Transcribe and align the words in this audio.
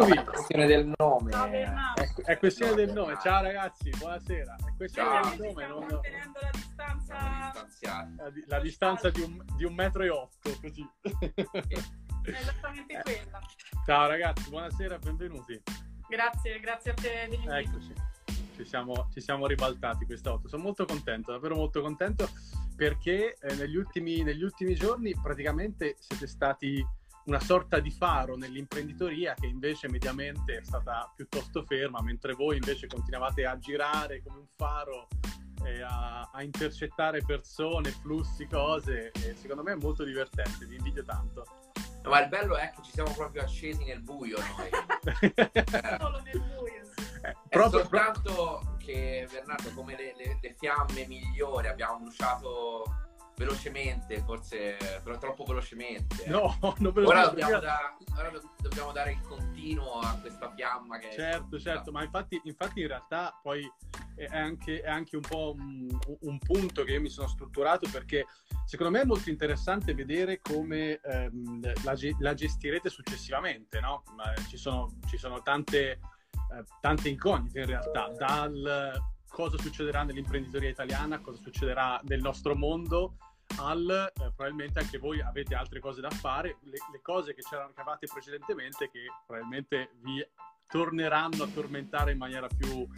Eccovi. 0.00 0.16
È 0.16 0.24
questione 0.24 0.66
del 0.66 0.92
nome. 0.96 1.30
È, 1.30 2.22
è 2.22 2.38
questione 2.38 2.74
del 2.74 2.92
nome. 2.92 3.18
Ciao 3.22 3.42
ragazzi, 3.42 3.90
buonasera. 3.98 4.56
È 4.56 4.74
questione 4.74 5.22
Ciao. 5.22 5.30
del 5.30 5.40
nome, 5.40 5.66
non- 5.66 5.86
la 5.88 6.50
distanza. 6.52 8.14
La, 8.16 8.30
di- 8.30 8.44
la 8.46 8.60
distanza 8.60 9.10
di 9.10 9.20
un, 9.20 9.44
di 9.56 9.64
un 9.64 9.74
metro 9.74 10.02
e 10.02 10.08
otto, 10.08 10.56
così. 10.58 10.88
È 11.02 12.30
esattamente 12.32 13.00
quella. 13.02 13.40
Ciao 13.84 14.08
ragazzi, 14.08 14.48
buonasera, 14.48 14.98
benvenuti. 14.98 15.62
Grazie, 16.08 16.60
grazie 16.60 16.90
a 16.92 16.94
te. 16.94 17.22
Eccoci. 17.24 17.92
Ci 18.56 18.64
siamo, 18.64 19.08
ci 19.12 19.20
siamo 19.20 19.46
ribaltati 19.46 20.06
questa 20.06 20.30
volta. 20.30 20.48
Sono 20.48 20.62
molto 20.62 20.86
contento, 20.86 21.32
davvero 21.32 21.56
molto 21.56 21.82
contento 21.82 22.26
perché 22.74 23.36
eh, 23.38 23.54
negli, 23.56 23.76
ultimi, 23.76 24.22
negli 24.22 24.42
ultimi 24.42 24.74
giorni 24.74 25.14
praticamente 25.20 25.96
siete 25.98 26.26
stati 26.26 26.82
una 27.26 27.40
sorta 27.40 27.78
di 27.80 27.90
faro 27.90 28.36
nell'imprenditoria 28.36 29.34
che 29.34 29.46
invece 29.46 29.88
mediamente 29.88 30.56
è 30.58 30.64
stata 30.64 31.12
piuttosto 31.14 31.62
ferma, 31.64 32.00
mentre 32.02 32.32
voi 32.34 32.56
invece 32.56 32.86
continuavate 32.86 33.44
a 33.46 33.58
girare 33.58 34.22
come 34.22 34.38
un 34.38 34.46
faro 34.56 35.08
e 35.64 35.82
a, 35.82 36.30
a 36.32 36.42
intercettare 36.42 37.22
persone, 37.22 37.90
flussi, 37.90 38.46
cose. 38.46 39.10
E 39.12 39.34
secondo 39.36 39.62
me 39.62 39.72
è 39.72 39.76
molto 39.76 40.04
divertente, 40.04 40.64
vi 40.66 40.76
invidio 40.76 41.04
tanto. 41.04 41.44
No, 42.02 42.08
ma 42.10 42.22
il 42.22 42.28
bello 42.28 42.56
è 42.56 42.72
che 42.74 42.82
ci 42.82 42.92
siamo 42.92 43.12
proprio 43.12 43.42
accesi 43.42 43.84
nel 43.84 44.00
buio 44.00 44.38
noi. 44.38 44.70
Solo 46.00 46.20
nel 46.22 46.40
buio. 46.40 46.84
sì. 46.96 47.04
Eh, 47.22 47.30
È 47.30 47.48
proprio, 47.50 47.80
soltanto 47.80 48.76
che 48.78 49.28
Bernardo, 49.30 49.70
come 49.74 49.94
le, 49.94 50.14
le- 50.16 50.38
le 50.40 50.54
fiamme 50.58 51.06
migliori, 51.06 51.68
abbiamo 51.68 51.98
bruciato 51.98 52.84
velocemente, 53.40 54.20
forse 54.20 54.76
però 55.02 55.16
troppo 55.16 55.44
velocemente. 55.44 56.28
No, 56.28 56.58
non 56.78 56.92
ve 56.92 57.00
lo 57.00 57.08
Ora, 57.08 57.26
dobbiamo, 57.28 57.58
da- 57.58 57.96
ora 58.18 58.28
do- 58.28 58.50
dobbiamo 58.60 58.92
dare 58.92 59.12
il 59.12 59.20
continuo 59.22 59.98
a 60.00 60.18
questa 60.20 60.52
fiamma 60.54 60.98
che 60.98 61.10
Certo, 61.10 61.58
certo, 61.58 61.90
ma 61.90 62.02
infatti, 62.02 62.38
infatti 62.44 62.80
in 62.82 62.88
realtà 62.88 63.38
poi 63.42 63.66
è 64.14 64.26
anche, 64.26 64.82
è 64.82 64.90
anche 64.90 65.16
un 65.16 65.22
po' 65.22 65.54
un, 65.56 65.88
un 66.20 66.38
punto 66.38 66.84
che 66.84 66.92
io 66.92 67.00
mi 67.00 67.08
sono 67.08 67.28
strutturato 67.28 67.88
perché 67.90 68.26
secondo 68.66 68.92
me 68.92 69.00
è 69.00 69.06
molto 69.06 69.30
interessante 69.30 69.94
vedere 69.94 70.40
come 70.42 71.00
ehm, 71.00 71.72
la, 71.82 71.94
la 72.18 72.34
gestirete 72.34 72.90
successivamente, 72.90 73.80
no? 73.80 74.02
Ci 74.48 74.58
sono, 74.58 74.98
ci 75.08 75.16
sono 75.16 75.40
tante, 75.40 75.92
eh, 75.92 75.98
tante 76.82 77.08
incognite 77.08 77.60
in 77.60 77.66
realtà, 77.66 78.12
dal 78.14 79.08
cosa 79.30 79.56
succederà 79.56 80.02
nell'imprenditoria 80.02 80.68
italiana, 80.68 81.20
cosa 81.20 81.40
succederà 81.40 81.98
nel 82.04 82.20
nostro 82.20 82.54
mondo, 82.54 83.16
al 83.56 84.12
eh, 84.14 84.32
probabilmente 84.34 84.78
anche 84.78 84.98
voi 84.98 85.20
avete 85.20 85.54
altre 85.54 85.80
cose 85.80 86.00
da 86.00 86.10
fare, 86.10 86.58
le, 86.62 86.78
le 86.92 87.00
cose 87.02 87.34
che 87.34 87.42
c'erano 87.42 87.72
che 87.72 87.80
avevate 87.80 88.06
precedentemente 88.06 88.90
che 88.90 89.06
probabilmente 89.26 89.90
vi 90.02 90.24
torneranno 90.68 91.44
a 91.44 91.48
tormentare 91.48 92.12
in 92.12 92.18
maniera 92.18 92.46
più 92.46 92.88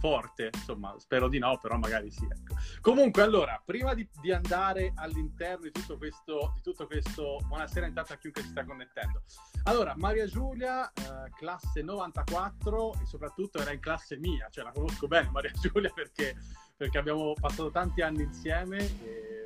forte, 0.00 0.50
insomma, 0.52 0.94
spero 0.98 1.28
di 1.28 1.38
no, 1.38 1.58
però 1.60 1.76
magari 1.76 2.10
sì. 2.10 2.24
Ecco. 2.24 2.54
Comunque, 2.80 3.22
allora, 3.22 3.62
prima 3.64 3.94
di, 3.94 4.08
di 4.20 4.32
andare 4.32 4.92
all'interno 4.96 5.64
di 5.64 5.70
tutto 5.70 5.98
questo, 5.98 6.52
di 6.54 6.62
tutto 6.62 6.86
questo, 6.86 7.38
buonasera 7.46 7.86
intanto 7.86 8.14
a 8.14 8.16
chiunque 8.16 8.42
si 8.42 8.48
sta 8.48 8.64
connettendo. 8.64 9.22
Allora, 9.64 9.94
Maria 9.96 10.26
Giulia, 10.26 10.90
eh, 10.90 11.30
classe 11.36 11.82
94 11.82 12.94
e 12.94 13.06
soprattutto 13.06 13.58
era 13.58 13.72
in 13.72 13.80
classe 13.80 14.16
mia, 14.16 14.48
cioè 14.50 14.64
la 14.64 14.72
conosco 14.72 15.06
bene 15.06 15.28
Maria 15.30 15.52
Giulia 15.52 15.90
perché, 15.94 16.34
perché 16.74 16.98
abbiamo 16.98 17.34
passato 17.38 17.70
tanti 17.70 18.00
anni 18.00 18.22
insieme 18.22 18.78
e 18.78 19.39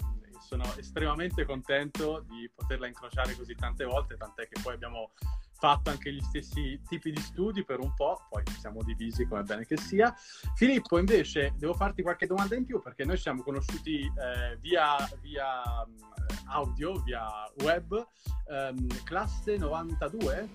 sono 0.44 0.64
estremamente 0.76 1.44
contento 1.44 2.24
di 2.28 2.50
poterla 2.54 2.86
incrociare 2.86 3.34
così 3.34 3.54
tante 3.54 3.84
volte, 3.84 4.16
tant'è 4.16 4.46
che 4.46 4.60
poi 4.62 4.74
abbiamo 4.74 5.12
fatto 5.56 5.88
anche 5.88 6.12
gli 6.12 6.20
stessi 6.20 6.80
tipi 6.86 7.10
di 7.10 7.20
studi 7.20 7.64
per 7.64 7.80
un 7.80 7.94
po', 7.94 8.26
poi 8.28 8.42
ci 8.44 8.58
siamo 8.58 8.82
divisi 8.82 9.26
come 9.26 9.42
bene 9.42 9.64
che 9.64 9.78
sia. 9.78 10.14
Filippo, 10.54 10.98
invece, 10.98 11.54
devo 11.56 11.72
farti 11.74 12.02
qualche 12.02 12.26
domanda 12.26 12.54
in 12.54 12.66
più 12.66 12.82
perché 12.82 13.04
noi 13.04 13.16
ci 13.16 13.22
siamo 13.22 13.42
conosciuti 13.42 14.00
eh, 14.00 14.56
via, 14.60 14.96
via 15.20 15.62
mh, 15.86 16.48
audio, 16.50 17.00
via 17.02 17.26
web, 17.62 18.06
ehm, 18.48 19.04
classe 19.04 19.56
92? 19.56 20.48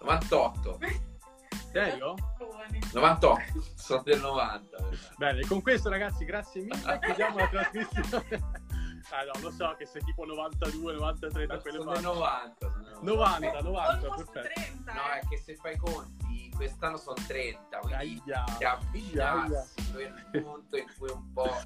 98. 0.00 0.78
Serio? 1.70 2.14
Giovani. 2.38 2.78
98, 2.92 3.64
sono 3.74 4.02
del 4.02 4.20
90. 4.20 4.76
Bernardo. 4.76 5.14
Bene, 5.16 5.46
con 5.46 5.62
questo 5.62 5.88
ragazzi, 5.88 6.24
grazie 6.24 6.62
mille, 6.62 6.98
chiudiamo 7.00 7.38
la 7.38 7.48
trasmissione. 7.48 8.72
Ah 9.10 9.22
no, 9.24 9.32
lo 9.42 9.50
so 9.50 9.74
che 9.76 9.86
sei 9.86 10.02
tipo 10.02 10.24
92, 10.24 10.94
93 10.94 11.46
da 11.46 11.58
quelle 11.58 11.78
parti. 11.84 12.02
90. 12.02 12.54
sono 12.58 12.82
del 12.82 12.98
90, 13.02 13.60
90, 13.60 14.06
Almost 14.06 14.32
perfetto. 14.32 14.60
30. 14.62 14.92
No, 14.92 15.00
è 15.12 15.20
che 15.28 15.36
se 15.38 15.56
fai 15.56 15.74
i 15.74 15.76
conti, 15.76 16.50
quest'anno 16.56 16.96
sono 16.96 17.16
30, 17.26 17.78
quindi 17.78 18.22
Aia. 18.22 18.44
ti 18.58 18.64
avvicinassi 18.64 19.80
il 19.98 20.42
punto 20.42 20.76
in 20.76 20.86
cui 20.98 21.10
un 21.10 21.32
po' 21.32 21.60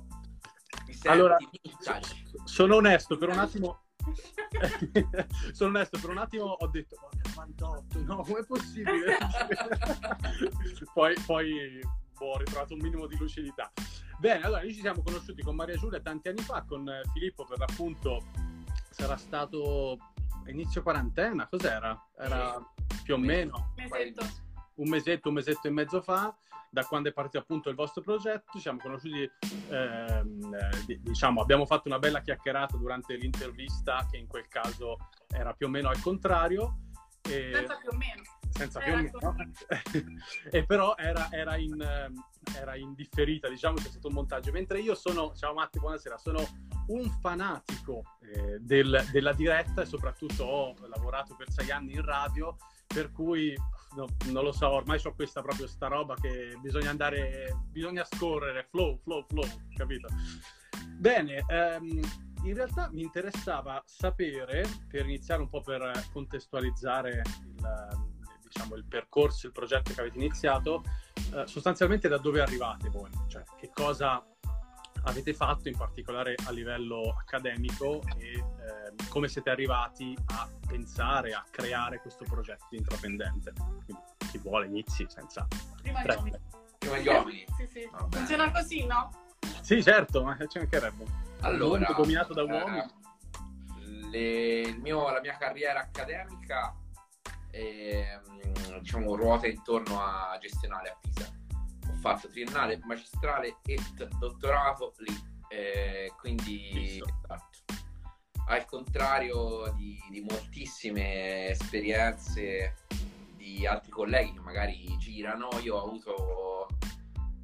ti 0.85 0.93
senti 0.93 1.09
Allora-. 1.09 1.37
Sono 2.45 2.77
onesto, 2.77 3.17
per 3.17 3.29
un 3.29 3.39
attimo 3.39 3.83
sono 5.53 5.71
onesto, 5.71 5.99
per 6.01 6.11
un 6.11 6.19
attimo 6.19 6.45
ho 6.45 6.67
detto 6.69 6.97
"Oh, 7.01 7.11
98, 7.37 8.03
no, 8.05 8.23
com'è 8.23 8.45
possibile? 8.45 9.17
poi, 10.95 11.15
poi 11.27 11.81
boh, 12.17 12.27
ho 12.33 12.39
ritrovato 12.39 12.75
un 12.75 12.81
minimo 12.81 13.07
di 13.07 13.17
lucidità. 13.17 13.71
Bene, 14.19 14.43
allora 14.45 14.63
noi 14.63 14.75
ci 14.75 14.81
siamo 14.81 15.03
conosciuti 15.03 15.43
con 15.43 15.55
Maria 15.55 15.77
Giulia 15.77 16.01
tanti 16.01 16.29
anni 16.29 16.43
fa, 16.43 16.65
con 16.67 16.89
eh, 16.89 17.03
Filippo 17.13 17.45
per 17.45 17.59
l'appunto 17.59 18.25
sarà 18.91 19.17
stato 19.17 19.97
inizio 20.47 20.83
quarantena, 20.83 21.47
cos'era? 21.47 21.97
Era 22.19 22.61
più 23.05 23.15
o 23.15 23.19
meno 23.19 23.73
Mesetto. 23.77 24.27
un 24.75 24.89
mesetto, 24.89 25.29
un 25.29 25.35
mesetto 25.35 25.69
e 25.69 25.71
mezzo 25.71 26.01
fa, 26.01 26.35
da 26.71 26.85
quando 26.85 27.09
è 27.09 27.13
partito 27.13 27.39
appunto 27.39 27.69
il 27.69 27.77
vostro 27.77 28.03
progetto, 28.03 28.51
ci 28.53 28.61
siamo 28.61 28.79
conosciuti, 28.81 29.31
ehm, 29.69 30.55
eh, 30.55 30.85
di- 30.85 31.01
diciamo, 31.01 31.41
abbiamo 31.41 31.65
fatto 31.65 31.87
una 31.87 31.99
bella 31.99 32.21
chiacchierata 32.21 32.77
durante 32.77 33.15
l'intervista, 33.15 34.07
che 34.11 34.17
in 34.17 34.27
quel 34.27 34.49
caso 34.49 34.97
era 35.29 35.53
più 35.55 35.67
o 35.67 35.71
meno 35.71 35.89
al 35.89 36.01
contrario. 36.01 36.81
E, 37.23 37.51
Senza 37.55 37.77
più 37.77 37.91
o 37.91 37.97
meno. 37.97 38.18
Senza 38.59 38.81
più 38.81 38.93
o 38.93 38.97
era 38.97 39.03
meno, 39.03 39.37
e 40.51 40.65
però 40.65 40.97
era, 40.97 41.29
era 41.31 41.57
in, 41.57 41.81
ehm, 41.81 42.15
era 42.57 42.77
in 42.77 42.95
differita, 42.95 43.49
diciamo 43.49 43.77
c'è 43.77 43.89
stato 43.89 44.09
un 44.09 44.15
montaggio, 44.15 44.51
mentre 44.51 44.81
io 44.81 44.95
sono, 44.95 45.33
ciao 45.35 45.55
Matti, 45.55 45.79
buonasera, 45.79 46.19
sono 46.19 46.45
un 46.89 47.09
fanatico 47.21 48.03
eh, 48.21 48.59
del- 48.61 49.07
della 49.13 49.33
diretta 49.33 49.83
e 49.83 49.87
soprattutto 49.87 50.45
ho 50.45 50.75
lavorato 50.89 51.37
per 51.37 51.51
sei 51.51 51.71
anni 51.71 51.93
in 51.93 52.05
radio, 52.05 52.57
per 52.87 53.13
cui 53.13 53.55
no, 53.95 54.07
non 54.33 54.43
lo 54.43 54.53
so, 54.53 54.69
ormai 54.69 55.01
ho 55.05 55.15
questa 55.15 55.41
proprio 55.41 55.67
sta 55.67 55.87
roba 55.87 56.15
che 56.15 56.59
bisogna 56.61 56.91
andare, 56.91 57.57
bisogna 57.71 58.05
scorrere, 58.05 58.67
flow, 58.71 58.99
flow, 59.03 59.25
flow, 59.29 59.47
capito? 59.75 60.09
Bene, 60.99 61.45
ehm, 61.47 62.01
in 62.45 62.55
realtà 62.55 62.89
mi 62.93 63.03
interessava 63.03 63.83
sapere, 63.85 64.65
per 64.89 65.05
iniziare 65.05 65.43
un 65.43 65.49
po' 65.49 65.61
per 65.61 66.07
contestualizzare 66.13 67.23
il, 67.45 68.08
diciamo, 68.51 68.75
il 68.75 68.85
percorso, 68.85 69.47
il 69.47 69.53
progetto 69.53 69.93
che 69.93 70.01
avete 70.01 70.17
iniziato, 70.19 70.83
eh, 71.35 71.47
sostanzialmente 71.47 72.09
da 72.09 72.19
dove 72.19 72.41
arrivate 72.41 72.89
voi, 72.89 73.11
cioè 73.29 73.43
che 73.57 73.71
cosa 73.73 74.25
avete 75.05 75.33
fatto 75.33 75.69
in 75.69 75.77
particolare 75.77 76.35
a 76.47 76.51
livello 76.51 77.15
accademico 77.19 78.03
e 78.19 78.33
ehm, 78.39 79.09
come 79.09 79.29
siete 79.29 79.49
arrivati 79.49 80.17
a 80.35 80.49
pensare, 80.67 81.33
a 81.33 81.45
creare 81.51 82.01
questo 82.01 82.25
progetto 82.25 82.67
di 82.71 82.79
intraprendente. 82.79 83.53
Quindi 83.53 84.03
chi 84.31 84.39
vuole 84.39 84.67
inizi 84.67 85.07
senza... 85.09 85.47
Prima 85.81 86.03
gli 86.03 86.09
uomini. 86.09 86.39
Come 86.79 87.03
gli 87.03 87.09
uomini. 87.09 87.45
Sì, 87.57 87.67
sì. 87.67 87.89
Vabbè. 87.91 88.17
Funziona 88.17 88.51
così, 88.51 88.85
no? 88.87 89.11
Sì, 89.63 89.83
certo, 89.83 90.25
ma 90.25 90.37
ci 90.47 90.59
mancherebbe. 90.59 91.05
Allora, 91.41 91.93
dominato 91.97 92.35
da 92.35 92.43
uomini. 92.43 92.79
eh, 92.79 94.09
le- 94.11 94.61
il 94.69 94.79
mio- 94.81 95.11
la 95.11 95.21
mia 95.21 95.37
carriera 95.37 95.81
accademica 95.81 96.75
ehm, 97.59 98.79
diciamo, 98.81 99.17
ruota 99.17 99.47
intorno 99.47 100.01
a 100.01 100.37
gestionale 100.41 100.91
a 100.91 100.99
Pisa. 101.01 101.31
Ho 101.89 101.95
fatto 102.01 102.29
triennale, 102.29 102.81
magistrale 102.85 103.57
e 103.65 103.79
dottorato 104.19 104.95
lì, 104.99 105.15
eh, 105.49 106.13
quindi 106.19 107.01
esatto. 107.01 107.75
al 108.47 108.65
contrario 108.67 109.73
di, 109.77 110.01
di 110.11 110.21
moltissime 110.21 111.49
esperienze 111.49 112.77
di 113.37 113.67
altri 113.67 113.91
colleghi 113.91 114.35
che 114.35 114.41
magari 114.41 114.97
girano, 114.99 115.49
io 115.63 115.77
ho 115.77 115.85
avuto 115.85 116.69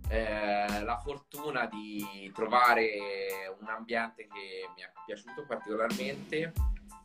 eh, 0.09 0.83
la 0.83 0.99
fortuna 0.99 1.67
di 1.67 2.31
trovare 2.33 3.57
un 3.59 3.69
ambiente 3.69 4.27
che 4.27 4.69
mi 4.77 4.83
è 4.83 4.93
piaciuto 5.07 5.45
particolarmente 5.47 6.53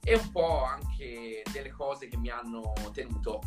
e 0.03 0.15
un 0.15 0.31
po' 0.31 0.63
anche 0.63 1.43
delle 1.51 1.71
cose 1.71 2.07
che 2.07 2.17
mi 2.17 2.29
hanno 2.29 2.73
tenuto 2.93 3.41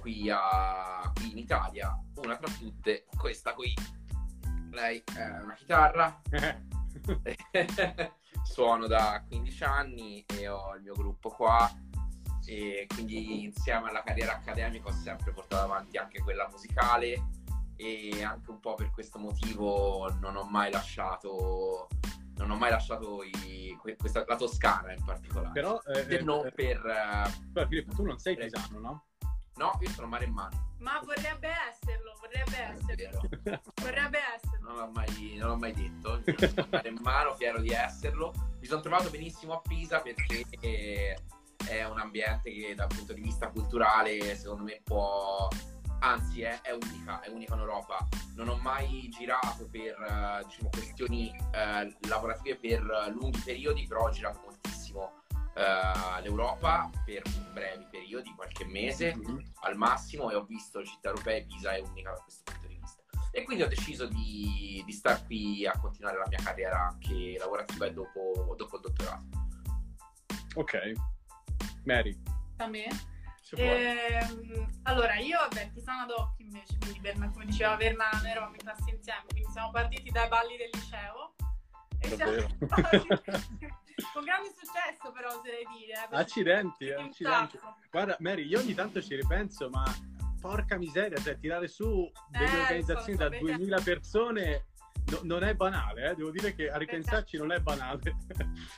qui, 0.00 0.30
a- 0.30 1.10
qui 1.14 1.30
in 1.32 1.38
Italia. 1.38 1.98
Una 2.16 2.36
tra 2.36 2.50
tutte, 2.50 3.06
questa 3.16 3.54
qui. 3.54 3.74
Lei 4.70 5.02
è 5.14 5.40
una 5.42 5.54
chitarra, 5.54 6.20
suono 8.44 8.86
da 8.86 9.24
15 9.26 9.64
anni 9.64 10.24
e 10.26 10.48
ho 10.48 10.74
il 10.74 10.82
mio 10.82 10.94
gruppo 10.94 11.30
qua. 11.30 11.70
e 12.44 12.86
quindi 12.94 13.44
insieme 13.44 13.90
alla 13.90 14.02
carriera 14.02 14.32
accademica 14.32 14.88
ho 14.88 14.92
sempre 14.92 15.32
portato 15.32 15.64
avanti 15.64 15.98
anche 15.98 16.22
quella 16.22 16.48
musicale 16.48 17.28
e 17.76 18.24
anche 18.24 18.50
un 18.50 18.58
po' 18.58 18.74
per 18.74 18.90
questo 18.90 19.18
motivo 19.18 20.10
non 20.20 20.34
ho 20.34 20.44
mai 20.44 20.70
lasciato 20.72 21.88
non 22.38 22.50
ho 22.50 22.56
mai 22.56 22.70
lasciato 22.70 23.22
i, 23.22 23.76
questa, 23.98 24.24
la 24.26 24.36
Toscana 24.36 24.92
in 24.92 25.04
particolare. 25.04 25.52
Però 25.52 25.80
eh, 25.82 26.04
se 26.04 26.20
non 26.22 26.46
eh, 26.46 26.52
per 26.52 26.80
però 27.52 27.66
Filippo 27.66 27.94
tu 27.94 28.04
non 28.04 28.18
sei 28.18 28.36
pisano 28.36 28.78
no? 28.78 29.04
no 29.56 29.78
io 29.80 29.90
sono 29.90 30.06
maremmano 30.06 30.66
ma 30.78 31.00
vorrebbe 31.04 31.48
esserlo 31.68 32.16
vorrebbe 32.20 32.76
esserlo. 32.76 33.62
vorrebbe 33.82 34.18
esserlo. 34.36 34.68
Non 34.68 34.76
l'ho 34.76 34.90
mai, 34.92 35.36
non 35.36 35.48
l'ho 35.48 35.56
mai 35.56 35.72
detto 35.72 36.20
sono 36.24 36.66
maremmano 36.70 37.34
fiero 37.34 37.60
di 37.60 37.70
esserlo. 37.70 38.32
Mi 38.60 38.66
sono 38.66 38.80
trovato 38.80 39.10
benissimo 39.10 39.54
a 39.54 39.60
Pisa 39.60 40.00
perché 40.00 41.16
è 41.68 41.84
un 41.84 41.98
ambiente 41.98 42.52
che 42.52 42.74
dal 42.74 42.88
punto 42.88 43.12
di 43.12 43.20
vista 43.20 43.50
culturale 43.50 44.36
secondo 44.36 44.64
me 44.64 44.80
può 44.84 45.48
anzi 46.00 46.42
è, 46.42 46.60
è, 46.62 46.72
unica, 46.72 47.20
è 47.20 47.28
unica 47.28 47.54
in 47.54 47.60
Europa. 47.60 48.06
Non 48.34 48.48
ho 48.48 48.56
mai 48.56 49.08
girato 49.10 49.68
per 49.70 49.96
uh, 49.98 50.46
diciamo, 50.46 50.68
questioni 50.70 51.32
uh, 51.36 52.08
lavorative 52.08 52.56
per 52.56 53.12
lunghi 53.14 53.40
periodi, 53.44 53.86
però 53.86 54.04
ho 54.06 54.10
girato 54.10 54.40
moltissimo 54.44 55.12
uh, 55.54 56.20
l'Europa 56.22 56.90
per 57.04 57.22
brevi 57.52 57.86
periodi, 57.90 58.32
qualche 58.34 58.64
mese 58.64 59.14
mm-hmm. 59.16 59.38
al 59.62 59.76
massimo, 59.76 60.30
e 60.30 60.34
ho 60.34 60.44
visto 60.44 60.84
città 60.84 61.08
europee, 61.08 61.44
Pisa 61.46 61.74
è 61.74 61.80
unica 61.80 62.12
da 62.12 62.20
questo 62.20 62.42
punto 62.44 62.66
di 62.66 62.78
vista. 62.80 63.02
E 63.30 63.44
quindi 63.44 63.62
ho 63.62 63.68
deciso 63.68 64.06
di, 64.06 64.82
di 64.84 64.92
star 64.92 65.24
qui 65.26 65.66
a 65.66 65.78
continuare 65.78 66.18
la 66.18 66.26
mia 66.28 66.38
carriera 66.42 66.88
anche 66.88 67.36
lavorativa 67.38 67.86
e 67.86 67.92
dopo, 67.92 68.54
dopo 68.56 68.76
il 68.76 68.82
dottorato. 68.82 69.26
Ok. 70.54 70.92
Mary. 71.84 72.20
Da 72.56 72.66
me? 72.66 72.86
Ehm, 73.56 74.66
allora, 74.82 75.16
io 75.16 75.38
vabbè, 75.38 75.70
Pisana 75.72 76.04
d'occhio 76.06 76.44
invece, 76.44 76.76
quindi 76.78 77.00
Berna, 77.00 77.30
come 77.30 77.46
diceva 77.46 77.76
Berna, 77.76 78.08
noi 78.12 78.30
eravamo 78.30 78.54
in 78.54 78.60
classe 78.60 78.90
insieme, 78.90 79.24
quindi 79.28 79.50
siamo 79.52 79.70
partiti 79.70 80.10
dai 80.10 80.28
balli 80.28 80.56
del 80.56 80.70
liceo. 80.72 81.34
E 82.00 82.08
siamo 82.14 82.32
con 84.12 84.24
grande 84.24 84.54
successo 84.54 85.12
però, 85.12 85.36
oserei 85.36 85.64
dire. 85.76 85.92
Eh, 85.92 86.16
accidenti, 86.16 86.90
accidenti. 86.90 87.58
Guarda, 87.90 88.16
Mary, 88.20 88.46
io 88.46 88.60
ogni 88.60 88.74
tanto 88.74 89.02
ci 89.02 89.16
ripenso, 89.16 89.68
ma 89.68 89.84
porca 90.40 90.76
miseria, 90.76 91.18
cioè 91.18 91.38
tirare 91.38 91.68
su 91.68 92.10
delle 92.28 92.50
eh, 92.50 92.60
organizzazioni 92.60 93.18
so, 93.18 93.24
so, 93.24 93.28
da 93.28 93.38
2000 93.38 93.80
persone 93.80 94.66
No, 95.10 95.20
non 95.22 95.42
è 95.42 95.54
banale, 95.54 96.10
eh? 96.10 96.14
devo 96.14 96.30
dire 96.30 96.54
che 96.54 96.70
a 96.70 96.76
ripensarci 96.76 97.36
non 97.38 97.52
è 97.52 97.60
banale. 97.60 98.16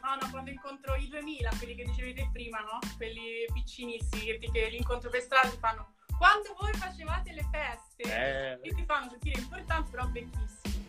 No, 0.03 0.17
no, 0.21 0.31
quando 0.31 0.51
incontro 0.51 0.95
i 0.95 1.09
2000, 1.09 1.51
quelli 1.59 1.75
che 1.75 1.85
dicevi 1.85 2.15
te 2.15 2.29
prima, 2.33 2.59
no? 2.61 2.79
Quelli 2.97 3.47
piccinissimi 3.53 4.25
che, 4.25 4.39
ti, 4.39 4.51
che 4.51 4.69
li 4.69 4.77
incontro 4.77 5.11
per 5.11 5.21
strada 5.21 5.49
ti 5.49 5.59
fanno 5.59 5.95
quando 6.21 6.55
voi 6.61 6.75
facevate 6.75 7.33
le 7.33 7.49
feste 7.51 8.03
eh... 8.03 8.59
e 8.61 8.75
ti 8.75 8.85
fanno 8.85 9.09
sentire 9.09 9.41
importanti 9.41 9.91
però 9.91 10.07
vecchissimi. 10.11 10.89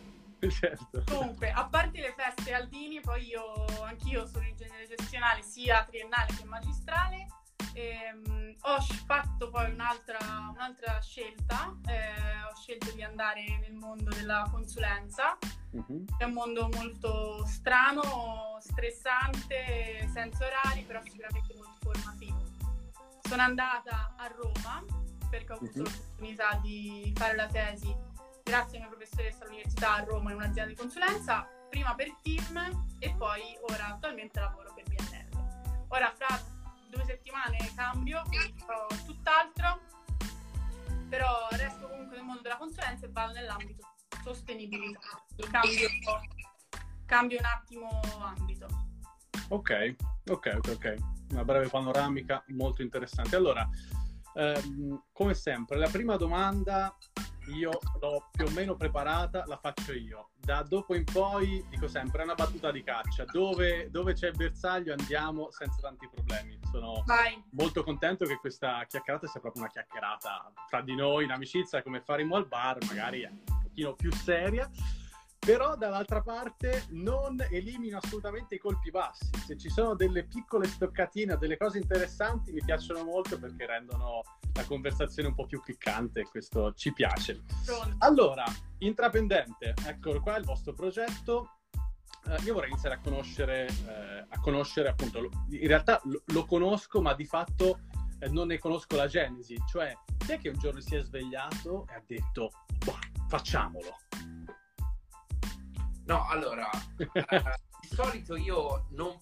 Certo. 0.50 1.04
Comunque, 1.06 1.50
a 1.50 1.64
parte 1.66 2.00
le 2.00 2.14
feste 2.14 2.52
Aldini, 2.52 3.00
poi 3.00 3.28
io, 3.28 3.64
anch'io 3.82 4.26
sono 4.26 4.46
ingegnere 4.46 4.86
gestionale 4.86 5.40
sia 5.40 5.84
triennale 5.84 6.34
che 6.36 6.44
magistrale 6.44 7.26
Ehm, 7.74 8.54
ho 8.60 8.80
fatto 9.06 9.50
poi 9.50 9.70
un'altra, 9.70 10.18
un'altra 10.54 11.00
scelta, 11.00 11.76
eh, 11.86 12.44
ho 12.50 12.54
scelto 12.54 12.92
di 12.92 13.02
andare 13.02 13.58
nel 13.60 13.74
mondo 13.74 14.10
della 14.10 14.46
consulenza, 14.50 15.36
uh-huh. 15.70 16.04
è 16.18 16.24
un 16.24 16.32
mondo 16.32 16.68
molto 16.72 17.44
strano, 17.46 18.58
stressante, 18.60 20.08
senza 20.12 20.46
orari, 20.46 20.82
però 20.82 21.00
sicuramente 21.02 21.54
molto 21.54 21.78
formativo. 21.80 22.40
Sono 23.22 23.42
andata 23.42 24.14
a 24.16 24.26
Roma 24.28 24.84
perché 25.28 25.52
ho 25.52 25.56
avuto 25.56 25.78
uh-huh. 25.78 25.84
l'opportunità 25.84 26.60
di 26.62 27.12
fare 27.16 27.34
la 27.34 27.46
tesi 27.46 28.10
grazie 28.42 28.76
a 28.76 28.80
mia 28.80 28.88
professoressa 28.88 29.44
all'università 29.44 29.94
a 29.94 30.04
Roma 30.04 30.30
in 30.30 30.36
un'azienda 30.36 30.70
di 30.70 30.76
consulenza, 30.76 31.48
prima 31.70 31.94
per 31.94 32.14
team 32.22 32.86
e 32.98 33.14
poi 33.16 33.40
ora 33.70 33.86
attualmente 33.86 34.38
lavoro 34.38 34.74
per 34.74 34.84
BNL. 34.84 35.86
Ora 35.88 36.12
fra 36.14 36.51
due 36.92 37.04
settimane 37.06 37.56
cambio, 37.74 38.22
farò 38.66 38.86
tutt'altro, 39.06 39.80
però 41.08 41.48
resto 41.52 41.88
comunque 41.88 42.16
nel 42.16 42.24
mondo 42.26 42.42
della 42.42 42.58
consulenza 42.58 43.06
e 43.06 43.08
vado 43.10 43.32
nell'ambito 43.32 43.94
sostenibilità. 44.22 45.24
Cambio, 45.50 45.88
cambio 47.06 47.38
un 47.38 47.44
attimo 47.46 47.88
ambito. 48.20 48.66
Ok, 49.48 49.96
ok, 50.28 50.52
ok, 50.58 50.68
ok. 50.68 50.96
Una 51.30 51.44
breve 51.44 51.68
panoramica 51.68 52.44
molto 52.48 52.82
interessante. 52.82 53.36
Allora, 53.36 53.66
ehm, 54.34 55.04
come 55.12 55.32
sempre, 55.32 55.78
la 55.78 55.88
prima 55.88 56.16
domanda 56.16 56.94
io 57.48 57.70
l'ho 58.00 58.28
più 58.30 58.46
o 58.46 58.50
meno 58.50 58.74
preparata, 58.74 59.44
la 59.46 59.56
faccio 59.56 59.92
io. 59.92 60.30
Da 60.36 60.62
dopo 60.62 60.94
in 60.94 61.04
poi 61.04 61.64
dico 61.68 61.88
sempre, 61.88 62.22
è 62.22 62.24
una 62.24 62.34
battuta 62.34 62.70
di 62.70 62.82
caccia. 62.82 63.24
Dove, 63.24 63.90
dove 63.90 64.14
c'è 64.14 64.28
il 64.28 64.36
bersaglio 64.36 64.92
andiamo 64.92 65.50
senza 65.50 65.80
tanti 65.80 66.08
problemi. 66.12 66.58
Sono 66.70 67.02
Vai. 67.06 67.42
molto 67.50 67.82
contento 67.82 68.24
che 68.24 68.36
questa 68.36 68.84
chiacchierata 68.86 69.26
sia 69.26 69.40
proprio 69.40 69.62
una 69.62 69.70
chiacchierata 69.70 70.52
tra 70.68 70.80
di 70.80 70.94
noi, 70.94 71.24
in 71.24 71.30
amicizia, 71.30 71.82
come 71.82 72.00
faremo 72.00 72.36
al 72.36 72.46
bar, 72.46 72.78
magari 72.86 73.24
un 73.24 73.62
pochino 73.62 73.94
più 73.94 74.12
seria 74.12 74.70
però 75.44 75.74
dall'altra 75.76 76.22
parte 76.22 76.84
non 76.90 77.36
elimino 77.50 77.98
assolutamente 77.98 78.54
i 78.54 78.58
colpi 78.58 78.90
bassi. 78.90 79.28
Se 79.44 79.58
ci 79.58 79.68
sono 79.68 79.96
delle 79.96 80.24
piccole 80.24 80.68
stoccatine, 80.68 81.36
delle 81.36 81.56
cose 81.56 81.78
interessanti, 81.78 82.52
mi 82.52 82.62
piacciono 82.64 83.02
molto 83.02 83.36
perché 83.40 83.66
rendono 83.66 84.22
la 84.54 84.64
conversazione 84.64 85.28
un 85.28 85.34
po' 85.34 85.46
più 85.46 85.60
piccante 85.60 86.20
e 86.20 86.28
questo 86.28 86.72
ci 86.74 86.92
piace. 86.92 87.42
Allora, 87.98 88.44
intraprendente, 88.78 89.74
eccolo 89.84 90.20
qua 90.20 90.36
il 90.36 90.44
vostro 90.44 90.74
progetto. 90.74 91.58
Eh, 92.28 92.40
io 92.44 92.54
vorrei 92.54 92.70
iniziare 92.70 92.94
a 92.94 93.00
conoscere, 93.00 93.66
eh, 93.66 94.26
a 94.28 94.40
conoscere 94.40 94.90
appunto, 94.90 95.28
in 95.48 95.66
realtà 95.66 96.00
lo, 96.04 96.22
lo, 96.26 96.44
conosco, 96.44 97.02
ma 97.02 97.14
di 97.14 97.24
fatto 97.24 97.80
eh, 98.20 98.28
non 98.28 98.46
ne 98.46 98.58
conosco 98.58 98.94
la 98.94 99.08
genesi, 99.08 99.60
cioè 99.68 99.92
chi 100.18 100.32
è 100.32 100.38
che 100.38 100.50
un 100.50 100.58
giorno 100.58 100.78
si 100.78 100.94
è 100.94 101.02
svegliato 101.02 101.84
e 101.90 101.94
ha 101.94 102.02
detto, 102.06 102.52
boh, 102.84 102.96
facciamolo? 103.26 103.96
No, 106.04 106.26
allora, 106.28 106.68
eh, 106.96 107.06
di 107.80 107.88
solito 107.94 108.36
io 108.36 108.86
non, 108.90 109.16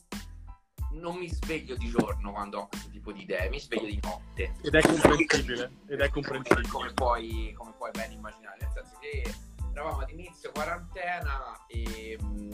non, 0.93 1.17
mi 1.17 1.29
sveglio 1.29 1.77
di 1.77 1.89
giorno 1.89 2.33
quando 2.33 2.61
ho 2.61 2.69
questo 2.69 2.89
tipo 2.89 3.13
di 3.13 3.23
idee, 3.23 3.49
mi 3.51 3.61
sveglio 3.61 3.87
di 3.87 4.01
notte. 4.03 4.55
Ed 4.63 4.75
è 4.75 4.81
comprensibile, 4.81 5.73
ed 5.87 6.01
è 6.01 6.09
comprensibile. 6.09 6.69
Come 6.69 6.93
puoi, 6.93 7.53
come 7.57 7.73
puoi 7.77 7.91
ben 7.93 8.13
immaginare, 8.13 8.59
nel 8.61 8.71
senso 8.73 8.99
che 8.99 9.35
eravamo 9.73 10.01
ad 10.01 10.11
inizio 10.11 10.51
quarantena 10.53 11.67
e 11.67 12.19
mh, 12.21 12.27
mm, 12.27 12.51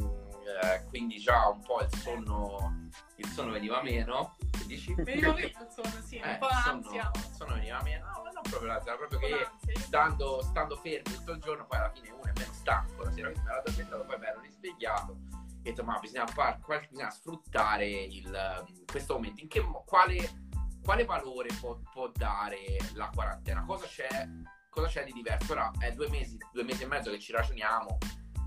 eh, 0.62 0.85
quindi 0.88 1.18
già 1.18 1.49
un 1.49 1.61
po' 1.62 1.80
il 1.80 1.88
sonno, 1.99 2.88
il 3.16 3.26
sonno 3.28 3.52
veniva 3.52 3.83
meno. 3.83 4.37
Dici? 4.66 4.94
Veniva 4.94 5.32
meno 5.32 5.46
il 5.46 5.68
sonno, 5.70 6.02
sì, 6.04 6.16
un 6.16 6.28
eh, 6.28 6.38
po' 6.38 6.46
l'ansia. 6.46 7.11
Sonno 7.32 7.54
veniva 7.54 7.80
meno, 7.82 8.06
no, 8.06 8.23
non 8.32 8.42
proprio 8.42 8.68
l'ansia, 8.73 8.96
proprio 8.96 9.18
che 9.18 9.49
stando, 9.78 10.42
stando 10.42 10.76
fermi 10.76 11.14
tutto 11.14 11.32
il 11.32 11.40
giorno, 11.40 11.66
poi 11.66 11.78
alla 11.78 11.90
fine 11.90 12.11
uno 12.11 12.25
è 12.25 12.32
meno 12.37 12.52
stanco, 12.52 13.02
la 13.04 13.12
sera 13.12 13.28
mi 13.28 13.35
ero 13.35 13.58
addormentato, 13.58 14.04
poi 14.04 14.18
mi 14.18 14.26
ero 14.26 14.40
risvegliato 14.40 15.18
e 15.66 15.70
ho 15.70 15.73
detto 15.73 15.85
ma 15.85 15.99
bisogna, 15.99 16.26
far, 16.26 16.58
bisogna 16.88 17.11
sfruttare 17.11 17.88
il, 17.88 18.85
questo 18.87 19.14
momento, 19.14 19.42
in 19.42 19.49
che, 19.49 19.64
quale, 19.85 20.44
quale 20.82 21.04
valore 21.04 21.49
può, 21.61 21.78
può 21.92 22.11
dare 22.14 22.76
la 22.94 23.11
quarantena, 23.12 23.64
cosa 23.64 23.87
c'è 23.87 24.28
cosa 24.76 24.88
c'è 24.88 25.04
di 25.04 25.12
diverso? 25.12 25.52
Ora 25.52 25.70
è 25.78 25.90
due 25.92 26.08
mesi, 26.11 26.37
due 26.52 26.62
mesi 26.62 26.82
e 26.82 26.87
mezzo 26.87 27.11
che 27.11 27.18
ci 27.18 27.32
ragioniamo 27.32 27.96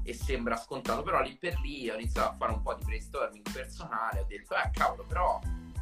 e 0.03 0.13
sembra 0.13 0.55
scontato, 0.55 1.01
però 1.01 1.21
lì 1.21 1.35
per 1.37 1.59
lì 1.59 1.89
ho 1.89 1.95
iniziato 1.95 2.29
a 2.29 2.33
fare 2.33 2.51
un 2.51 2.61
po' 2.61 2.75
di 2.75 2.83
brainstorming 2.83 3.51
personale, 3.51 4.19
ho 4.19 4.25
detto, 4.25 4.55
eh 4.55 4.69
cavolo, 4.71 5.03
però 5.05 5.39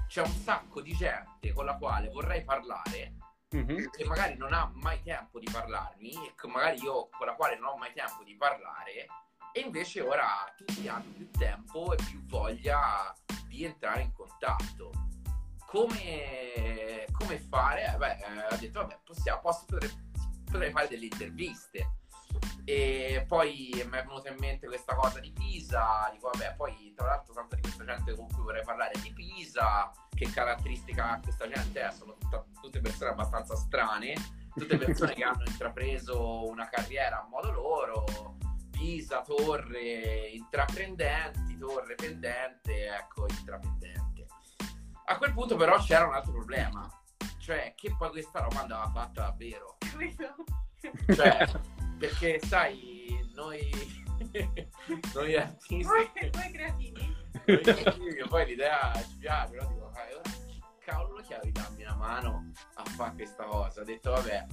c'è 0.07 0.21
un 0.21 0.33
sacco 0.33 0.81
di 0.81 0.93
gente 0.93 1.51
con 1.53 1.65
la 1.65 1.75
quale 1.75 2.09
vorrei 2.09 2.43
parlare 2.43 3.13
mm-hmm. 3.55 3.89
che 3.89 4.05
magari 4.05 4.35
non 4.37 4.53
ha 4.53 4.71
mai 4.75 5.01
tempo 5.03 5.39
di 5.39 5.47
parlarmi 5.51 6.11
e 6.11 6.33
che 6.35 6.47
magari 6.47 6.81
io 6.81 7.09
con 7.09 7.27
la 7.27 7.35
quale 7.35 7.57
non 7.57 7.69
ho 7.69 7.77
mai 7.77 7.93
tempo 7.93 8.23
di 8.23 8.35
parlare 8.35 9.07
e 9.53 9.59
invece 9.61 10.01
ora 10.01 10.53
tutti 10.55 10.87
hanno 10.87 11.11
più 11.15 11.29
tempo 11.31 11.93
e 11.93 11.95
più 11.95 12.23
voglia 12.25 13.13
di 13.47 13.63
entrare 13.63 14.01
in 14.01 14.13
contatto. 14.13 14.91
Come, 15.65 17.05
come 17.11 17.39
fare? 17.39 17.91
Eh, 17.91 17.97
beh, 17.97 18.17
eh, 18.17 18.53
ho 18.53 18.57
detto, 18.57 18.79
vabbè, 18.81 18.99
possiamo, 19.03 19.41
posso, 19.41 19.65
potrei, 19.65 19.91
potrei 20.45 20.71
fare 20.71 20.87
delle 20.87 21.05
interviste 21.05 21.97
e 22.69 23.23
poi 23.25 23.71
mi 23.73 23.97
è 23.97 24.03
venuta 24.03 24.27
in 24.27 24.35
mente 24.39 24.67
questa 24.67 24.93
cosa 24.93 25.21
di 25.21 25.31
Pisa, 25.31 26.09
dico 26.11 26.29
vabbè, 26.33 26.55
poi 26.57 26.91
tra 26.93 27.05
l'altro 27.05 27.33
tanta 27.33 27.55
di 27.55 27.61
questa 27.61 27.85
gente 27.85 28.13
con 28.13 28.27
cui 28.27 28.43
vorrei 28.43 28.65
parlare 28.65 28.91
di 29.01 29.13
Pisa, 29.13 29.89
che 30.13 30.29
caratteristica 30.29 31.11
ha 31.11 31.19
questa 31.21 31.47
gente 31.47 31.79
è, 31.79 31.89
sono 31.93 32.17
tutta, 32.17 32.43
tutte 32.59 32.81
persone 32.81 33.11
abbastanza 33.11 33.55
strane, 33.55 34.15
tutte 34.53 34.77
persone 34.77 35.13
che 35.13 35.23
hanno 35.23 35.43
intrapreso 35.45 36.45
una 36.45 36.67
carriera 36.67 37.21
a 37.21 37.27
modo 37.29 37.51
loro, 37.53 38.03
Pisa, 38.69 39.21
torre, 39.21 40.27
intraprendenti, 40.27 41.57
torre 41.57 41.95
pendente, 41.95 42.93
ecco, 42.93 43.27
intraprendente. 43.29 44.27
A 45.05 45.17
quel 45.17 45.31
punto 45.31 45.55
però 45.55 45.77
c'era 45.79 46.05
un 46.05 46.15
altro 46.15 46.33
problema, 46.33 46.85
cioè 47.39 47.73
che 47.77 47.95
poi 47.97 48.09
questa 48.09 48.41
roba 48.41 48.59
andava 48.59 48.89
fatta 48.89 49.21
davvero. 49.21 49.77
Cioè, 51.15 51.47
perché 51.97 52.39
sai, 52.45 53.29
noi, 53.33 53.69
noi 55.13 55.35
artisti... 55.35 55.83
Voi, 55.83 56.09
voi 56.31 56.51
creativi? 56.51 57.15
Noi 57.45 57.61
creativi, 57.61 58.27
poi 58.27 58.45
l'idea 58.45 58.91
ci 59.07 59.17
piace, 59.17 59.51
però 59.51 59.67
dico, 59.67 59.91
cavolo 60.87 61.15
lo 61.17 61.21
chiavi 61.21 61.51
dammi 61.51 61.83
una 61.83 61.95
mano 61.95 62.51
a 62.75 62.83
fare 62.85 63.13
questa 63.15 63.43
cosa. 63.43 63.81
Ho 63.81 63.83
detto, 63.83 64.11
vabbè, 64.11 64.45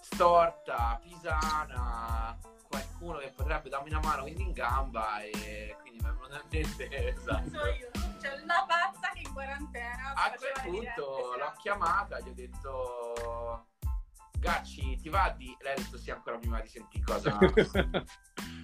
storta, 0.00 0.98
pisana, 1.02 2.38
qualcuno 2.68 3.18
che 3.18 3.32
potrebbe 3.36 3.68
darmi 3.68 3.90
una 3.90 4.00
mano 4.00 4.22
quindi 4.22 4.42
in 4.42 4.52
gamba 4.52 5.20
e 5.20 5.76
quindi 5.82 6.02
mi 6.02 6.08
è 6.08 6.12
venuto 6.12 6.34
in 6.34 6.48
mente 6.50 6.88
esatto. 7.12 7.50
So 7.50 7.66
io, 7.66 7.90
cioè 8.20 8.40
una 8.40 8.64
pazza 8.66 9.10
che 9.12 9.20
in 9.20 9.32
quarantena 9.32 10.14
A 10.14 10.32
quel 10.32 10.52
punto 10.70 11.34
l'ho 11.36 11.52
chiamata, 11.60 12.20
gli 12.20 12.28
ho 12.28 12.34
detto 12.34 13.66
Gacci, 14.42 14.96
ti 14.96 15.08
va 15.08 15.32
di... 15.38 15.56
Lei 15.60 15.72
ha 15.72 15.76
detto 15.76 15.96
sì 15.96 16.10
ancora 16.10 16.36
prima 16.36 16.60
di 16.60 16.66
sentire 16.68 17.04
cosa... 17.04 17.38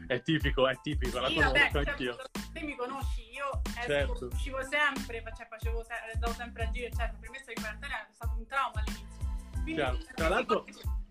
è 0.09 0.21
tipico, 0.23 0.67
è 0.69 0.77
tipico, 0.83 1.21
la 1.21 1.29
sì, 1.29 1.35
conosco 1.35 1.53
vabbè, 1.53 1.89
anch'io. 1.91 2.17
Certo, 2.17 2.41
te 2.53 2.63
mi 2.63 2.75
conosci, 2.75 3.31
io 3.31 3.61
esco, 3.65 3.87
Certo. 3.87 4.27
uscivo 4.33 4.59
sempre, 4.65 5.23
cioè, 5.37 5.47
facevo 5.47 5.85
se- 5.85 5.95
andavo 6.15 6.33
sempre 6.33 6.65
a 6.65 6.71
giro, 6.71 6.87
eccetera. 6.87 7.17
Per 7.21 7.31
me 7.31 7.39
stare 7.39 7.53
in 7.57 7.61
quarantena 7.63 8.09
è 8.09 8.13
stato 8.13 8.35
un 8.37 8.47
trauma 8.47 8.83
all'inizio. 8.85 9.27
Quindi, 9.53 9.75
Chiaro. 9.75 9.99
Tra 10.17 10.29
l'altro- 10.29 10.65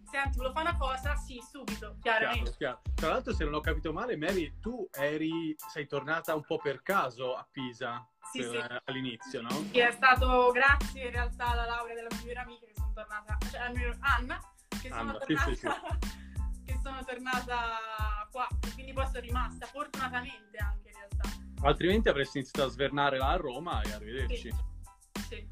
Senti, 0.09 0.37
volevo 0.37 0.53
fare 0.53 0.69
una 0.69 0.77
cosa? 0.77 1.15
Sì, 1.15 1.41
subito, 1.49 1.97
Chiaro, 2.01 2.19
chiaramente. 2.19 2.55
chiaro. 2.57 2.81
Tra 2.95 3.09
l'altro, 3.09 3.33
se 3.33 3.43
non 3.43 3.53
ho 3.55 3.59
capito 3.59 3.91
male, 3.91 4.15
Mary, 4.15 4.57
tu 4.59 4.87
eri, 4.93 5.53
sei 5.69 5.85
tornata 5.85 6.33
un 6.33 6.43
po' 6.45 6.57
per 6.57 6.81
caso 6.81 7.35
a 7.35 7.45
Pisa 7.49 8.05
Sì, 8.31 8.39
per- 8.39 8.67
sì. 8.71 8.81
all'inizio, 8.85 9.41
no? 9.41 9.49
Sì, 9.49 9.79
è 9.79 9.91
stato 9.91 10.51
grazie 10.51 11.05
in 11.05 11.11
realtà 11.11 11.47
alla 11.47 11.65
laurea 11.65 11.93
della 11.95 12.07
mia 12.11 12.19
migliore 12.21 12.39
amica 12.39 12.65
che 12.65 12.73
sono 12.75 12.91
tornata, 12.93 13.37
cioè 13.51 13.59
la 13.59 13.95
Anna, 13.99 14.39
che 14.81 14.89
sono 14.89 15.01
Anna, 15.01 15.17
sì, 15.25 15.33
tornata, 15.33 15.97
sì, 15.99 16.63
che 16.65 16.79
sono 16.81 17.03
tornata 17.05 17.57
qua, 18.31 18.47
quindi 18.73 18.93
poi 18.93 19.05
sono 19.05 19.19
rimasta, 19.19 19.65
fortunatamente 19.67 20.57
anche 20.57 20.89
in 20.89 20.95
realtà. 20.95 21.29
Altrimenti 21.67 22.09
avresti 22.09 22.37
iniziato 22.39 22.67
a 22.67 22.71
svernare 22.71 23.17
là 23.17 23.29
a 23.29 23.35
Roma 23.37 23.81
e 23.81 23.91
arrivederci. 23.91 24.51
Sì. 24.51 25.25
Sì. 25.27 25.47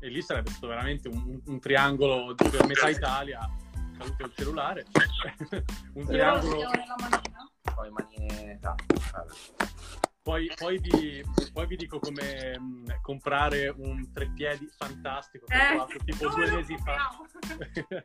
E 0.00 0.08
lì 0.08 0.22
sarebbe 0.22 0.50
stato 0.50 0.68
veramente 0.68 1.08
un, 1.08 1.40
un 1.44 1.60
triangolo 1.60 2.32
di 2.34 2.48
per 2.48 2.66
metà 2.66 2.88
Italia. 2.88 3.50
Caduto 3.98 4.26
il 4.26 4.32
cellulare. 4.36 4.86
un 5.94 6.06
triangolo. 6.06 6.60
io 6.60 6.70
nella 6.70 6.94
manina. 6.98 7.50
Poi 7.74 7.90
manine... 7.90 8.58
no, 8.62 8.74
vabbè. 9.10 10.07
Poi, 10.28 10.52
poi 10.58 10.78
vi, 10.78 11.24
poi 11.54 11.66
vi 11.66 11.76
dico 11.76 11.98
come 11.98 12.58
mh, 12.58 13.00
comprare 13.00 13.68
un 13.74 14.12
treppiedi 14.12 14.68
fantastico 14.76 15.46
che 15.46 15.56
ho 15.56 15.58
Eh, 15.58 15.68
trovato 15.68 15.98
tipo 16.04 16.28
due 16.28 16.50
mesi 16.50 16.76
fa. 16.76 17.08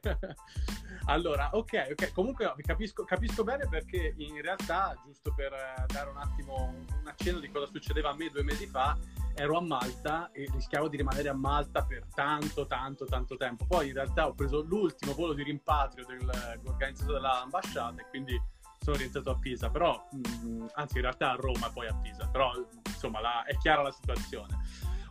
allora, 1.08 1.50
ok, 1.52 1.88
ok. 1.92 2.14
Comunque 2.14 2.54
vi 2.56 2.64
capisco, 2.64 3.04
capisco 3.04 3.44
bene 3.44 3.68
perché 3.68 4.14
in 4.16 4.42
realtà, 4.42 4.98
giusto 5.06 5.34
per 5.34 5.52
eh, 5.52 5.84
dare 5.88 6.12
un 6.12 6.18
attimo 6.18 6.74
un 6.78 7.08
accenno 7.08 7.40
di 7.40 7.52
cosa 7.52 7.66
succedeva 7.66 8.12
a 8.12 8.16
me 8.16 8.30
due 8.30 8.44
mesi 8.44 8.68
fa, 8.68 8.98
ero 9.36 9.58
a 9.58 9.62
Malta 9.62 10.32
e 10.32 10.48
rischiavo 10.50 10.88
di 10.88 10.96
rimanere 10.96 11.28
a 11.28 11.34
Malta 11.34 11.84
per 11.84 12.06
tanto, 12.16 12.66
tanto, 12.66 13.04
tanto 13.04 13.36
tempo. 13.36 13.66
Poi 13.66 13.88
in 13.90 13.96
realtà 13.96 14.28
ho 14.28 14.34
preso 14.34 14.62
l'ultimo 14.62 15.14
volo 15.14 15.34
di 15.34 15.44
rimpatrio 15.44 16.06
del, 16.06 16.62
organizzato 16.64 17.12
dall'ambasciata 17.12 18.00
e 18.00 18.06
quindi 18.08 18.42
sono 18.84 18.98
rientrato 18.98 19.32
a 19.32 19.38
Pisa, 19.40 19.70
però, 19.70 20.08
mh, 20.12 20.66
anzi 20.74 20.96
in 20.98 21.02
realtà 21.04 21.32
a 21.32 21.36
Roma 21.36 21.70
poi 21.72 21.88
a 21.88 21.96
Pisa, 21.96 22.28
però 22.28 22.52
insomma 22.86 23.20
la- 23.22 23.44
è 23.46 23.56
chiara 23.58 23.82
la 23.82 23.92
situazione. 23.92 24.60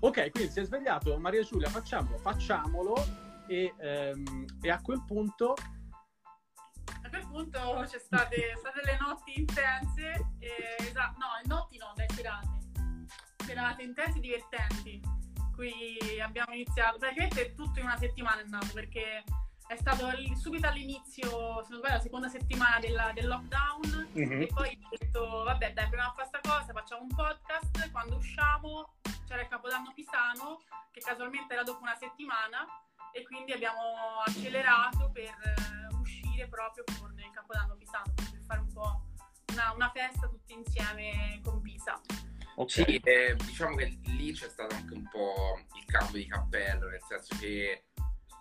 Ok, 0.00 0.30
quindi 0.30 0.50
si 0.52 0.60
è 0.60 0.64
svegliato 0.64 1.16
Maria 1.18 1.42
Giulia, 1.42 1.68
facciamolo, 1.68 2.18
facciamolo 2.18 2.94
e, 3.46 3.74
ehm, 3.78 4.44
e 4.60 4.70
a 4.70 4.80
quel 4.80 5.02
punto 5.06 5.54
A 7.04 7.08
quel 7.08 7.26
punto 7.26 7.84
c'è 7.88 7.98
state, 7.98 8.54
state 8.58 8.80
le 8.84 8.98
notti 9.00 9.38
intense, 9.38 10.34
eh, 10.38 10.76
esatto, 10.78 11.18
no, 11.18 11.54
notti 11.54 11.78
no, 11.78 11.92
dai, 11.94 12.06
serate. 12.10 12.48
Serate 13.44 13.82
intense 13.82 14.18
e 14.18 14.20
divertenti. 14.20 15.00
Qui 15.54 16.20
abbiamo 16.20 16.54
iniziato, 16.54 16.98
praticamente 16.98 17.54
tutto 17.54 17.78
in 17.78 17.86
una 17.86 17.96
settimana 17.96 18.40
è 18.40 18.44
nato, 18.46 18.68
perché 18.72 19.22
è 19.72 19.76
stato 19.76 20.10
subito 20.36 20.66
all'inizio, 20.66 21.28
se 21.62 21.68
non 21.70 21.78
sbaglio, 21.78 21.94
la 21.94 22.00
seconda 22.00 22.28
settimana 22.28 22.78
della- 22.78 23.12
del 23.12 23.26
lockdown, 23.26 24.08
Mhm. 24.12 24.42
e 24.42 24.46
poi 24.46 24.78
ho 24.82 24.96
detto, 24.96 25.42
vabbè, 25.44 25.72
dai, 25.72 25.86
proviamo 25.88 26.10
a 26.10 26.14
fare 26.14 26.28
sta 26.28 26.40
cosa, 26.42 26.72
facciamo 26.72 27.02
un 27.02 27.08
podcast. 27.08 27.90
Quando 27.90 28.16
usciamo 28.16 28.94
c'era 29.26 29.42
il 29.42 29.48
Capodanno 29.48 29.92
Pisano, 29.94 30.60
che 30.90 31.00
casualmente 31.00 31.54
era 31.54 31.62
dopo 31.62 31.80
una 31.82 31.94
settimana, 31.96 32.66
e 33.12 33.22
quindi 33.24 33.52
abbiamo 33.52 34.20
accelerato 34.26 35.10
per 35.10 35.24
eh, 35.30 35.94
uscire 36.00 36.46
proprio 36.48 36.84
con 36.98 37.12
il 37.18 37.30
Capodanno 37.30 37.74
Pisano, 37.76 38.12
per 38.14 38.40
fare 38.46 38.60
un 38.60 38.72
po' 38.72 39.02
una, 39.52 39.72
una 39.72 39.90
festa 39.90 40.26
tutti 40.28 40.52
insieme 40.52 41.40
con 41.42 41.60
Pisa. 41.60 42.00
ok. 42.56 42.70
Sì, 42.70 42.82
eh, 43.04 43.34
diciamo 43.36 43.76
che 43.76 43.98
lì 44.04 44.32
c'è 44.32 44.48
stato 44.48 44.74
anche 44.74 44.92
un 44.94 45.08
po' 45.10 45.58
il 45.76 45.84
cambio 45.86 46.18
di 46.18 46.26
cappello, 46.26 46.88
nel 46.88 47.02
senso 47.08 47.34
che 47.38 47.84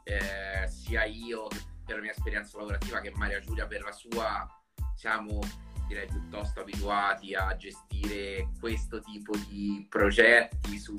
eh, 0.04 0.68
sia 0.68 1.04
io 1.06 1.48
per 1.86 1.96
la 1.96 2.02
mia 2.02 2.12
esperienza 2.12 2.58
lavorativa 2.58 3.00
che 3.02 3.12
Maria 3.16 3.40
Giulia 3.40 3.68
per 3.68 3.82
la 3.82 3.92
sua 3.92 4.48
siamo 4.96 5.40
direi 5.88 6.08
piuttosto 6.08 6.62
abituati 6.62 7.34
a 7.34 7.56
gestire 7.56 8.50
questo 8.60 9.02
tipo 9.02 9.36
di 9.50 9.86
progetti 9.90 10.80
su 10.80 10.96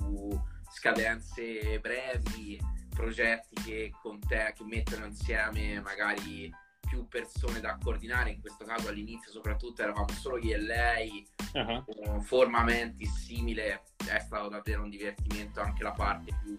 scadenze 0.71 1.81
brevi, 1.81 2.61
progetti 2.95 3.55
che, 3.63 3.93
con 4.03 4.19
te, 4.21 4.53
che 4.55 4.65
mettono 4.65 5.07
insieme 5.07 5.81
magari 5.81 6.53
più 6.81 7.09
persone 7.09 7.61
da 7.61 7.79
coordinare, 7.83 8.31
in 8.31 8.41
questo 8.41 8.67
caso 8.67 8.89
all'inizio 8.89 9.31
soprattutto 9.31 9.81
eravamo 9.83 10.11
solo 10.11 10.37
io 10.37 10.57
e 10.57 10.61
lei, 10.61 11.27
Ah, 11.55 11.85
con 11.85 12.23
forma 12.23 12.65
mentis 12.65 13.15
simile 13.27 13.83
è 14.09 14.19
stato 14.21 14.49
davvero 14.49 14.83
un 14.83 14.89
divertimento 14.89 15.61
anche 15.61 15.83
la 15.83 15.93
parte 15.93 16.33
più 16.43 16.57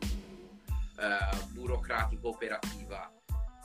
eh, 0.98 1.46
burocratico 1.52 2.30
operativa. 2.30 3.12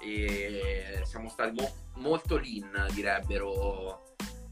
E 0.01 1.03
siamo 1.05 1.29
stati 1.29 1.61
mo- 1.61 1.73
molto 1.97 2.37
lean 2.39 2.87
direbbero 2.93 4.05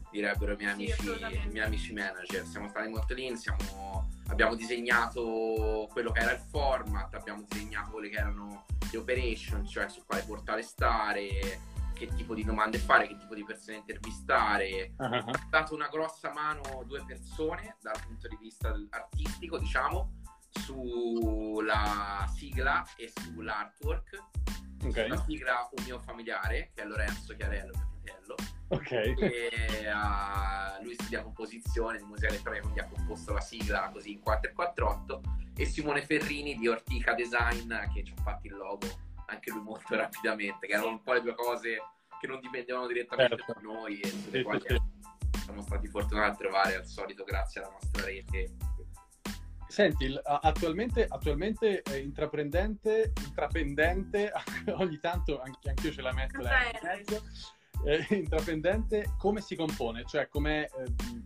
direbbero 0.09 0.53
i 0.53 0.55
miei 0.55 0.91
Sì, 0.93 1.09
amici, 1.09 1.41
i 1.45 1.49
miei 1.49 1.65
amici 1.65 1.93
manager. 1.93 2.45
Siamo 2.45 2.67
stati 2.69 2.87
molto 2.89 3.13
lean 3.13 3.35
siamo- 3.37 4.09
abbiamo 4.27 4.55
disegnato 4.55 5.87
quello 5.91 6.11
che 6.11 6.19
era 6.19 6.31
il 6.31 6.39
format 6.49 7.13
abbiamo 7.13 7.43
disegnato 7.47 7.91
quelle 7.91 8.09
che 8.09 8.17
erano 8.17 8.65
le 8.91 8.97
operation 8.97 9.65
cioè 9.65 9.87
su 9.89 10.03
quale 10.05 10.23
portale 10.23 10.61
stare 10.63 11.59
che 11.93 12.07
tipo 12.13 12.33
di 12.35 12.43
domande 12.43 12.77
fare 12.77 13.07
che 13.07 13.17
tipo 13.17 13.33
di 13.33 13.43
persone 13.43 13.77
intervistare. 13.77 14.93
Ah, 14.97 15.05
ah. 15.07 15.17
ha 15.25 15.47
dato 15.49 15.73
una 15.73 15.87
grossa 15.87 16.31
mano 16.31 16.83
due 16.85 17.03
persone 17.05 17.75
dal 17.81 17.99
punto 18.05 18.27
di 18.27 18.37
vista 18.39 18.71
artistico, 18.91 19.57
diciamo, 19.57 20.16
sulla 20.57 22.29
sigla 22.35 22.85
e 22.95 23.11
sull'artwork. 23.13 24.23
La 24.81 24.87
ok, 24.87 25.23
sigla 25.25 25.69
un 25.75 25.83
mio 25.83 25.99
familiare, 25.99 26.71
che 26.73 26.83
è 26.83 26.85
Lorenzo 26.85 27.35
Chiarello, 27.35 27.73
mio 27.75 27.87
fratello, 28.03 28.35
ok. 28.69 28.91
e 28.91 29.87
ah, 29.87 30.77
lui 30.81 30.93
studia 30.93 31.23
composizione 31.23 31.97
di 31.97 32.03
musica 32.03 32.27
elettronica, 32.27 32.61
quindi 32.63 32.79
ha 32.79 32.87
composto 32.87 33.33
la 33.33 33.41
sigla 33.41 33.89
così 33.91 34.13
in 34.13 34.19
448 34.21 35.21
e 35.55 35.65
Simone 35.65 36.03
Ferrini 36.03 36.55
di 36.55 36.67
Ortica 36.67 37.13
Design 37.13 37.73
che 37.93 38.03
ci 38.03 38.13
ha 38.15 38.21
fatto 38.21 38.45
il 38.45 38.55
logo 38.55 38.87
anche 39.25 39.51
lui 39.51 39.61
molto 39.61 39.95
rapidamente, 39.95 40.67
che 40.67 40.73
erano 40.73 40.89
un 40.89 41.01
po' 41.01 41.13
le 41.13 41.21
due 41.21 41.33
cose 41.33 41.77
che 42.19 42.27
non 42.27 42.39
dipendevano 42.39 42.87
direttamente 42.87 43.35
Certo. 43.35 43.53
da 43.53 43.59
noi 43.61 43.99
e 43.99 44.07
sulle 44.07 44.37
Sì, 44.37 44.43
quali 44.43 44.61
sì. 44.65 44.81
siamo 45.43 45.61
stati 45.61 45.87
fortunati 45.87 46.29
a 46.29 46.35
trovare 46.35 46.75
al 46.75 46.85
solito 46.85 47.23
grazie 47.23 47.61
alla 47.61 47.71
nostra 47.71 48.05
rete. 48.05 48.55
Senti, 49.67 50.17
attualmente, 50.23 51.05
attualmente 51.07 51.81
eh, 51.81 51.99
intraprendente, 51.99 53.13
intraprendente, 53.25 54.31
ogni 54.77 54.99
tanto 54.99 55.41
anche 55.41 55.69
anch'io 55.69 55.91
ce 55.91 56.01
la 56.01 56.13
metto 56.13 56.41
mezzo, 56.81 57.23
eh, 57.85 58.05
intraprendente, 58.15 59.15
come 59.17 59.41
si 59.41 59.55
compone? 59.55 60.03
Cioè, 60.05 60.29
come 60.29 60.69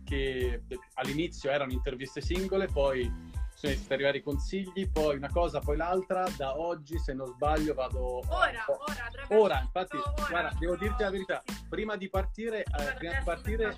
che 0.04 0.62
all'inizio 0.94 1.50
erano 1.50 1.72
interviste 1.72 2.20
singole, 2.20 2.66
poi 2.66 3.02
sono 3.54 3.72
iniziati 3.72 3.84
ad 3.84 3.92
arrivare 3.92 4.18
i 4.18 4.22
consigli, 4.22 4.90
poi 4.90 5.16
una 5.16 5.30
cosa, 5.30 5.60
poi 5.60 5.76
l'altra, 5.76 6.26
da 6.36 6.58
oggi, 6.58 6.98
se 6.98 7.14
non 7.14 7.28
sbaglio, 7.28 7.74
vado... 7.74 8.22
Ora, 8.28 8.64
oh, 8.66 8.78
ora, 8.88 9.40
ora, 9.40 9.68
fatto- 9.70 9.96
infatti, 9.96 9.96
ora, 9.96 10.28
guarda, 10.28 10.58
devo 10.58 10.76
dirti 10.76 11.02
la 11.02 11.10
verità, 11.10 11.42
prima 11.68 11.96
di 11.96 12.08
partire, 12.08 12.64
eh, 12.64 12.94
prima 12.98 13.18
di 13.18 13.24
partire 13.24 13.76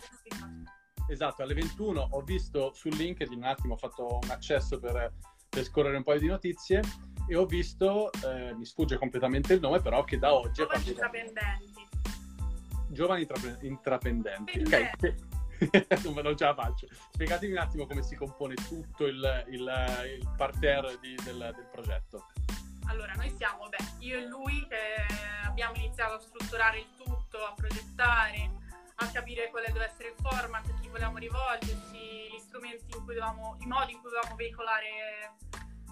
Esatto, 1.06 1.42
alle 1.42 1.54
21 1.54 2.08
ho 2.10 2.20
visto 2.22 2.72
su 2.74 2.88
LinkedIn 2.88 3.38
un 3.38 3.44
attimo, 3.44 3.74
ho 3.74 3.76
fatto 3.76 4.18
un 4.22 4.30
accesso 4.30 4.78
per, 4.78 5.12
per 5.48 5.64
scorrere 5.64 5.96
un 5.96 6.02
paio 6.02 6.18
di 6.18 6.26
notizie 6.26 6.80
e 7.26 7.36
ho 7.36 7.46
visto, 7.46 8.10
eh, 8.12 8.54
mi 8.54 8.64
sfugge 8.64 8.96
completamente 8.96 9.54
il 9.54 9.60
nome, 9.60 9.80
però 9.80 10.04
che 10.04 10.18
da 10.18 10.34
oggi 10.34 10.62
è 10.62 10.64
Giovani 10.64 10.88
intraprendenti. 10.88 11.86
Giovani 12.88 13.20
intrapre- 13.22 13.58
intraprendenti. 13.62 14.60
Ok, 14.60 14.96
che, 14.96 15.16
non 16.22 16.36
ce 16.36 16.44
la 16.44 16.54
faccio. 16.54 16.86
Spiegatemi 17.12 17.52
un 17.52 17.58
attimo 17.58 17.86
come 17.86 18.02
si 18.02 18.14
compone 18.16 18.54
tutto 18.54 19.06
il, 19.06 19.44
il, 19.48 19.60
il 20.20 20.32
parterre 20.36 20.98
di, 21.00 21.14
del, 21.24 21.52
del 21.54 21.68
progetto. 21.70 22.26
Allora, 22.86 23.14
noi 23.14 23.32
siamo, 23.36 23.68
beh, 23.68 24.04
io 24.04 24.18
e 24.18 24.26
lui 24.26 24.66
che 24.68 25.06
abbiamo 25.44 25.74
iniziato 25.76 26.14
a 26.14 26.18
strutturare 26.18 26.78
il 26.80 26.86
tutto, 26.96 27.38
a 27.38 27.54
progettare, 27.54 28.50
capire 29.34 29.50
quale 29.50 29.72
deve 29.72 29.86
essere 29.86 30.08
il 30.08 30.14
format, 30.20 30.68
a 30.68 30.74
chi 30.80 30.88
volevamo 30.88 31.18
rivolgersi, 31.18 32.30
gli 32.32 32.38
strumenti 32.38 32.84
in 32.84 33.04
cui 33.04 33.14
dovevamo, 33.14 33.56
i 33.60 33.66
modi 33.66 33.92
in 33.92 34.00
cui 34.00 34.10
dovevamo 34.10 34.36
veicolare 34.36 35.34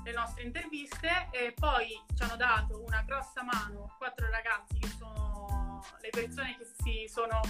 le 0.04 0.12
nostre 0.12 0.44
interviste. 0.44 1.28
E 1.32 1.52
poi 1.52 1.88
ci 2.14 2.22
hanno 2.22 2.36
dato 2.36 2.82
una 2.84 3.02
grossa 3.02 3.42
mano 3.42 3.94
quattro 3.98 4.30
ragazzi 4.30 4.78
che 4.78 4.88
sono 4.96 5.82
le 6.00 6.08
persone 6.10 6.56
che 6.56 6.64
si 6.82 7.08
sono 7.08 7.40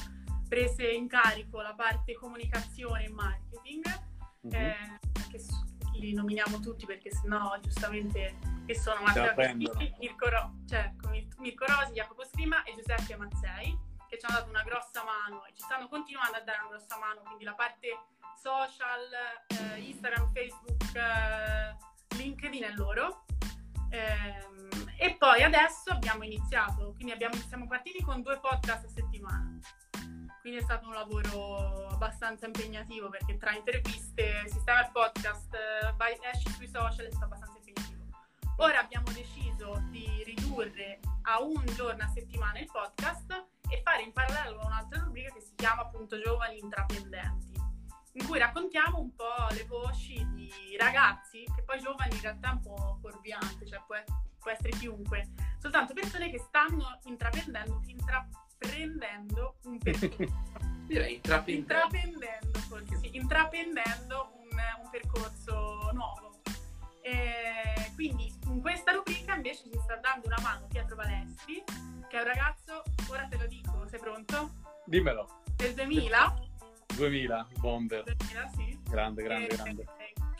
prese 0.48 0.90
in 0.90 1.08
carico 1.08 1.60
la 1.60 1.74
parte 1.74 2.14
comunicazione 2.14 3.04
e 3.04 3.08
marketing, 3.08 3.84
mm-hmm. 4.46 4.64
eh, 4.64 4.98
che 5.30 5.40
li 5.94 6.14
nominiamo 6.14 6.58
tutti 6.60 6.86
perché 6.86 7.10
sennò 7.10 7.58
giustamente 7.60 8.38
che 8.66 8.78
sono 8.78 9.02
Matteo 9.02 9.34
Mirko, 9.54 10.28
Ro- 10.28 10.52
cioè, 10.66 10.92
Mirko 11.38 11.64
Rosi, 11.66 11.92
Jacopo 11.92 12.24
Scrima 12.24 12.62
e 12.64 12.74
Giuseppe 12.74 13.16
Mazzei 13.16 13.90
che 14.12 14.18
ci 14.18 14.26
hanno 14.26 14.40
dato 14.40 14.50
una 14.50 14.62
grossa 14.62 15.02
mano 15.04 15.46
e 15.46 15.54
ci 15.54 15.62
stanno 15.62 15.88
continuando 15.88 16.36
a 16.36 16.40
dare 16.42 16.58
una 16.58 16.76
grossa 16.76 16.98
mano, 16.98 17.22
quindi 17.22 17.44
la 17.44 17.54
parte 17.54 17.88
social, 18.36 19.08
eh, 19.46 19.80
Instagram, 19.80 20.30
Facebook, 20.34 20.94
eh, 20.94 21.76
LinkedIn 22.16 22.62
è 22.62 22.72
loro. 22.72 23.24
Eh, 23.88 24.46
e 24.98 25.16
poi 25.16 25.42
adesso 25.42 25.92
abbiamo 25.92 26.24
iniziato, 26.24 26.92
quindi 26.92 27.12
abbiamo, 27.12 27.36
siamo 27.36 27.66
partiti 27.66 28.02
con 28.02 28.20
due 28.20 28.38
podcast 28.38 28.84
a 28.84 28.88
settimana. 28.88 29.58
Quindi 30.42 30.60
è 30.60 30.62
stato 30.62 30.88
un 30.88 30.92
lavoro 30.92 31.86
abbastanza 31.88 32.44
impegnativo 32.44 33.08
perché 33.08 33.38
tra 33.38 33.52
interviste, 33.52 34.42
sistema 34.46 34.86
e 34.86 34.90
podcast, 34.92 35.54
eh, 35.54 36.28
esci 36.34 36.50
sui 36.50 36.68
social 36.68 37.06
è 37.06 37.10
stato 37.10 37.32
abbastanza 37.32 37.56
impegnativo. 37.56 38.04
Ora 38.58 38.80
abbiamo 38.80 39.10
deciso 39.12 39.82
di 39.88 40.22
ridurre 40.26 41.00
a 41.22 41.40
un 41.40 41.64
giorno 41.74 42.02
a 42.02 42.08
settimana 42.08 42.58
il 42.58 42.68
podcast 42.70 43.51
e 43.72 43.80
fare 43.82 44.02
in 44.02 44.12
parallelo 44.12 44.60
un'altra 44.66 45.00
rubrica 45.00 45.32
che 45.32 45.40
si 45.40 45.54
chiama 45.54 45.82
appunto 45.82 46.20
Giovani 46.20 46.58
Intraprendenti, 46.58 47.58
in 48.12 48.26
cui 48.26 48.38
raccontiamo 48.38 49.00
un 49.00 49.14
po' 49.14 49.46
le 49.52 49.64
voci 49.64 50.14
di 50.34 50.52
ragazzi, 50.78 51.42
che 51.56 51.62
poi 51.62 51.80
giovani 51.80 52.14
in 52.14 52.20
realtà 52.20 52.50
è 52.50 52.52
un 52.52 52.60
po' 52.60 52.98
fuorviante, 53.00 53.66
cioè 53.66 53.82
può, 53.86 53.96
può 54.38 54.50
essere 54.50 54.70
chiunque, 54.70 55.32
soltanto 55.58 55.94
persone 55.94 56.30
che 56.30 56.38
stanno 56.38 57.00
intraprendendo, 57.04 57.80
intraprendendo 57.86 59.56
un 59.64 59.78
percorso. 59.78 60.60
Direi 60.84 61.14
intraprendendo. 61.14 61.74
Intraprendendo, 61.74 62.58
forse 62.58 62.96
sì, 62.98 63.16
intraprendendo 63.16 64.32
un, 64.36 64.58
un 64.82 64.90
percorso 64.90 65.90
nuovo. 65.94 66.31
E 67.02 67.90
quindi 67.94 68.32
in 68.46 68.60
questa 68.60 68.92
rubrica 68.92 69.34
invece 69.34 69.64
ci 69.64 69.78
sta 69.82 69.96
dando 69.96 70.26
una 70.26 70.38
mano 70.40 70.66
Pietro 70.68 70.94
Valestri, 70.94 71.62
che 72.08 72.16
è 72.16 72.20
un 72.20 72.26
ragazzo, 72.26 72.82
ora 73.10 73.26
te 73.28 73.36
lo 73.36 73.46
dico, 73.46 73.86
sei 73.88 73.98
pronto? 73.98 74.50
Dimmelo. 74.84 75.42
Del 75.56 75.74
2000. 75.74 76.50
2000, 76.94 77.48
Bomber. 77.58 78.02
2000, 78.04 78.50
sì. 78.54 78.78
Grande, 78.88 79.22
grande, 79.22 79.46
e, 79.46 79.56
grande. 79.56 79.84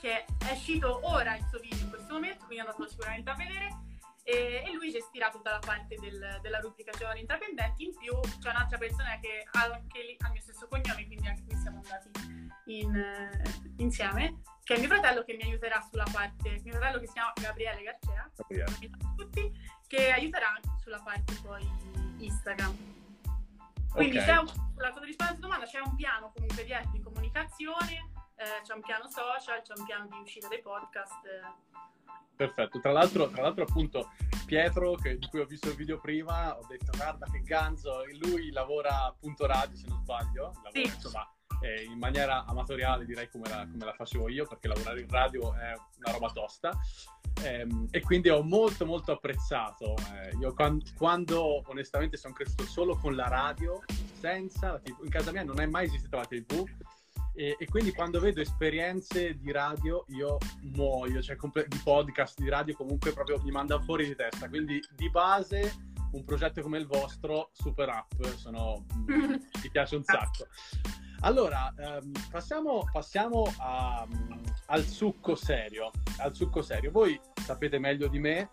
Che 0.00 0.24
è 0.24 0.52
uscito 0.52 1.00
ora 1.04 1.36
il 1.36 1.46
suo 1.48 1.58
video 1.58 1.78
in 1.78 1.88
questo 1.88 2.12
momento, 2.12 2.44
quindi 2.44 2.60
andatelo 2.60 2.88
sicuramente 2.88 3.30
a 3.30 3.34
vedere. 3.34 3.90
E, 4.24 4.62
e, 4.64 4.72
lui 4.72 4.90
gestirà 4.90 5.30
tutta 5.30 5.50
la 5.50 5.58
parte 5.58 5.96
del, 5.96 6.38
della 6.42 6.60
rubrica 6.60 6.92
Giovani 6.92 7.20
Intraprendenti. 7.20 7.84
In 7.84 7.96
più 7.96 8.18
c'è 8.38 8.50
un'altra 8.50 8.78
persona 8.78 9.18
che 9.20 9.46
ha 9.50 9.64
anche 9.64 10.02
lì 10.02 10.16
ha 10.18 10.26
il 10.26 10.32
mio 10.32 10.42
stesso 10.42 10.68
cognome, 10.68 11.06
quindi 11.06 11.26
anche 11.26 11.42
qui 11.44 11.56
siamo 11.56 11.80
andati 11.82 12.10
in, 12.66 12.94
uh, 12.94 13.82
insieme, 13.82 14.40
che 14.64 14.74
è 14.74 14.78
mio 14.78 14.88
fratello 14.88 15.24
che 15.24 15.34
mi 15.34 15.42
aiuterà 15.42 15.80
sulla 15.90 16.06
parte, 16.10 16.60
mio 16.62 16.74
fratello 16.74 17.00
che 17.00 17.06
si 17.06 17.12
chiama 17.12 17.32
Gabriele 17.34 17.82
Garcea, 17.82 18.30
Gabriele. 18.36 18.90
tutti, 19.16 19.52
che 19.88 20.10
aiuterà 20.10 20.58
sulla 20.80 21.00
parte 21.02 21.34
poi 21.42 21.68
Instagram. 22.18 22.90
Quindi 23.90 24.16
okay. 24.16 24.28
c'è 24.28 24.38
un, 24.38 24.46
la 24.76 24.92
risposta 25.02 25.32
alla 25.32 25.38
domanda, 25.38 25.66
c'è 25.66 25.80
un 25.80 25.94
piano 25.96 26.32
comunque 26.32 26.64
di, 26.64 26.72
di 26.92 27.00
comunicazione, 27.00 28.10
eh, 28.36 28.62
c'è 28.62 28.74
un 28.74 28.80
piano 28.80 29.08
social, 29.08 29.60
c'è 29.62 29.74
un 29.76 29.84
piano 29.84 30.06
di 30.06 30.18
uscita 30.20 30.48
dei 30.48 30.62
podcast. 30.62 31.24
Eh. 31.26 31.70
Perfetto, 32.36 32.80
tra 32.80 32.92
l'altro, 32.92 33.28
tra 33.28 33.42
l'altro 33.42 33.64
appunto 33.64 34.12
Pietro, 34.46 34.94
che, 34.94 35.18
di 35.18 35.28
cui 35.28 35.40
ho 35.40 35.44
visto 35.44 35.68
il 35.68 35.74
video 35.74 36.00
prima, 36.00 36.56
ho 36.56 36.64
detto 36.66 36.96
guarda 36.96 37.26
che 37.30 37.42
ganzo, 37.42 38.04
lui 38.20 38.50
lavora 38.50 39.04
appunto 39.04 39.44
radio 39.44 39.76
se 39.76 39.86
non 39.88 39.98
sbaglio, 39.98 40.52
lavora, 40.54 40.70
sì. 40.72 40.82
insomma 40.82 41.30
eh, 41.62 41.84
in 41.84 41.98
maniera 41.98 42.44
amatoriale 42.44 43.04
direi 43.04 43.28
come 43.28 43.48
la, 43.48 43.66
come 43.70 43.84
la, 43.84 43.92
facevo 43.92 44.28
io 44.28 44.46
perché 44.46 44.68
lavorare 44.68 45.00
in 45.00 45.08
radio 45.08 45.54
è 45.54 45.72
una 45.98 46.12
roba 46.12 46.30
tosta. 46.30 46.70
Eh, 47.42 47.66
e 47.90 48.00
quindi 48.02 48.28
ho 48.28 48.42
molto 48.42 48.84
molto 48.84 49.12
apprezzato 49.12 49.94
eh, 50.12 50.36
io 50.38 50.52
quando, 50.52 50.84
quando, 50.98 51.62
onestamente 51.66 52.18
sono 52.18 52.34
cresciuto 52.34 52.64
solo 52.64 52.94
con 52.94 53.16
la 53.16 53.26
radio 53.26 53.82
senza 54.20 54.72
la 54.72 54.78
tv 54.78 55.02
in 55.02 55.08
casa 55.08 55.32
mia 55.32 55.42
non 55.42 55.58
è 55.58 55.64
mai 55.64 55.86
esistita 55.86 56.18
la 56.18 56.26
tv 56.26 56.62
e, 57.34 57.56
e 57.58 57.66
quindi 57.66 57.92
quando 57.92 58.20
vedo 58.20 58.40
esperienze 58.40 59.38
di 59.38 59.50
radio 59.50 60.04
io 60.08 60.36
muoio 60.74 61.22
cioè 61.22 61.36
comple- 61.36 61.66
di 61.66 61.80
podcast 61.82 62.38
di 62.38 62.48
radio 62.48 62.74
comunque 62.76 63.12
proprio 63.12 63.40
mi 63.42 63.50
manda 63.50 63.80
fuori 63.80 64.06
di 64.06 64.14
testa. 64.14 64.48
Quindi 64.48 64.80
di 64.94 65.10
base 65.10 65.91
un 66.12 66.24
progetto 66.24 66.62
come 66.62 66.78
il 66.78 66.86
vostro 66.86 67.50
super 67.52 67.88
up 67.88 68.34
sono, 68.36 68.84
mi 69.06 69.70
piace 69.70 69.96
un 69.96 70.04
sacco 70.04 70.46
allora, 71.24 71.72
ehm, 71.76 72.12
passiamo, 72.30 72.88
passiamo 72.90 73.44
a, 73.58 74.06
al 74.66 74.84
succo 74.84 75.34
serio. 75.36 75.90
Al 76.18 76.34
succo 76.34 76.62
serio. 76.62 76.90
Voi 76.90 77.18
sapete 77.34 77.78
meglio 77.78 78.08
di 78.08 78.18
me 78.18 78.50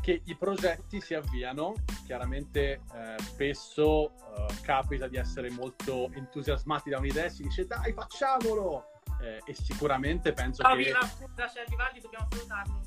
che 0.00 0.22
i 0.24 0.36
progetti 0.36 1.00
si 1.00 1.14
avviano, 1.14 1.74
chiaramente 2.04 2.82
eh, 2.94 3.16
spesso 3.22 4.10
eh, 4.10 4.60
capita 4.62 5.06
di 5.08 5.16
essere 5.16 5.50
molto 5.50 6.10
entusiasmati 6.12 6.90
da 6.90 6.98
un'idea 6.98 7.24
e 7.24 7.30
si 7.30 7.42
dice 7.42 7.66
dai 7.66 7.92
facciamolo! 7.92 8.86
Eh, 9.20 9.40
e 9.44 9.54
sicuramente 9.54 10.32
penso 10.32 10.62
oh, 10.62 10.74
che... 10.74 10.84
Viva, 10.84 11.00
scusa, 11.02 11.46
c'è 11.46 11.64
Vivaldi, 11.68 12.00
dobbiamo 12.00 12.26
salutarlo. 12.30 12.80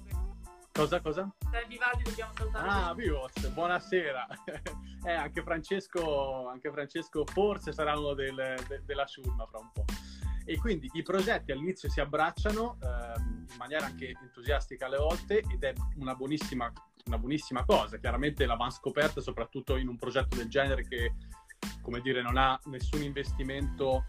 Cosa, 0.76 1.00
cosa? 1.00 1.34
C'è 1.50 1.66
Vivaldi, 1.68 2.04
dobbiamo 2.04 2.34
salutarlo. 2.36 2.70
Ah, 2.70 2.94
Vivos, 2.94 3.48
buonasera. 3.48 4.28
eh, 5.08 5.14
anche 5.14 5.42
Francesco, 5.42 6.50
anche 6.50 6.70
Francesco 6.70 7.26
forse 7.26 7.72
sarà 7.72 7.98
uno 7.98 8.14
del, 8.14 8.36
de, 8.68 8.82
della 8.84 9.06
ciurma 9.06 9.46
fra 9.46 9.60
un 9.60 9.72
po'. 9.72 9.86
E 10.44 10.58
quindi 10.58 10.90
i 10.92 11.02
progetti 11.02 11.54
all'inizio 11.54 11.90
si 11.90 12.02
abbracciano 12.02 12.78
ehm, 12.84 13.46
in 13.52 13.58
maniera 13.58 13.86
anche 13.86 14.18
entusiastica 14.22 14.88
alle 14.88 14.98
volte 14.98 15.44
ed 15.50 15.64
è 15.64 15.74
una 15.96 16.14
buonissima, 16.14 16.70
una 17.06 17.18
buonissima 17.20 17.64
cosa. 17.64 17.98
Chiaramente 17.98 18.46
la 18.46 18.56
van 18.56 18.70
scoperta, 18.70 19.22
soprattutto 19.22 19.78
in 19.78 19.88
un 19.88 19.96
progetto 19.96 20.36
del 20.36 20.50
genere 20.50 20.86
che, 20.86 21.14
come 21.82 22.02
dire, 22.02 22.22
non 22.22 22.36
ha 22.36 22.60
nessun 22.66 23.02
investimento 23.02 24.04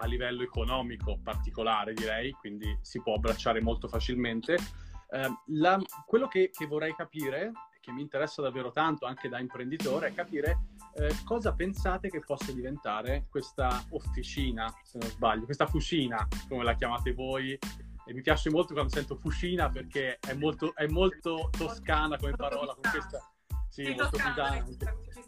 a 0.00 0.06
livello 0.06 0.42
economico 0.42 1.18
particolare, 1.22 1.94
direi, 1.94 2.32
quindi 2.32 2.78
si 2.82 3.00
può 3.00 3.14
abbracciare 3.14 3.62
molto 3.62 3.88
facilmente 3.88 4.86
eh, 5.10 5.28
la, 5.46 5.80
quello 6.06 6.28
che, 6.28 6.50
che, 6.52 6.66
vorrei 6.66 6.94
capire, 6.94 7.52
che 7.80 7.92
mi 7.92 8.02
interessa 8.02 8.42
davvero 8.42 8.70
tanto 8.70 9.06
anche 9.06 9.28
da 9.28 9.38
imprenditore, 9.38 10.08
è 10.08 10.14
capire 10.14 10.60
eh, 10.94 11.14
cosa 11.24 11.54
pensate 11.54 12.10
che 12.10 12.20
possa 12.20 12.52
diventare 12.52 13.26
questa 13.30 13.82
officina, 13.90 14.72
se 14.82 14.98
non 14.98 15.08
sbaglio, 15.08 15.44
questa 15.44 15.66
fucina, 15.66 16.26
come 16.48 16.64
la 16.64 16.74
chiamate 16.74 17.12
voi. 17.12 17.58
E 18.06 18.14
mi 18.14 18.22
piace 18.22 18.48
molto 18.48 18.72
quando 18.72 18.90
sento 18.90 19.16
fucina 19.16 19.68
perché 19.68 20.18
è 20.18 20.32
molto, 20.32 20.74
è 20.74 20.86
molto 20.86 21.50
toscana 21.56 22.16
come 22.16 22.32
parola, 22.32 22.72
con 22.74 22.90
questa... 22.90 23.20
Sì, 23.68 23.84
molto 23.94 24.16
toscana, 24.16 24.64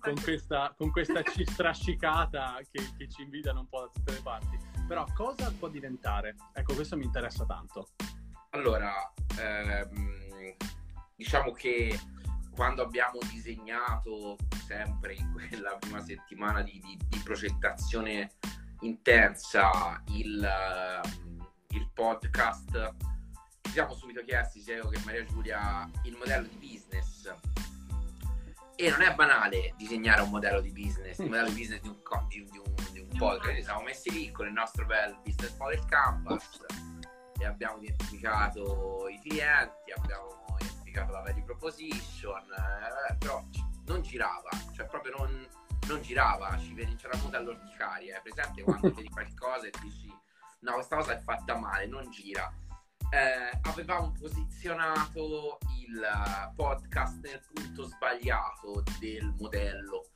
con 0.00 0.14
questa, 0.22 0.74
con 0.76 0.90
questa 0.90 1.22
C 1.22 1.42
strascicata 1.46 2.58
che, 2.70 2.82
che 2.96 3.08
ci 3.08 3.22
invidiano 3.22 3.60
un 3.60 3.68
po' 3.68 3.80
da 3.80 3.90
tutte 3.92 4.12
le 4.12 4.20
parti. 4.22 4.58
Però 4.88 5.04
cosa 5.14 5.52
può 5.56 5.68
diventare? 5.68 6.34
Ecco, 6.54 6.74
questo 6.74 6.96
mi 6.96 7.04
interessa 7.04 7.44
tanto. 7.44 7.90
Allora, 8.52 8.92
ehm, 9.38 10.56
diciamo 11.14 11.52
che 11.52 11.96
quando 12.50 12.82
abbiamo 12.82 13.20
disegnato 13.30 14.36
sempre 14.66 15.14
in 15.14 15.32
quella 15.32 15.76
prima 15.78 16.02
settimana 16.02 16.60
di, 16.62 16.80
di, 16.84 16.98
di 17.08 17.18
progettazione 17.18 18.32
intensa 18.80 20.02
il, 20.08 20.42
ehm, 20.42 21.46
il, 21.68 21.88
podcast, 21.94 22.96
ci 23.62 23.70
siamo 23.70 23.94
subito 23.94 24.24
chiesti, 24.24 24.60
sia 24.60 24.76
io 24.76 24.88
che 24.88 25.00
Maria 25.04 25.24
Giulia, 25.24 25.88
il 26.04 26.16
modello 26.16 26.48
di 26.48 26.56
business. 26.56 27.32
E 28.74 28.90
non 28.90 29.02
è 29.02 29.14
banale 29.14 29.74
disegnare 29.76 30.22
un 30.22 30.30
modello 30.30 30.60
di 30.60 30.72
business, 30.72 31.18
il 31.18 31.28
modello 31.28 31.50
di 31.50 31.54
business 31.54 31.80
di 31.82 31.88
un, 31.88 32.00
di, 32.26 32.58
un, 32.58 32.74
di 32.92 32.98
un 32.98 33.08
podcast. 33.16 33.54
Ci 33.54 33.62
siamo 33.62 33.82
messi 33.82 34.10
lì 34.10 34.32
con 34.32 34.48
il 34.48 34.52
nostro 34.52 34.84
bel 34.86 35.16
business 35.22 35.56
model 35.56 35.84
canvas 35.84 36.60
e 37.40 37.46
abbiamo 37.46 37.80
identificato 37.80 39.08
i 39.08 39.18
clienti, 39.20 39.92
abbiamo 39.96 40.56
identificato 40.60 41.12
la 41.12 41.22
value 41.22 41.42
proposition, 41.42 42.42
eh, 42.52 43.16
però 43.16 43.42
non 43.86 44.02
girava, 44.02 44.50
cioè 44.74 44.86
proprio 44.86 45.16
non, 45.16 45.48
non 45.88 46.02
girava, 46.02 46.56
ci 46.58 46.74
c'era 46.74 47.16
venuta 47.16 47.38
all'orticaria. 47.38 48.18
È 48.18 48.22
presente 48.22 48.62
quando 48.62 48.92
vedi 48.94 49.08
qualcosa 49.08 49.66
e 49.66 49.72
dici 49.80 50.14
no, 50.60 50.74
questa 50.74 50.96
cosa 50.96 51.16
è 51.16 51.20
fatta 51.20 51.56
male, 51.56 51.86
non 51.86 52.10
gira. 52.10 52.52
Eh, 53.12 53.58
avevamo 53.62 54.12
posizionato 54.12 55.58
il 55.80 56.52
podcast 56.54 57.20
nel 57.22 57.40
punto 57.52 57.84
sbagliato 57.84 58.84
del 59.00 59.34
modello 59.38 60.10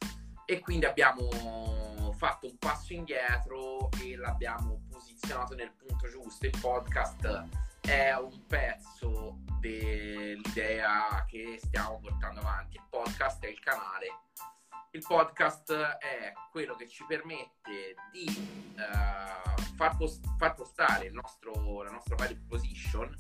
e 0.46 0.60
quindi 0.60 0.84
abbiamo 0.84 2.12
fatto 2.16 2.46
un 2.46 2.56
passo 2.58 2.92
indietro 2.92 3.90
e 4.02 4.16
l'abbiamo 4.16 4.82
posizionato 4.90 5.54
nel 5.54 5.72
punto 5.72 6.08
giusto. 6.08 6.46
Il 6.46 6.56
podcast 6.60 7.46
è 7.80 8.12
un 8.14 8.46
pezzo 8.46 9.38
dell'idea 9.60 11.24
che 11.26 11.58
stiamo 11.62 11.98
portando 12.00 12.40
avanti. 12.40 12.76
Il 12.76 12.84
podcast 12.88 13.44
è 13.44 13.48
il 13.48 13.60
canale. 13.60 14.06
Il 14.90 15.04
podcast 15.06 15.72
è 15.72 16.32
quello 16.50 16.76
che 16.76 16.88
ci 16.88 17.04
permette 17.06 17.96
di 18.12 18.26
uh, 18.76 19.60
far, 19.74 19.96
post- 19.96 20.24
far, 20.38 20.54
postare 20.54 21.10
nostro, 21.10 21.82
la 21.82 21.90
nostra 21.90 22.14
value 22.14 22.36
proposition, 22.36 23.12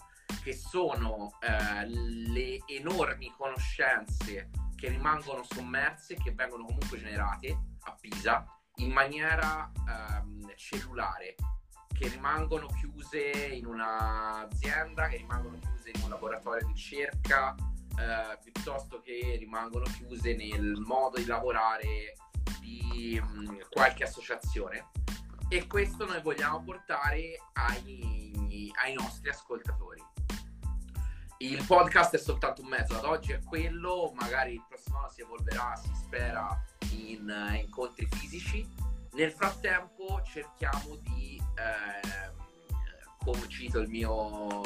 che 0.42 0.54
sono 0.54 1.36
uh, 1.40 1.84
le 1.86 2.58
enormi 2.66 3.32
conoscenze 3.36 4.50
che 4.76 4.88
rimangono 4.88 5.42
sommerse, 5.44 6.16
che 6.16 6.32
vengono 6.32 6.64
comunque 6.64 6.98
generate 6.98 7.58
a 7.80 7.96
Pisa 8.00 8.44
in 8.76 8.90
maniera 8.90 9.70
um, 9.86 10.52
cellulare, 10.56 11.36
che 11.96 12.08
rimangono 12.08 12.66
chiuse 12.66 13.30
in 13.30 13.66
un'azienda, 13.66 15.08
che 15.08 15.18
rimangono 15.18 15.58
chiuse 15.58 15.90
in 15.94 16.02
un 16.02 16.10
laboratorio 16.10 16.66
di 16.66 16.72
ricerca, 16.72 17.54
eh, 17.96 18.38
piuttosto 18.42 19.00
che 19.00 19.36
rimangono 19.38 19.84
chiuse 19.84 20.34
nel 20.34 20.82
modo 20.84 21.18
di 21.18 21.26
lavorare 21.26 22.14
di 22.60 23.20
mh, 23.22 23.52
mm, 23.52 23.60
qualche 23.70 24.04
associazione. 24.04 24.90
E 25.48 25.66
questo 25.66 26.04
noi 26.04 26.20
vogliamo 26.20 26.62
portare 26.62 27.36
ai, 27.52 28.72
ai 28.82 28.94
nostri 28.94 29.28
ascoltatori. 29.28 30.02
Il 31.38 31.64
podcast 31.66 32.14
è 32.14 32.18
soltanto 32.18 32.62
un 32.62 32.68
mezzo, 32.68 32.96
ad 32.96 33.04
oggi 33.04 33.32
è 33.32 33.42
quello, 33.42 34.12
magari 34.14 34.54
il 34.54 34.64
prossimo 34.68 34.98
anno 34.98 35.08
si 35.08 35.20
evolverà, 35.20 35.74
si 35.76 35.90
spera, 35.94 36.64
in 36.92 37.28
uh, 37.28 37.54
incontri 37.54 38.06
fisici. 38.10 38.66
Nel 39.12 39.32
frattempo 39.32 40.22
cerchiamo 40.22 40.96
di, 40.96 41.40
eh, 41.56 42.32
come 43.24 43.48
cito 43.48 43.80
il 43.80 43.88
mio, 43.88 44.62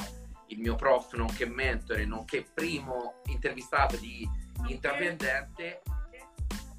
il 0.49 0.59
mio 0.59 0.75
prof, 0.75 1.15
nonché 1.15 1.47
mentore, 1.47 2.05
nonché 2.05 2.47
primo 2.55 3.21
intervistato 3.27 3.97
di 3.97 4.29
okay. 4.59 4.73
intraprendente, 4.73 5.83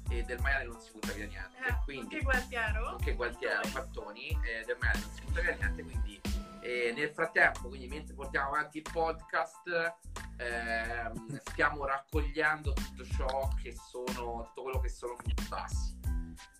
e 0.08 0.22
del 0.22 0.40
maiale 0.40 0.64
non 0.64 0.80
si 0.80 0.90
butta 0.92 1.12
via 1.12 1.26
niente. 1.26 1.56
Eh, 1.66 1.76
quindi, 1.84 2.16
che 2.16 2.22
Gualtiero. 2.22 2.96
Che 2.96 3.14
Gualtiero, 3.14 3.62
Fattoni, 3.64 4.28
e 4.28 4.64
del 4.64 4.76
maiale 4.80 5.00
non 5.00 5.10
si 5.10 5.22
butta 5.22 5.40
via 5.40 5.54
niente, 5.54 5.82
quindi 5.82 6.20
e 6.60 6.92
nel 6.94 7.10
frattempo, 7.10 7.68
quindi 7.68 7.88
mentre 7.88 8.14
portiamo 8.14 8.48
avanti 8.48 8.78
il 8.78 8.86
podcast, 8.90 9.96
ehm, 10.36 11.40
stiamo 11.44 11.86
raccogliendo 11.86 12.72
tutto 12.72 13.04
ciò 13.04 13.48
che 13.60 13.74
sono, 13.74 14.44
tutto 14.44 14.62
quello 14.62 14.80
che 14.80 14.88
sono 14.88 15.16
frutti 15.16 15.46
bassi. 15.48 15.98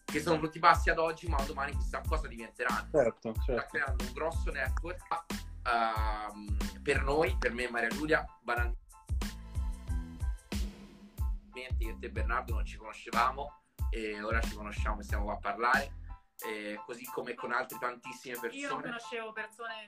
Che 0.05 0.21
sono 0.21 0.39
frutti 0.39 0.59
bassi 0.59 0.91
ad 0.91 0.99
oggi, 0.99 1.29
ma 1.29 1.41
domani 1.43 1.77
chissà 1.77 2.01
cosa 2.07 2.27
diventeranno. 2.27 2.89
Certo, 2.91 3.33
certo. 3.35 3.53
Sta 3.53 3.67
creando 3.67 4.05
un 4.05 4.13
grosso 4.13 4.51
network 4.51 5.03
uh, 5.65 6.81
per 6.83 7.03
noi, 7.03 7.37
per 7.39 7.53
me 7.53 7.65
e 7.65 7.71
Maria 7.71 7.89
Giulia, 7.89 8.25
banalmente. 8.43 8.79
Io 11.79 11.91
e 11.91 11.99
te 11.99 12.11
Bernardo 12.11 12.55
non 12.55 12.65
ci 12.65 12.77
conoscevamo 12.77 13.63
e 13.91 14.23
ora 14.23 14.41
ci 14.41 14.55
conosciamo 14.55 15.01
e 15.01 15.03
stiamo 15.03 15.25
qua 15.25 15.35
a 15.35 15.39
parlare 15.39 16.00
eh, 16.47 16.81
così 16.87 17.05
come 17.07 17.35
con 17.35 17.53
altre 17.53 17.79
tantissime 17.79 18.39
persone. 18.41 18.63
Io 18.63 18.69
non 18.69 18.81
conoscevo 18.83 19.33
persone 19.33 19.87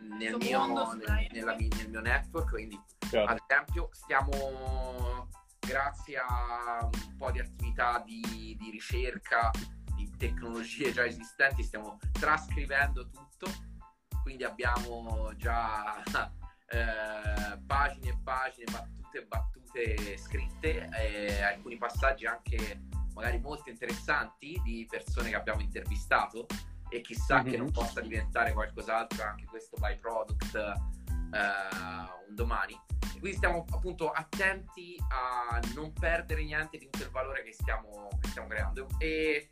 nel, 0.00 0.16
nel, 0.16 0.36
mio, 0.36 0.58
mondo, 0.58 0.92
nel, 0.94 1.28
nella, 1.30 1.54
nel, 1.54 1.88
mio 1.88 2.00
network, 2.00 2.50
quindi 2.50 2.80
certo. 3.08 3.30
ad 3.30 3.40
esempio 3.48 3.88
stiamo, 3.92 5.28
grazie 5.58 6.18
a 6.18 6.80
un 6.82 7.16
po' 7.16 7.30
di 7.30 7.40
attività 7.40 8.02
di, 8.04 8.56
di 8.58 8.70
ricerca, 8.70 9.50
di 9.94 10.10
tecnologie 10.16 10.92
già 10.92 11.04
esistenti, 11.04 11.62
stiamo 11.62 11.98
trascrivendo 12.12 13.08
tutto, 13.08 13.50
quindi 14.22 14.44
abbiamo 14.44 15.34
già 15.36 16.02
eh, 16.68 17.58
pagine 17.66 18.08
e 18.08 18.18
pagine, 18.22 18.70
battute 18.70 19.18
e 19.18 19.26
battute 19.26 20.16
scritte, 20.18 20.88
e 20.92 21.42
alcuni 21.42 21.76
passaggi 21.76 22.26
anche 22.26 22.80
magari 23.16 23.40
molto 23.40 23.70
interessanti 23.70 24.60
di 24.62 24.86
persone 24.88 25.30
che 25.30 25.36
abbiamo 25.36 25.62
intervistato 25.62 26.46
e 26.90 27.00
chissà 27.00 27.36
mm-hmm. 27.36 27.50
che 27.50 27.56
non 27.56 27.70
possa 27.72 28.00
diventare 28.00 28.52
qualcos'altro 28.52 29.24
anche 29.24 29.46
questo 29.46 29.76
byproduct 29.78 30.54
uh, 30.54 32.28
un 32.28 32.34
domani. 32.34 32.78
E 33.14 33.18
quindi 33.18 33.38
stiamo 33.38 33.64
appunto 33.70 34.10
attenti 34.10 34.96
a 35.08 35.58
non 35.74 35.92
perdere 35.94 36.44
niente 36.44 36.76
di 36.76 36.84
tutto 36.90 37.04
il 37.04 37.10
valore 37.10 37.42
che 37.42 37.52
stiamo, 37.54 38.08
che 38.20 38.28
stiamo 38.28 38.48
creando. 38.48 38.86
E, 38.98 39.48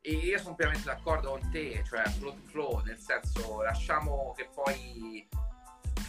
e, 0.00 0.10
io 0.10 0.38
sono 0.38 0.56
pienamente 0.56 0.88
d'accordo 0.88 1.30
con 1.30 1.50
te, 1.50 1.82
cioè 1.86 2.02
flow 2.08 2.34
to 2.34 2.48
flow, 2.48 2.82
nel 2.82 2.98
senso 2.98 3.62
lasciamo 3.62 4.34
che 4.36 4.50
poi 4.52 5.26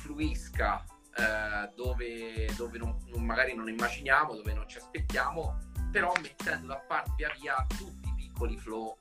fluisca 0.02 0.84
uh, 0.84 1.74
dove, 1.76 2.50
dove 2.56 2.78
non, 2.80 2.98
non, 3.14 3.24
magari 3.24 3.54
non 3.54 3.70
immaginiamo, 3.70 4.36
dove 4.36 4.54
non 4.54 4.68
ci 4.68 4.78
aspettiamo 4.78 5.58
però 6.00 6.14
mettendo 6.22 6.68
da 6.68 6.78
parte 6.88 7.12
via 7.16 7.32
via 7.40 7.66
tutti 7.78 8.08
i 8.08 8.14
piccoli 8.16 8.58
flow 8.58 8.96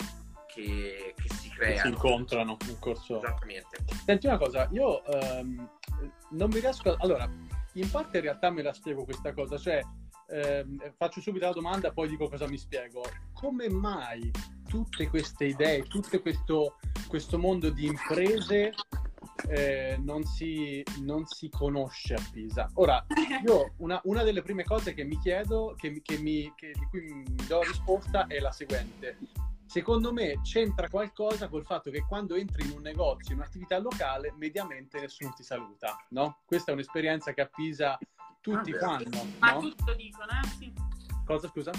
che, 0.46 1.14
che 1.16 1.35
si 1.35 1.50
creano. 1.50 1.80
si 1.80 1.88
incontrano 1.88 2.56
in 2.68 2.78
corso. 2.78 3.18
Esattamente. 3.22 3.85
Senti 4.04 4.26
una 4.26 4.38
cosa, 4.38 4.68
io 4.72 5.02
um, 5.06 5.68
non 6.30 6.48
mi 6.48 6.61
riesco... 6.61 6.92
A... 6.92 6.96
Allora, 7.00 7.30
in 7.74 7.90
parte 7.90 8.16
in 8.18 8.22
realtà 8.24 8.50
me 8.50 8.62
la 8.62 8.72
spiego 8.72 9.04
questa 9.04 9.35
cosa, 9.35 9.59
cioè 9.59 9.82
ehm, 10.28 10.94
faccio 10.96 11.20
subito 11.20 11.44
la 11.44 11.52
domanda, 11.52 11.92
poi 11.92 12.09
dico 12.09 12.28
cosa 12.28 12.48
mi 12.48 12.56
spiego. 12.56 13.04
Come 13.35 13.68
mai 13.68 14.30
tutte 14.66 15.09
queste 15.09 15.44
idee, 15.44 15.82
tutto 15.82 16.20
questo, 16.20 16.78
questo 17.06 17.38
mondo 17.38 17.68
di 17.68 17.87
imprese 17.87 18.72
eh, 19.49 19.99
non, 20.01 20.25
si, 20.25 20.83
non, 21.01 21.27
si, 21.27 21.49
conosce 21.49 22.14
a 22.14 22.22
Pisa. 22.33 22.70
Ora, 22.75 23.05
io 23.44 23.72
una, 23.79 24.01
una 24.05 24.22
delle 24.22 24.42
prime 24.42 24.64
cose 24.64 24.94
che 24.94 25.05
mi 25.05 25.18
chiedo, 25.18 25.75
che, 25.77 26.01
che 26.03 26.18
mi, 26.18 26.53
che, 26.57 26.72
di 26.72 26.87
cui 26.90 27.03
mi 27.03 27.46
do 27.46 27.59
la 27.59 27.66
risposta, 27.66 28.27
è 28.27 28.38
la 28.38 28.53
seguente. 28.53 29.18
Secondo 29.66 30.12
me 30.12 30.40
c'entra 30.42 30.88
qualcosa 30.88 31.49
col 31.49 31.64
fatto 31.64 31.90
che 31.90 32.05
quando 32.07 32.35
entri 32.37 32.64
in 32.64 32.70
un 32.70 32.83
negozio, 32.83 33.35
in 33.35 33.40
un'attività 33.40 33.79
locale, 33.79 34.33
mediamente 34.37 35.01
nessuno 35.01 35.33
ti 35.35 35.42
saluta, 35.42 35.96
no? 36.11 36.38
Questa 36.44 36.70
è 36.70 36.75
un'esperienza 36.75 37.33
che 37.35 37.40
a 37.40 37.51
Pisa 37.53 37.99
tutti 38.40 38.70
ah, 38.70 38.79
fanno. 38.79 39.27
Ma 39.40 39.53
no? 39.53 39.61
tutto 39.61 39.94
dicono, 39.94 40.31
eh? 40.31 40.49
Sì. 40.57 40.72
Cosa, 41.25 41.49
scusa? 41.49 41.72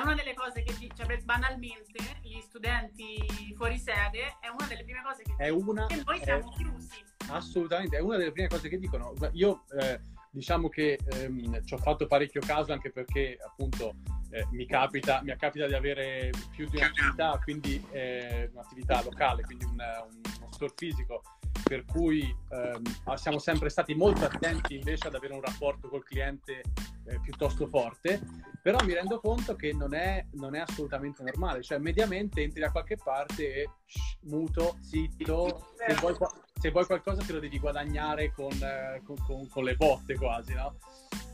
È 0.00 0.02
una 0.02 0.14
delle 0.14 0.34
cose 0.34 0.62
che 0.62 0.74
cioè, 0.94 1.18
banalmente 1.22 2.18
gli 2.22 2.40
studenti 2.40 3.54
fuori 3.54 3.78
sede 3.78 4.38
è 4.40 4.48
una 4.48 4.66
delle 4.66 4.84
prime 4.84 5.02
cose 5.02 5.22
che 5.22 5.34
è 5.36 5.50
una, 5.50 5.86
che 5.86 6.02
noi 6.04 6.20
siamo 6.22 6.50
chiusi. 6.50 7.04
Assolutamente, 7.28 7.98
è 7.98 8.00
una 8.00 8.16
delle 8.16 8.32
prime 8.32 8.48
cose 8.48 8.68
che 8.68 8.78
dicono. 8.78 9.12
Io 9.32 9.64
eh, 9.78 10.00
diciamo 10.30 10.68
che 10.68 10.98
ehm, 11.04 11.64
ci 11.64 11.74
ho 11.74 11.78
fatto 11.78 12.06
parecchio 12.06 12.40
caso 12.40 12.72
anche 12.72 12.90
perché 12.90 13.38
appunto 13.44 13.94
eh, 14.30 14.46
mi, 14.52 14.66
capita, 14.66 15.20
mi 15.22 15.36
capita 15.36 15.66
di 15.66 15.74
avere 15.74 16.30
più 16.50 16.68
di 16.68 16.76
un'attività, 16.78 17.38
quindi 17.42 17.84
eh, 17.90 18.48
un'attività 18.52 19.02
locale, 19.02 19.42
quindi 19.42 19.64
un, 19.64 19.72
un, 19.72 20.20
uno 20.40 20.52
store 20.52 20.72
fisico 20.76 21.22
per 21.62 21.84
cui 21.84 22.34
ehm, 22.50 23.16
siamo 23.16 23.38
sempre 23.38 23.68
stati 23.68 23.94
molto 23.94 24.24
attenti 24.24 24.76
invece 24.76 25.08
ad 25.08 25.14
avere 25.14 25.34
un 25.34 25.40
rapporto 25.40 25.88
col 25.88 26.04
cliente 26.04 26.62
eh, 27.06 27.20
piuttosto 27.20 27.66
forte, 27.66 28.20
però 28.62 28.78
mi 28.84 28.94
rendo 28.94 29.20
conto 29.20 29.54
che 29.56 29.72
non 29.72 29.94
è, 29.94 30.24
non 30.32 30.54
è, 30.54 30.60
assolutamente 30.60 31.22
normale, 31.22 31.62
cioè 31.62 31.78
mediamente 31.78 32.42
entri 32.42 32.60
da 32.60 32.70
qualche 32.70 32.96
parte 32.96 33.54
e 33.54 33.70
shh, 33.84 34.18
muto, 34.22 34.76
zitto, 34.80 35.72
se 35.76 35.94
vuoi, 35.94 36.16
se 36.60 36.70
vuoi, 36.70 36.86
qualcosa 36.86 37.22
te 37.22 37.32
lo 37.32 37.40
devi 37.40 37.58
guadagnare 37.58 38.32
con, 38.32 38.52
eh, 38.52 39.00
con, 39.04 39.16
con, 39.26 39.48
con 39.48 39.64
le 39.64 39.76
botte 39.76 40.14
quasi, 40.16 40.54
no? 40.54 40.76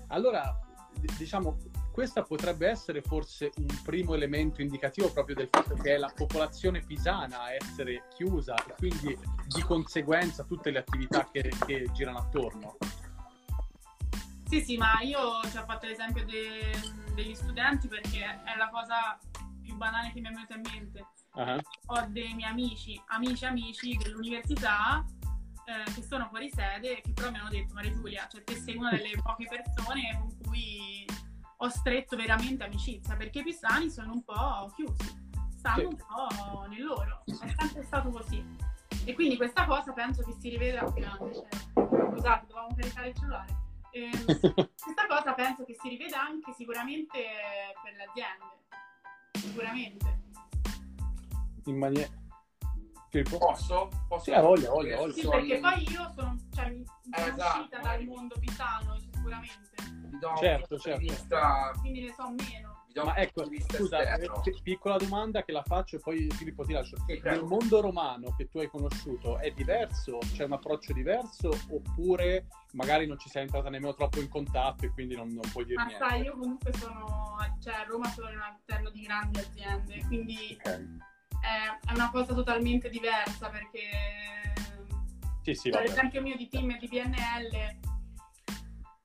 Allora, 0.09 0.57
diciamo, 1.19 1.57
questo 1.97 2.23
potrebbe 2.25 2.69
essere 2.69 3.01
forse 3.01 3.51
un 3.57 3.81
primo 3.83 4.13
elemento 4.13 4.61
indicativo 4.61 5.11
proprio 5.11 5.35
del 5.35 5.49
fatto 5.51 5.77
che 5.77 5.95
è 5.95 5.97
la 5.97 6.13
popolazione 6.15 6.83
pisana 6.83 7.45
a 7.45 7.55
essere 7.55 8.05
chiusa 8.15 8.55
e 8.55 8.75
quindi 8.77 9.19
di 9.47 9.63
conseguenza 9.63 10.45
tutte 10.45 10.71
le 10.71 10.81
attività 10.81 11.27
che, 11.33 11.51
che 11.65 11.89
girano 11.93 12.19
attorno. 12.19 12.77
Sì, 14.45 14.61
sì, 14.61 14.77
ma 14.77 15.01
io 15.01 15.41
ci 15.51 15.57
ho 15.57 15.65
fatto 15.65 15.87
l'esempio 15.87 16.23
de- 16.27 17.15
degli 17.15 17.35
studenti 17.35 17.89
perché 17.89 18.43
è 18.45 18.55
la 18.59 18.69
cosa 18.69 19.19
più 19.63 19.75
banale 19.77 20.13
che 20.13 20.21
mi 20.21 20.29
è 20.29 20.33
venuta 20.33 20.55
in 20.55 20.61
mente. 20.71 21.07
Uh-huh. 21.33 21.61
Ho 21.87 22.07
dei 22.09 22.35
miei 22.35 22.51
amici, 22.51 23.03
amici, 23.07 23.47
amici 23.47 23.97
dell'università 23.97 25.03
eh, 25.65 25.93
che 25.95 26.03
sono 26.03 26.29
fuori 26.29 26.51
sede 26.51 26.99
e 26.99 27.01
che 27.01 27.15
però 27.15 27.31
mi 27.31 27.39
hanno 27.39 27.49
detto 27.49 27.73
Maria 27.73 27.93
Giulia, 27.93 28.29
cioè 28.31 28.45
te 28.45 28.55
sei 28.55 28.77
una 28.77 28.91
delle 28.91 29.13
poche 29.23 29.47
persone 29.49 30.19
con 30.21 30.37
cui 30.45 31.07
ho 31.59 31.69
stretto 31.69 32.17
veramente 32.17 32.65
amicizia, 32.65 33.17
perché 33.17 33.41
i 33.41 33.45
pisani 33.45 33.91
sono 33.91 34.13
un 34.13 34.23
po' 34.25 34.71
chiusi, 34.75 35.25
stanno 35.57 35.77
Sì. 35.79 35.85
un 35.85 35.97
po' 35.97 36.67
nel 36.69 36.83
loro, 36.83 37.23
è 37.25 37.33
sempre 37.59 37.83
stato 37.85 38.11
così. 38.11 38.45
E 39.05 39.15
quindi 39.15 39.37
questa 39.37 39.65
cosa 39.67 39.93
penso 39.93 40.23
che 40.23 40.35
si 40.39 40.49
rivedrà 40.51 40.85
grande, 40.91 41.33
cioè, 41.35 41.49
scusate, 42.11 42.47
dovevamo 42.47 42.75
caricare 42.77 43.09
il 43.09 43.15
cellulare. 43.15 43.57
Ehm, 43.93 44.25
questa 44.77 45.07
cosa 45.09 45.33
penso 45.35 45.65
che 45.65 45.77
si 45.81 45.89
riveda 45.89 46.21
anche 46.21 46.53
sicuramente 46.53 47.25
per 47.83 47.95
le 47.95 48.05
aziende, 48.05 48.45
sicuramente. 49.33 50.21
In 51.67 51.79
maniera... 51.79 52.09
Posso? 53.39 53.89
Posso? 54.09 54.25
Sì, 54.25 54.33
ha 54.33 54.43
voglia, 54.43 54.69
voglia, 54.69 54.97
voglia. 54.99 55.15
Sì, 55.15 55.27
perché 55.27 55.59
poi 55.59 55.91
io 55.91 56.13
sono, 56.15 56.37
cioè, 56.55 56.69
mi- 56.69 56.85
sono 56.85 57.27
esatto, 57.35 57.59
uscita 57.61 57.79
dal 57.79 58.05
mondo 58.05 58.35
pisano 58.39 58.99
sicuramente, 59.27 60.09
Vi 60.09 60.19
do 60.19 60.37
Certo, 60.37 60.79
certo. 60.79 60.99
di 61.01 61.09
vista, 61.09 61.73
quindi 61.81 62.01
ne 62.03 62.13
so 62.13 62.31
meno. 62.31 62.85
vi 62.87 62.93
do 62.93 63.01
un 63.03 63.07
Ma 63.09 63.17
ecco, 63.17 63.45
scusa, 63.69 64.15
eh, 64.15 64.31
piccola 64.63 64.97
domanda 64.97 65.43
che 65.43 65.53
la 65.53 65.63
faccio 65.63 65.97
e 65.97 65.99
poi 65.99 66.29
Filippo 66.31 66.65
ti 66.65 66.73
lascio. 66.73 66.97
Sì, 67.07 67.13
Nel 67.13 67.21
prego. 67.21 67.47
mondo 67.47 67.81
romano 67.81 68.35
che 68.37 68.49
tu 68.49 68.59
hai 68.59 68.69
conosciuto 68.69 69.39
è 69.39 69.51
diverso? 69.51 70.19
C'è 70.19 70.45
un 70.45 70.53
approccio 70.53 70.93
diverso? 70.93 71.51
Oppure 71.71 72.47
magari 72.73 73.07
non 73.07 73.19
ci 73.19 73.29
sei 73.29 73.43
entrata 73.43 73.69
nemmeno 73.69 73.95
troppo 73.95 74.21
in 74.21 74.29
contatto 74.29 74.85
e 74.85 74.91
quindi 74.91 75.17
non, 75.17 75.29
non 75.29 75.43
puoi 75.53 75.65
dire 75.65 75.77
Ma 75.77 75.85
niente? 75.87 76.07
sai, 76.09 76.23
io 76.23 76.37
comunque 76.37 76.73
sono, 76.75 77.37
cioè 77.61 77.75
a 77.75 77.85
Roma 77.85 78.09
sono 78.11 78.29
all'interno 78.29 78.91
di 78.91 79.03
grandi 79.03 79.39
aziende, 79.41 80.05
quindi 80.07 80.57
Ok. 80.59 80.85
è, 81.41 81.93
una 81.93 82.11
cosa 82.11 82.33
totalmente 82.33 82.89
diversa 82.89 83.49
perché 83.49 84.55
Sì, 85.43 85.55
sì, 85.55 85.71
per 85.71 85.83
esempio 85.85 86.23
mio 86.23 86.37
di 86.37 86.49
team 86.49 86.71
e 86.71 86.79
di 86.79 86.89
PNL 86.89 87.95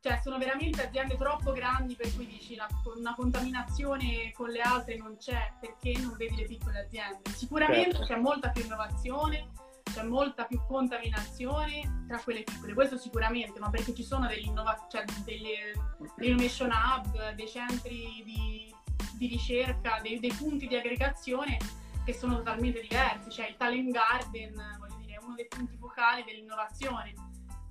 cioè 0.02 0.20
sono 0.24 0.38
veramente 0.40 0.84
aziende 0.88 1.16
troppo 1.16 1.52
grandi 1.52 1.96
per 1.96 2.14
cui 2.16 2.26
dici 2.26 2.56
la- 2.56 2.68
una 2.98 3.14
contaminazione 3.14 4.32
con 4.34 4.50
le 4.50 4.60
altre 4.62 4.98
non 4.98 5.16
c'è 5.18 5.54
perché 5.60 5.94
non 6.00 6.16
vedi 6.18 6.36
le 6.38 6.46
piccole 6.46 6.80
aziende 6.80 7.30
sicuramente 7.32 7.98
Certo. 7.98 8.06
c'è 8.14 8.16
molta 8.20 8.50
più 8.50 8.64
innovazione 8.64 9.52
c'è 9.84 10.04
molta 10.04 10.46
più 10.46 10.60
contaminazione 10.66 12.06
tra 12.08 12.18
quelle 12.20 12.44
piccole 12.44 12.74
questo 12.74 12.98
sicuramente 12.98 13.60
ma 13.60 13.70
perché 13.70 13.94
ci 13.94 14.04
sono 14.04 14.26
degli 14.28 14.46
innova- 14.48 14.88
cioè 14.90 15.04
delle, 15.24 15.74
degli 16.16 16.30
innovation 16.30 16.72
hub 16.72 17.32
dei 17.34 17.48
centri 17.48 18.24
di, 18.26 18.74
di 19.18 19.28
ricerca 19.28 20.00
dei, 20.02 20.20
dei 20.20 20.34
punti 20.34 20.66
di 20.68 20.76
aggregazione 20.76 21.58
che 22.04 22.14
sono 22.14 22.38
totalmente 22.38 22.82
diversi 22.82 23.30
cioè 23.30 23.50
il 23.50 23.56
Talent 23.58 23.92
Garden 23.92 24.54
voglio 24.80 24.96
dire 24.96 25.14
è 25.14 25.24
uno 25.24 25.36
dei 25.36 25.48
punti 25.48 25.78
focali 25.78 26.24
dell'innovazione 26.24 27.14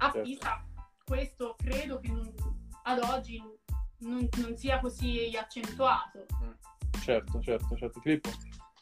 a 0.03 0.05
Certo. 0.13 0.21
Pisa 0.23 0.65
questo 1.11 1.57
credo 1.59 1.99
che 1.99 2.07
non- 2.07 2.33
ad 2.85 3.01
oggi 3.01 3.43
non, 3.99 4.29
non 4.37 4.57
sia 4.57 4.79
così 4.79 5.37
accentuato. 5.37 6.25
Certo, 7.03 7.41
certo, 7.43 7.77
certo. 7.77 8.01
Filippo? 8.01 8.31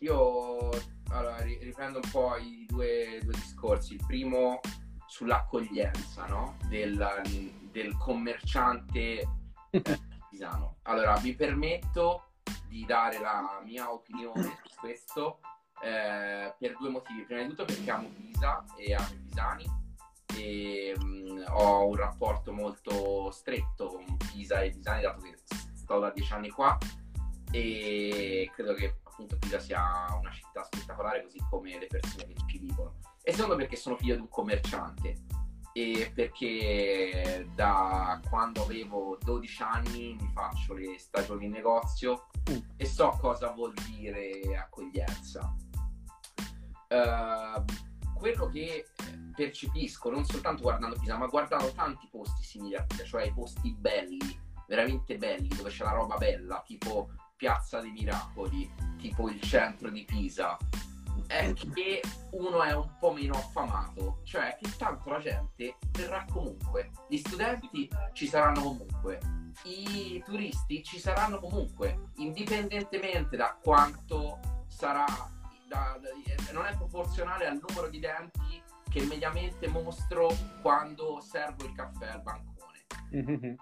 Io 0.01 0.69
allora, 1.09 1.41
ri- 1.41 1.59
riprendo 1.63 2.01
un 2.03 2.11
po' 2.11 2.37
i 2.37 2.67
due, 2.69 3.19
due 3.23 3.33
discorsi. 3.33 3.95
Il 3.95 4.05
primo 4.07 4.61
sull'accoglienza 5.07 6.27
no? 6.27 6.59
del, 6.69 7.23
del 7.73 7.97
commerciante 7.97 9.27
pisano. 10.29 10.77
Allora, 10.83 11.19
mi 11.21 11.35
permetto 11.35 12.33
di 12.69 12.85
dare 12.85 13.19
la 13.21 13.63
mia 13.65 13.91
opinione 13.91 14.59
su 14.65 14.77
questo 14.79 15.41
eh, 15.83 16.55
per 16.59 16.77
due 16.77 16.91
motivi. 16.91 17.25
Prima 17.25 17.41
di 17.41 17.49
tutto 17.49 17.65
perché 17.65 17.91
amo 17.91 18.09
Pisa 18.09 18.63
e 18.77 18.93
amo 18.93 19.09
i 19.15 19.17
pisani 19.17 19.78
e 20.39 20.95
mh, 20.97 21.45
ho 21.49 21.87
un 21.87 21.97
rapporto 21.97 22.53
molto 22.53 23.31
stretto 23.31 23.89
con 23.89 24.17
Pisa 24.17 24.61
e 24.61 24.71
pisani 24.71 25.03
dato 25.03 25.21
che 25.21 25.37
sto 25.75 25.99
da 25.99 26.11
dieci 26.11 26.33
anni 26.33 26.51
qua. 26.51 26.77
E 27.51 28.51
credo 28.55 28.75
che 28.75 28.99
appunto 29.03 29.37
Pisa 29.39 29.59
sia 29.59 30.07
una 30.19 30.31
città 30.31 30.63
spettacolare 30.65 31.23
così 31.23 31.39
come 31.51 31.79
le 31.79 31.87
persone 31.87 32.27
che 32.27 32.43
ci 32.47 32.59
vivono. 32.59 32.99
E 33.23 33.33
secondo 33.33 33.57
perché 33.57 33.77
sono 33.77 33.97
figlio 33.97 34.15
di 34.15 34.21
un 34.21 34.29
commerciante. 34.29 35.17
E 35.73 36.11
perché 36.15 37.49
da 37.55 38.21
quando 38.29 38.63
avevo 38.63 39.17
12 39.23 39.63
anni 39.63 40.17
mi 40.19 40.31
faccio 40.35 40.75
le 40.75 40.99
stagioni 40.99 41.45
in 41.45 41.53
negozio 41.53 42.27
Mm. 42.51 42.59
e 42.77 42.87
so 42.87 43.17
cosa 43.21 43.51
vuol 43.51 43.75
dire 43.91 44.57
accoglienza. 44.57 45.55
Eh, 46.89 47.65
quello 48.15 48.49
che 48.49 48.87
percepisco 49.39 50.11
non 50.11 50.25
soltanto 50.25 50.63
guardando 50.63 50.99
Pisa 50.99 51.17
ma 51.17 51.27
guardando 51.27 51.71
tanti 51.71 52.09
posti 52.11 52.43
simili 52.43 52.75
a 52.75 52.83
Pisa 52.83 53.05
cioè 53.05 53.23
i 53.27 53.33
posti 53.33 53.73
belli 53.73 54.37
veramente 54.67 55.17
belli 55.17 55.47
dove 55.49 55.71
c'è 55.71 55.85
la 55.85 55.93
roba 55.93 56.17
bella 56.17 56.63
tipo 56.67 57.09
Piazza 57.39 57.81
dei 57.81 57.93
Miracoli, 57.93 58.69
tipo 58.99 59.31
il 59.31 59.41
centro 59.41 59.91
di 59.91 60.05
Pisa, 60.05 60.57
è 61.29 61.53
che 61.53 62.03
uno 62.33 62.63
è 62.65 62.75
un 62.75 62.97
po' 62.99 63.13
meno 63.13 63.35
affamato, 63.35 64.19
cioè 64.25 64.59
che 64.61 64.77
tanto 64.77 65.09
la 65.11 65.21
gente 65.21 65.77
verrà 65.93 66.27
comunque, 66.29 66.91
gli 67.09 67.17
studenti 67.19 67.89
ci 68.13 68.27
saranno 68.27 68.63
comunque, 68.63 69.21
i 69.65 70.21
turisti 70.27 70.83
ci 70.83 70.99
saranno 70.99 71.39
comunque, 71.39 72.11
indipendentemente 72.17 73.37
da 73.37 73.57
quanto 73.63 74.41
sarà, 74.67 75.05
da- 75.69 75.97
da- 76.01 76.53
non 76.53 76.67
è 76.67 76.75
proporzionale 76.77 77.47
al 77.47 77.61
numero 77.69 77.89
di 77.89 78.01
denti 78.01 78.61
che 78.89 79.05
mediamente 79.05 79.69
mostro 79.69 80.29
quando 80.63 81.21
servo 81.21 81.65
il 81.65 81.73
caffè 81.73 82.09
al 82.09 82.23
bancone. 82.23 82.87
Mhm. 83.11 83.57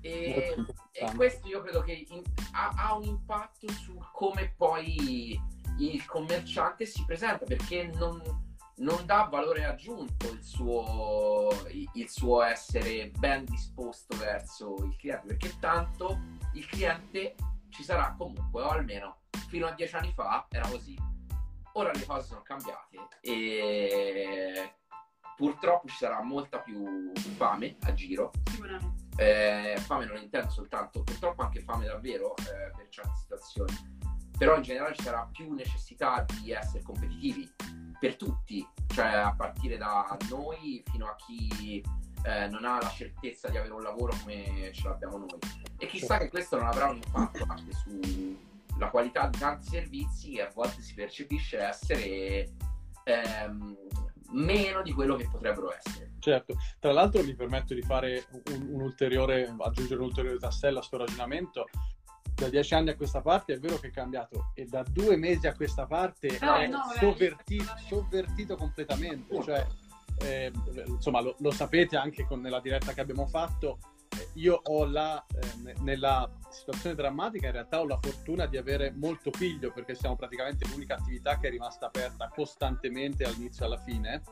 E, 0.00 0.54
e 0.92 1.14
questo 1.14 1.48
io 1.48 1.62
credo 1.62 1.80
che 1.80 2.06
in- 2.10 2.22
ha, 2.52 2.74
ha 2.76 2.94
un 2.94 3.04
impatto 3.04 3.70
su 3.72 3.98
come 4.12 4.52
poi 4.54 5.40
il 5.78 6.04
commerciante 6.04 6.84
si 6.84 7.04
presenta 7.06 7.44
perché 7.46 7.90
non, 7.94 8.20
non 8.76 9.06
dà 9.06 9.24
valore 9.30 9.64
aggiunto 9.64 10.30
il 10.30 10.42
suo, 10.42 11.48
il 11.70 12.08
suo 12.08 12.42
essere 12.42 13.10
ben 13.18 13.44
disposto 13.46 14.16
verso 14.18 14.76
il 14.84 14.94
cliente 14.96 15.26
perché 15.26 15.58
tanto 15.58 16.20
il 16.52 16.66
cliente 16.66 17.34
ci 17.70 17.82
sarà 17.82 18.14
comunque 18.16 18.62
o 18.62 18.68
almeno 18.68 19.22
fino 19.48 19.66
a 19.66 19.72
dieci 19.72 19.96
anni 19.96 20.12
fa 20.12 20.46
era 20.50 20.68
così 20.68 20.96
ora 21.74 21.90
le 21.92 22.04
cose 22.04 22.26
sono 22.26 22.42
cambiate 22.42 22.96
e 23.20 24.74
purtroppo 25.36 25.88
ci 25.88 25.96
sarà 25.96 26.22
molta 26.22 26.58
più 26.60 27.12
fame 27.36 27.76
a 27.82 27.94
giro 27.94 28.30
Sicuramente. 28.50 29.04
eh, 29.16 29.76
fame 29.80 30.04
non 30.06 30.16
intendo 30.16 30.50
soltanto, 30.50 31.02
purtroppo 31.02 31.42
anche 31.42 31.60
fame 31.60 31.86
davvero 31.86 32.36
eh, 32.36 32.70
per 32.76 32.88
certe 32.88 33.14
situazioni, 33.16 33.74
però 34.36 34.56
in 34.56 34.62
generale 34.62 34.94
ci 34.94 35.02
sarà 35.02 35.28
più 35.30 35.52
necessità 35.52 36.24
di 36.40 36.52
essere 36.52 36.82
competitivi 36.82 37.50
per 37.98 38.16
tutti, 38.16 38.66
cioè 38.88 39.06
a 39.06 39.34
partire 39.34 39.76
da 39.76 40.16
noi 40.28 40.82
fino 40.90 41.06
a 41.06 41.14
chi 41.16 41.82
eh, 42.24 42.46
non 42.48 42.64
ha 42.64 42.80
la 42.80 42.88
certezza 42.88 43.48
di 43.48 43.56
avere 43.56 43.72
un 43.72 43.82
lavoro 43.82 44.14
come 44.22 44.70
ce 44.72 44.88
l'abbiamo 44.88 45.18
noi. 45.18 45.38
E 45.78 45.86
chissà 45.86 46.18
che 46.18 46.28
questo 46.28 46.56
non 46.56 46.66
avrà 46.66 46.88
un 46.88 46.96
impatto 46.96 47.44
anche 47.48 47.72
sulla 48.74 48.90
qualità 48.90 49.28
di 49.28 49.38
tanti 49.38 49.68
servizi 49.68 50.32
che 50.32 50.42
a 50.42 50.50
volte 50.52 50.82
si 50.82 50.94
percepisce 50.94 51.58
essere 51.58 52.52
ehm, 53.04 53.76
meno 54.32 54.82
di 54.82 54.92
quello 54.92 55.16
che 55.16 55.28
potrebbero 55.30 55.72
essere. 55.74 56.12
Certo, 56.18 56.56
tra 56.80 56.92
l'altro 56.92 57.22
mi 57.22 57.34
permetto 57.34 57.72
di 57.72 57.82
fare 57.82 58.26
un, 58.52 58.68
un 58.72 58.80
ulteriore, 58.80 59.54
aggiungere 59.58 60.00
un 60.00 60.06
ulteriore 60.06 60.38
tassello 60.38 60.80
a 60.80 60.82
sto 60.82 60.98
ragionamento. 60.98 61.66
Da 62.34 62.48
dieci 62.48 62.74
anni 62.74 62.90
a 62.90 62.96
questa 62.96 63.20
parte 63.20 63.54
è 63.54 63.58
vero 63.60 63.78
che 63.78 63.88
è 63.88 63.90
cambiato 63.90 64.50
e 64.54 64.64
da 64.64 64.82
due 64.82 65.16
mesi 65.16 65.46
a 65.46 65.54
questa 65.54 65.86
parte 65.86 66.36
No, 66.40 66.56
è 66.56 66.66
no, 66.66 66.78
assolutamente. 66.78 67.44
sovvertito 67.86 68.56
completamente. 68.56 69.40
Cioè, 69.40 69.66
eh, 70.18 70.50
insomma, 70.86 71.20
lo, 71.20 71.36
lo 71.38 71.52
sapete 71.52 71.96
anche 71.96 72.26
con, 72.26 72.40
nella 72.40 72.60
diretta 72.60 72.92
che 72.92 73.00
abbiamo 73.00 73.26
fatto. 73.26 73.78
Eh, 74.18 74.28
Io 74.34 74.60
ho 74.62 74.84
la, 74.84 75.24
eh, 75.26 75.62
ne- 75.62 75.74
nella 75.80 76.30
situazione 76.50 76.94
drammatica, 76.94 77.46
in 77.46 77.52
realtà 77.52 77.80
ho 77.80 77.86
la 77.86 77.98
fortuna 78.00 78.46
di 78.46 78.56
avere 78.56 78.92
molto 78.92 79.30
figlio 79.32 79.72
perché 79.72 79.94
siamo 79.94 80.16
praticamente 80.16 80.66
l'unica 80.68 80.96
attività 80.96 81.38
che 81.38 81.48
è 81.48 81.50
rimasta 81.50 81.86
aperta 81.86 82.30
costantemente 82.34 83.24
dall'inizio 83.24 83.64
alla 83.66 83.78
fine. 83.78 84.22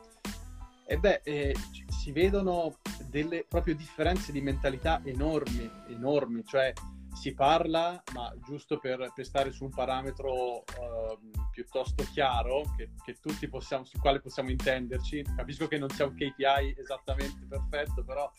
E 0.85 0.97
beh, 0.97 1.21
eh, 1.23 1.55
si 1.87 2.11
vedono 2.11 2.77
delle 3.09 3.45
proprio 3.47 3.75
differenze 3.75 4.31
di 4.31 4.41
mentalità 4.41 5.01
enormi, 5.03 5.69
enormi, 5.87 6.43
cioè 6.45 6.73
si 7.13 7.33
parla, 7.33 8.01
ma 8.13 8.33
giusto 8.43 8.79
per, 8.79 9.11
per 9.13 9.25
stare 9.25 9.51
su 9.51 9.65
un 9.65 9.69
parametro 9.69 10.63
ehm, 10.65 11.49
piuttosto 11.51 12.03
chiaro, 12.11 12.63
che, 12.75 12.89
che 13.03 13.13
tutti 13.13 13.47
possiamo, 13.47 13.85
sul 13.85 13.99
quale 13.99 14.19
possiamo 14.19 14.49
intenderci, 14.49 15.23
capisco 15.35 15.67
che 15.67 15.77
non 15.77 15.89
sia 15.89 16.05
un 16.05 16.15
KPI 16.15 16.75
esattamente 16.77 17.45
perfetto, 17.47 18.03
però 18.03 18.29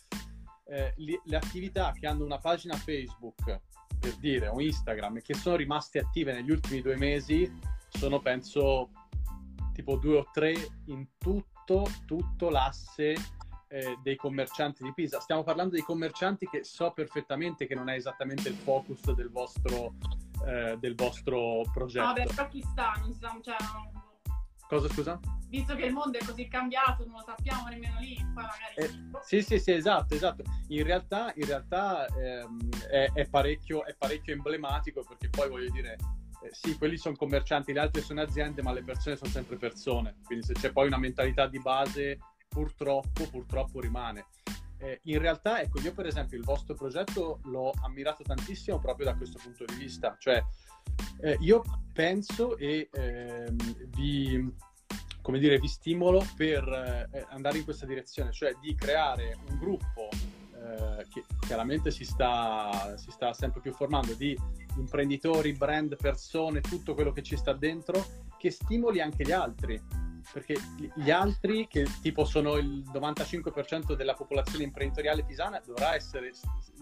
eh, 0.67 0.93
li- 0.97 1.21
le 1.25 1.37
attività 1.37 1.93
che 1.93 2.07
hanno 2.07 2.25
una 2.25 2.39
pagina 2.39 2.77
Facebook, 2.77 3.61
per 3.99 4.15
dire, 4.17 4.49
o 4.49 4.61
Instagram, 4.61 5.19
e 5.19 5.23
che 5.23 5.35
sono 5.35 5.57
rimaste 5.57 5.99
attive 5.99 6.33
negli 6.33 6.51
ultimi 6.51 6.81
due 6.81 6.97
mesi, 6.97 7.51
sono 7.89 8.21
penso 8.21 8.91
tipo 9.73 9.97
due 9.97 10.19
o 10.19 10.29
tre 10.33 10.55
in 10.87 11.07
tutto, 11.19 11.87
tutto 12.07 12.49
l'asse 12.49 13.15
eh, 13.69 13.99
dei 14.03 14.17
commercianti 14.17 14.85
di 14.85 14.93
Pisa. 14.93 15.21
Stiamo 15.21 15.43
parlando 15.43 15.73
dei 15.73 15.83
commercianti 15.83 16.47
che 16.47 16.65
so 16.65 16.93
perfettamente 16.93 17.67
che 17.67 17.75
non 17.75 17.89
è 17.89 17.95
esattamente 17.95 18.49
il 18.49 18.55
focus 18.55 19.13
del 19.13 19.31
vostro, 19.31 19.95
eh, 20.47 20.77
del 20.79 20.95
vostro 20.95 21.63
progetto. 21.73 22.07
No, 22.07 22.13
beh, 22.13 22.27
però 22.27 22.49
chi 22.49 22.63
sta, 22.63 22.93
diciamo, 23.05 23.41
cioè, 23.41 23.57
Cosa 24.69 24.89
scusa? 24.89 25.21
Visto 25.49 25.77
che 25.77 25.85
il 25.85 25.93
mondo 25.93 26.19
è 26.19 26.25
così 26.25 26.49
cambiato, 26.49 27.05
non 27.05 27.17
lo 27.17 27.23
sappiamo 27.25 27.69
nemmeno 27.69 27.99
lì, 28.01 28.17
poi 28.17 28.45
magari... 28.45 28.75
Eh, 28.77 28.91
sì, 29.23 29.43
sì, 29.43 29.59
sì, 29.59 29.73
esatto, 29.73 30.15
esatto. 30.15 30.43
In 30.69 30.83
realtà, 30.83 31.33
in 31.37 31.47
realtà 31.47 32.07
ehm, 32.07 32.71
è, 32.89 33.11
è, 33.13 33.29
parecchio, 33.29 33.85
è 33.85 33.95
parecchio 33.97 34.33
emblematico 34.33 35.05
perché 35.07 35.29
poi 35.29 35.49
voglio 35.49 35.71
dire, 35.71 35.97
eh, 36.43 36.51
sì, 36.51 36.77
quelli 36.77 36.97
sono 36.97 37.15
commercianti, 37.15 37.73
le 37.73 37.81
altre 37.81 38.03
sono 38.03 38.23
aziende, 38.23 38.63
ma 38.63 38.73
le 38.73 38.83
persone 38.83 39.17
sono 39.17 39.31
sempre 39.31 39.57
persone. 39.57 40.17
Quindi 40.25 40.45
se 40.45 40.55
c'è 40.55 40.73
poi 40.73 40.89
una 40.89 40.99
mentalità 40.99 41.47
di 41.47 41.61
base, 41.61 42.19
purtroppo, 42.49 43.29
purtroppo 43.29 43.81
rimane. 43.81 44.27
Eh, 44.79 45.01
in 45.05 45.19
realtà, 45.19 45.61
ecco, 45.61 45.81
io 45.81 45.93
per 45.93 46.07
esempio 46.07 46.37
il 46.37 46.45
vostro 46.45 46.75
progetto 46.75 47.41
l'ho 47.45 47.73
ammirato 47.83 48.23
tantissimo 48.23 48.79
proprio 48.79 49.07
da 49.07 49.17
questo 49.17 49.39
punto 49.43 49.65
di 49.65 49.75
vista. 49.77 50.17
Cioè, 50.19 50.45
eh, 51.21 51.37
io 51.41 51.63
penso 51.93 52.57
e 52.59 52.89
ehm, 52.93 53.57
vi, 54.05 54.55
come 55.23 55.39
dire, 55.39 55.59
vi 55.59 55.69
stimolo 55.69 56.25
per 56.37 57.09
eh, 57.11 57.27
andare 57.31 57.59
in 57.59 57.65
questa 57.65 57.87
direzione, 57.87 58.33
cioè 58.33 58.55
di 58.61 58.75
creare 58.75 59.39
un 59.49 59.59
gruppo 59.59 60.09
eh, 60.13 61.07
che 61.09 61.25
chiaramente 61.41 61.91
si 61.91 62.05
sta, 62.05 62.95
si 62.97 63.11
sta 63.11 63.33
sempre 63.33 63.61
più 63.61 63.73
formando 63.73 64.13
di 64.13 64.39
imprenditori, 64.77 65.53
brand, 65.55 65.97
persone, 65.97 66.61
tutto 66.61 66.95
quello 66.95 67.13
che 67.13 67.23
ci 67.23 67.37
sta 67.37 67.55
dentro, 67.55 68.05
che 68.39 68.51
stimoli 68.51 69.01
anche 69.01 69.25
gli 69.25 69.33
altri. 69.33 70.13
Perché 70.33 70.57
gli 70.95 71.11
altri, 71.11 71.67
che 71.69 71.87
tipo 72.01 72.25
sono 72.25 72.57
il 72.57 72.83
95% 72.95 73.93
della 73.93 74.15
popolazione 74.15 74.65
imprenditoriale 74.65 75.23
pisana, 75.23 75.61
dovrà 75.65 75.95
essere 75.95 76.33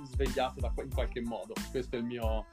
svegliato 0.04 0.61
da, 0.61 0.72
in 0.80 0.94
qualche 0.94 1.20
modo. 1.20 1.52
Questo 1.72 1.96
è 1.96 1.98
il 1.98 2.04
mio, 2.04 2.46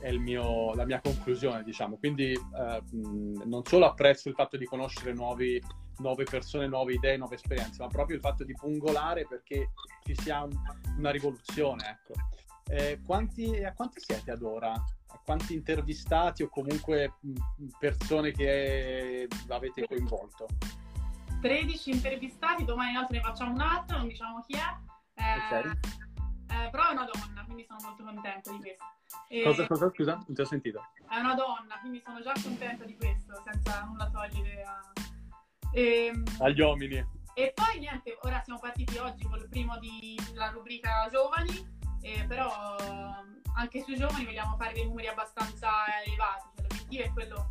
è 0.00 0.12
mio, 0.12 0.74
la 0.74 0.84
mia 0.84 1.00
conclusione, 1.00 1.62
diciamo. 1.62 1.96
Quindi 1.96 2.32
eh, 2.32 2.82
non 2.92 3.62
solo 3.64 3.86
apprezzo 3.86 4.28
il 4.28 4.34
fatto 4.34 4.56
di 4.56 4.64
conoscere 4.64 5.12
nuovi, 5.12 5.62
nuove 5.98 6.24
persone, 6.24 6.66
nuove 6.66 6.94
idee, 6.94 7.16
nuove 7.16 7.36
esperienze, 7.36 7.82
ma 7.82 7.88
proprio 7.88 8.16
il 8.16 8.22
fatto 8.22 8.44
di 8.44 8.54
pungolare 8.54 9.26
perché 9.26 9.72
ci 10.04 10.14
sia 10.16 10.42
un, 10.42 10.52
una 10.96 11.10
rivoluzione, 11.10 11.88
ecco. 11.88 12.14
Eh, 12.68 13.00
quanti, 13.04 13.62
a 13.64 13.72
quanti 13.72 14.00
siete 14.00 14.30
ad 14.30 14.42
ora? 14.42 14.72
A 14.72 15.20
quanti 15.24 15.54
intervistati 15.54 16.42
o 16.42 16.48
comunque 16.48 17.14
persone 17.78 18.30
che 18.30 19.28
avete 19.48 19.86
coinvolto? 19.86 20.46
13 21.40 21.90
intervistati, 21.90 22.64
domani 22.64 22.92
l'altro 22.92 23.16
ne 23.16 23.22
facciamo 23.22 23.52
un 23.52 23.60
altro, 23.60 23.98
non 23.98 24.08
diciamo 24.08 24.44
chi 24.46 24.54
è. 24.54 24.88
Eh. 25.14 26.09
Eh, 26.50 26.68
però 26.70 26.88
è 26.88 26.92
una 26.92 27.08
donna, 27.10 27.44
quindi 27.44 27.64
sono 27.64 27.78
molto 27.82 28.02
contenta 28.02 28.50
di 28.50 28.58
questo. 28.58 28.84
E 29.28 29.42
cosa, 29.42 29.66
cosa, 29.66 29.90
scusa? 29.90 30.14
Non 30.14 30.34
ti 30.34 30.40
ho 30.40 30.44
sentito. 30.44 30.84
È 31.08 31.18
una 31.18 31.34
donna, 31.34 31.78
quindi 31.80 32.02
sono 32.04 32.20
già 32.20 32.32
contenta 32.42 32.84
di 32.84 32.96
questo, 32.96 33.42
senza 33.44 33.84
nulla 33.84 34.10
togliere 34.10 34.62
a... 34.62 34.92
e, 35.72 36.06
ehm, 36.06 36.24
agli 36.40 36.60
uomini. 36.60 37.18
E 37.34 37.52
poi 37.54 37.78
niente, 37.78 38.18
ora 38.22 38.42
siamo 38.44 38.58
partiti 38.58 38.98
oggi 38.98 39.24
con 39.24 39.38
il 39.38 39.48
primo 39.48 39.78
della 39.78 40.50
rubrica 40.50 41.08
giovani, 41.10 41.78
eh, 42.02 42.24
però 42.26 42.76
anche 43.54 43.82
sui 43.82 43.96
giovani 43.96 44.24
vogliamo 44.24 44.56
fare 44.56 44.72
dei 44.72 44.84
numeri 44.84 45.06
abbastanza 45.06 45.68
elevati, 46.04 46.48
cioè, 46.56 46.66
l'obiettivo 46.68 47.02
è 47.04 47.12
quello, 47.12 47.50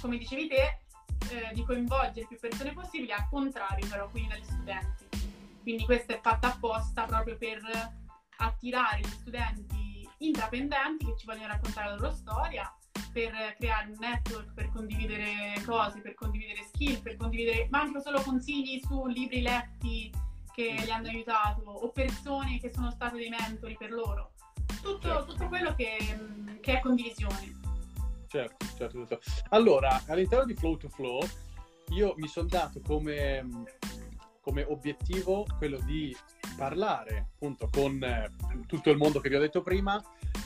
come 0.00 0.16
dicevi 0.16 0.48
te, 0.48 0.80
eh, 1.30 1.52
di 1.52 1.64
coinvolgere 1.64 2.26
più 2.26 2.38
persone 2.38 2.72
possibili, 2.72 3.12
al 3.12 3.28
contrario 3.28 3.86
però, 3.86 4.08
quindi 4.08 4.30
dagli 4.30 4.44
studenti. 4.44 5.08
Quindi 5.62 5.84
questo 5.84 6.12
è 6.12 6.20
fatto 6.20 6.46
apposta 6.46 7.04
proprio 7.04 7.36
per 7.36 7.60
attirare 8.40 9.00
gli 9.00 9.08
studenti 9.08 10.08
intraprendenti 10.18 11.06
che 11.06 11.16
ci 11.16 11.26
vogliono 11.26 11.48
raccontare 11.48 11.90
la 11.90 11.96
loro 11.96 12.12
storia 12.12 12.74
per 13.12 13.32
creare 13.58 13.90
un 13.90 13.96
network, 13.98 14.52
per 14.52 14.70
condividere 14.70 15.60
cose, 15.64 16.00
per 16.00 16.14
condividere 16.14 16.62
skill, 16.72 17.02
per 17.02 17.16
condividere 17.16 17.66
ma 17.70 17.80
anche 17.80 18.00
solo 18.00 18.20
consigli 18.22 18.80
su 18.86 19.06
libri 19.06 19.40
letti 19.40 20.12
che 20.52 20.74
li 20.84 20.90
hanno 20.90 21.08
aiutato 21.08 21.62
o 21.62 21.90
persone 21.90 22.58
che 22.60 22.70
sono 22.70 22.90
state 22.90 23.16
dei 23.16 23.28
mentori 23.28 23.76
per 23.76 23.90
loro. 23.90 24.32
Tutto, 24.82 25.08
certo. 25.08 25.32
tutto 25.32 25.48
quello 25.48 25.74
che, 25.74 25.96
che, 26.60 26.78
è 26.78 26.80
condivisione. 26.80 27.58
Certo, 28.28 28.66
certo, 28.76 29.06
certo. 29.06 29.20
Allora, 29.50 30.02
all'interno 30.06 30.44
di 30.44 30.54
Flow 30.54 30.76
to 30.76 30.88
Flow 30.88 31.20
io 31.88 32.14
mi 32.16 32.28
sono 32.28 32.46
dato 32.46 32.80
come, 32.80 33.66
come 34.40 34.64
obiettivo 34.64 35.44
quello 35.58 35.78
di 35.80 36.16
parlare 36.56 37.30
appunto 37.34 37.68
con 37.70 38.02
eh, 38.02 38.30
tutto 38.66 38.90
il 38.90 38.96
mondo 38.96 39.20
che 39.20 39.28
vi 39.28 39.36
ho 39.36 39.40
detto 39.40 39.62
prima, 39.62 40.02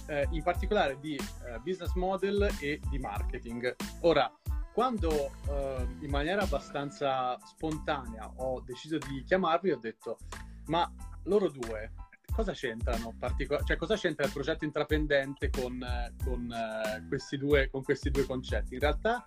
eh, 0.06 0.26
in 0.30 0.42
particolare 0.42 0.98
di 1.00 1.14
eh, 1.14 1.58
business 1.62 1.94
model 1.94 2.48
e 2.60 2.80
di 2.88 2.98
marketing. 2.98 3.74
Ora, 4.00 4.32
quando 4.72 5.30
eh, 5.48 5.86
in 6.00 6.10
maniera 6.10 6.42
abbastanza 6.42 7.38
spontanea 7.44 8.32
ho 8.36 8.60
deciso 8.60 8.98
di 8.98 9.22
chiamarvi, 9.24 9.70
ho 9.70 9.78
detto, 9.78 10.18
ma 10.66 10.90
loro 11.24 11.48
due 11.48 11.92
cosa 12.34 12.52
c'entrano? 12.52 13.14
Partico- 13.18 13.62
cioè, 13.62 13.76
cosa 13.76 13.96
c'entra 13.96 14.26
il 14.26 14.32
progetto 14.32 14.64
intraprendente 14.64 15.50
con, 15.50 15.80
eh, 15.80 16.12
con, 16.24 16.52
eh, 16.52 17.06
questi 17.06 17.38
due, 17.38 17.70
con 17.70 17.82
questi 17.82 18.10
due 18.10 18.26
concetti? 18.26 18.74
In 18.74 18.80
realtà 18.80 19.26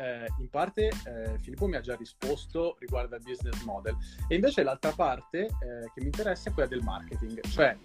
eh, 0.00 0.26
in 0.38 0.48
parte 0.48 0.88
eh, 0.88 1.38
Filippo 1.40 1.66
mi 1.66 1.76
ha 1.76 1.80
già 1.80 1.94
risposto 1.94 2.76
riguardo 2.78 3.14
al 3.14 3.22
business 3.22 3.62
model. 3.62 3.96
E 4.28 4.34
invece 4.34 4.62
l'altra 4.62 4.92
parte 4.92 5.44
eh, 5.44 5.90
che 5.92 6.00
mi 6.00 6.06
interessa 6.06 6.50
è 6.50 6.52
quella 6.52 6.68
del 6.68 6.82
marketing, 6.82 7.40
cioè 7.48 7.76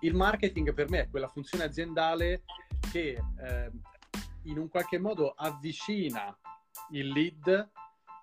il 0.00 0.14
marketing 0.14 0.72
per 0.74 0.90
me 0.90 1.00
è 1.00 1.08
quella 1.08 1.28
funzione 1.28 1.64
aziendale 1.64 2.42
che 2.92 3.20
ehm, 3.40 3.80
in 4.42 4.58
un 4.58 4.68
qualche 4.68 4.98
modo 4.98 5.32
avvicina 5.36 6.36
il 6.90 7.08
lead 7.08 7.70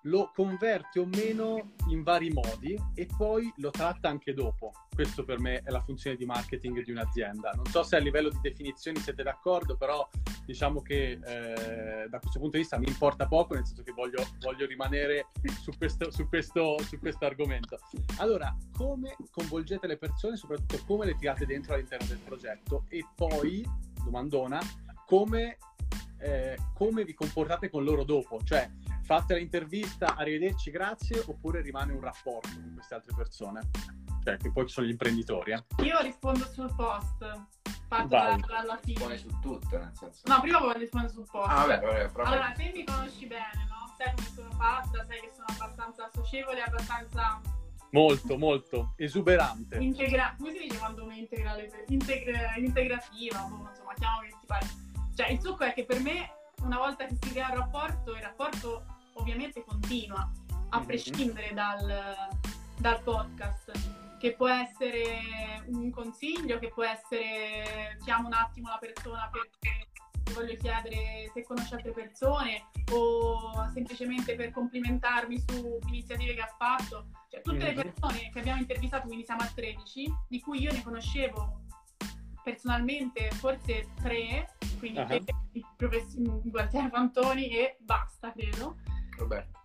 lo 0.06 0.30
converte 0.34 0.98
o 0.98 1.06
meno 1.06 1.74
in 1.88 2.02
vari 2.02 2.30
modi 2.30 2.78
e 2.94 3.06
poi 3.16 3.52
lo 3.56 3.70
tratta 3.70 4.08
anche 4.08 4.34
dopo. 4.34 4.72
Questo 4.94 5.24
per 5.24 5.38
me 5.38 5.60
è 5.62 5.70
la 5.70 5.82
funzione 5.82 6.16
di 6.16 6.24
marketing 6.24 6.82
di 6.84 6.90
un'azienda. 6.90 7.52
Non 7.54 7.66
so 7.66 7.82
se 7.82 7.96
a 7.96 7.98
livello 7.98 8.30
di 8.30 8.38
definizioni 8.40 8.98
siete 8.98 9.22
d'accordo, 9.22 9.76
però 9.76 10.08
diciamo 10.44 10.80
che 10.80 11.18
eh, 11.22 12.08
da 12.08 12.18
questo 12.18 12.38
punto 12.38 12.56
di 12.56 12.62
vista 12.62 12.78
mi 12.78 12.86
importa 12.88 13.26
poco, 13.26 13.54
nel 13.54 13.66
senso 13.66 13.82
che 13.82 13.92
voglio, 13.92 14.24
voglio 14.40 14.66
rimanere 14.66 15.26
su 15.60 15.72
questo, 15.76 16.10
su, 16.10 16.28
questo, 16.28 16.76
su 16.82 16.98
questo 16.98 17.24
argomento. 17.26 17.78
Allora, 18.18 18.56
come 18.72 19.16
coinvolgete 19.30 19.86
le 19.86 19.98
persone, 19.98 20.36
soprattutto 20.36 20.82
come 20.86 21.04
le 21.06 21.16
tirate 21.16 21.46
dentro 21.46 21.74
all'interno 21.74 22.06
del 22.06 22.20
progetto 22.24 22.84
e 22.88 23.04
poi, 23.14 23.64
domandona, 24.04 24.60
come, 25.04 25.58
eh, 26.18 26.56
come 26.74 27.04
vi 27.04 27.14
comportate 27.14 27.70
con 27.70 27.84
loro 27.84 28.04
dopo? 28.04 28.40
Cioè, 28.42 28.70
fate 29.02 29.36
l'intervista, 29.36 30.16
arrivederci, 30.16 30.70
grazie, 30.70 31.22
oppure 31.26 31.60
rimane 31.60 31.92
un 31.92 32.00
rapporto 32.00 32.48
con 32.48 32.72
queste 32.74 32.94
altre 32.94 33.14
persone? 33.14 33.70
Cioè, 34.22 34.36
che 34.38 34.50
poi 34.50 34.68
sono 34.68 34.86
gli 34.86 34.90
imprenditori. 34.90 35.52
Eh? 35.52 35.84
Io 35.84 36.00
rispondo 36.00 36.44
sul 36.46 36.72
post, 36.74 37.46
fatto 37.86 38.08
da, 38.08 38.36
dalla 38.46 38.76
fine. 38.82 39.06
Rispondi 39.06 39.18
su 39.18 39.40
tutto, 39.40 39.78
nel 39.78 39.92
senso... 39.94 40.22
No, 40.24 40.40
prima 40.40 40.58
voglio 40.58 40.78
rispondere 40.78 41.12
sul 41.12 41.28
post. 41.30 41.48
Ah, 41.48 41.66
vabbè, 41.66 41.80
vabbè, 41.80 42.10
proprio... 42.10 42.24
Allora, 42.24 42.52
te 42.56 42.72
mi 42.74 42.84
conosci 42.84 43.26
bene, 43.26 43.66
no? 43.68 43.94
Sai 43.96 44.12
come 44.14 44.28
sono 44.34 44.50
fatta, 44.50 45.04
sai 45.06 45.20
che 45.20 45.30
sono 45.32 45.46
abbastanza 45.46 46.10
socievole, 46.12 46.62
abbastanza... 46.62 47.40
Molto, 47.92 48.36
molto 48.36 48.94
esuberante. 48.96 49.76
Integra- 49.76 50.34
come 50.36 50.50
si 50.50 50.58
dice 50.58 50.76
quando 50.76 51.04
uno 51.04 51.14
integra 51.14 51.54
le... 51.54 51.84
Integra- 51.86 52.56
integrativa, 52.56 53.38
boh, 53.42 53.68
insomma, 53.68 53.94
chiamo 53.94 54.20
che 54.22 54.34
ti 54.40 54.46
pare. 54.46 54.66
Cioè, 55.16 55.30
il 55.30 55.40
succo 55.40 55.64
è 55.64 55.72
che 55.72 55.86
per 55.86 55.98
me, 56.00 56.30
una 56.60 56.76
volta 56.76 57.06
che 57.06 57.16
si 57.18 57.30
crea 57.30 57.50
il 57.50 57.56
rapporto, 57.56 58.14
il 58.14 58.20
rapporto 58.20 58.84
ovviamente 59.14 59.64
continua, 59.64 60.30
a 60.68 60.78
mhm. 60.78 60.84
prescindere 60.84 61.54
dal, 61.54 62.28
dal 62.76 63.02
podcast, 63.02 64.18
che 64.18 64.34
può 64.34 64.46
essere 64.46 65.64
un 65.68 65.90
consiglio, 65.90 66.58
che 66.58 66.68
può 66.68 66.84
essere 66.84 67.96
chiamo 68.04 68.26
un 68.26 68.34
attimo 68.34 68.68
la 68.68 68.76
persona 68.78 69.30
perché 69.32 69.88
voglio 70.34 70.54
chiedere 70.56 71.30
se 71.32 71.42
conosce 71.44 71.76
altre 71.76 71.92
persone 71.92 72.66
o 72.92 73.70
semplicemente 73.72 74.34
per 74.34 74.50
complimentarmi 74.50 75.42
su 75.46 75.78
iniziative 75.86 76.34
che 76.34 76.42
ha 76.42 76.54
fatto. 76.58 77.06
Cioè, 77.30 77.40
tutte 77.40 77.72
le 77.72 77.74
mhm. 77.74 77.82
persone 77.82 78.30
che 78.30 78.38
abbiamo 78.38 78.60
intervistato, 78.60 79.06
quindi 79.06 79.24
siamo 79.24 79.40
a 79.40 79.50
13, 79.54 80.12
di 80.28 80.40
cui 80.40 80.60
io 80.60 80.72
ne 80.72 80.82
conoscevo 80.82 81.64
personalmente 82.46 83.28
forse 83.32 83.88
tre, 84.00 84.54
quindi 84.78 85.00
uh-huh. 85.00 85.24
il 85.50 85.66
professor 85.76 86.40
Gualtiero 86.44 86.88
Fantoni 86.90 87.48
e 87.48 87.76
basta, 87.80 88.30
credo. 88.30 88.76
Roberto. 89.18 89.58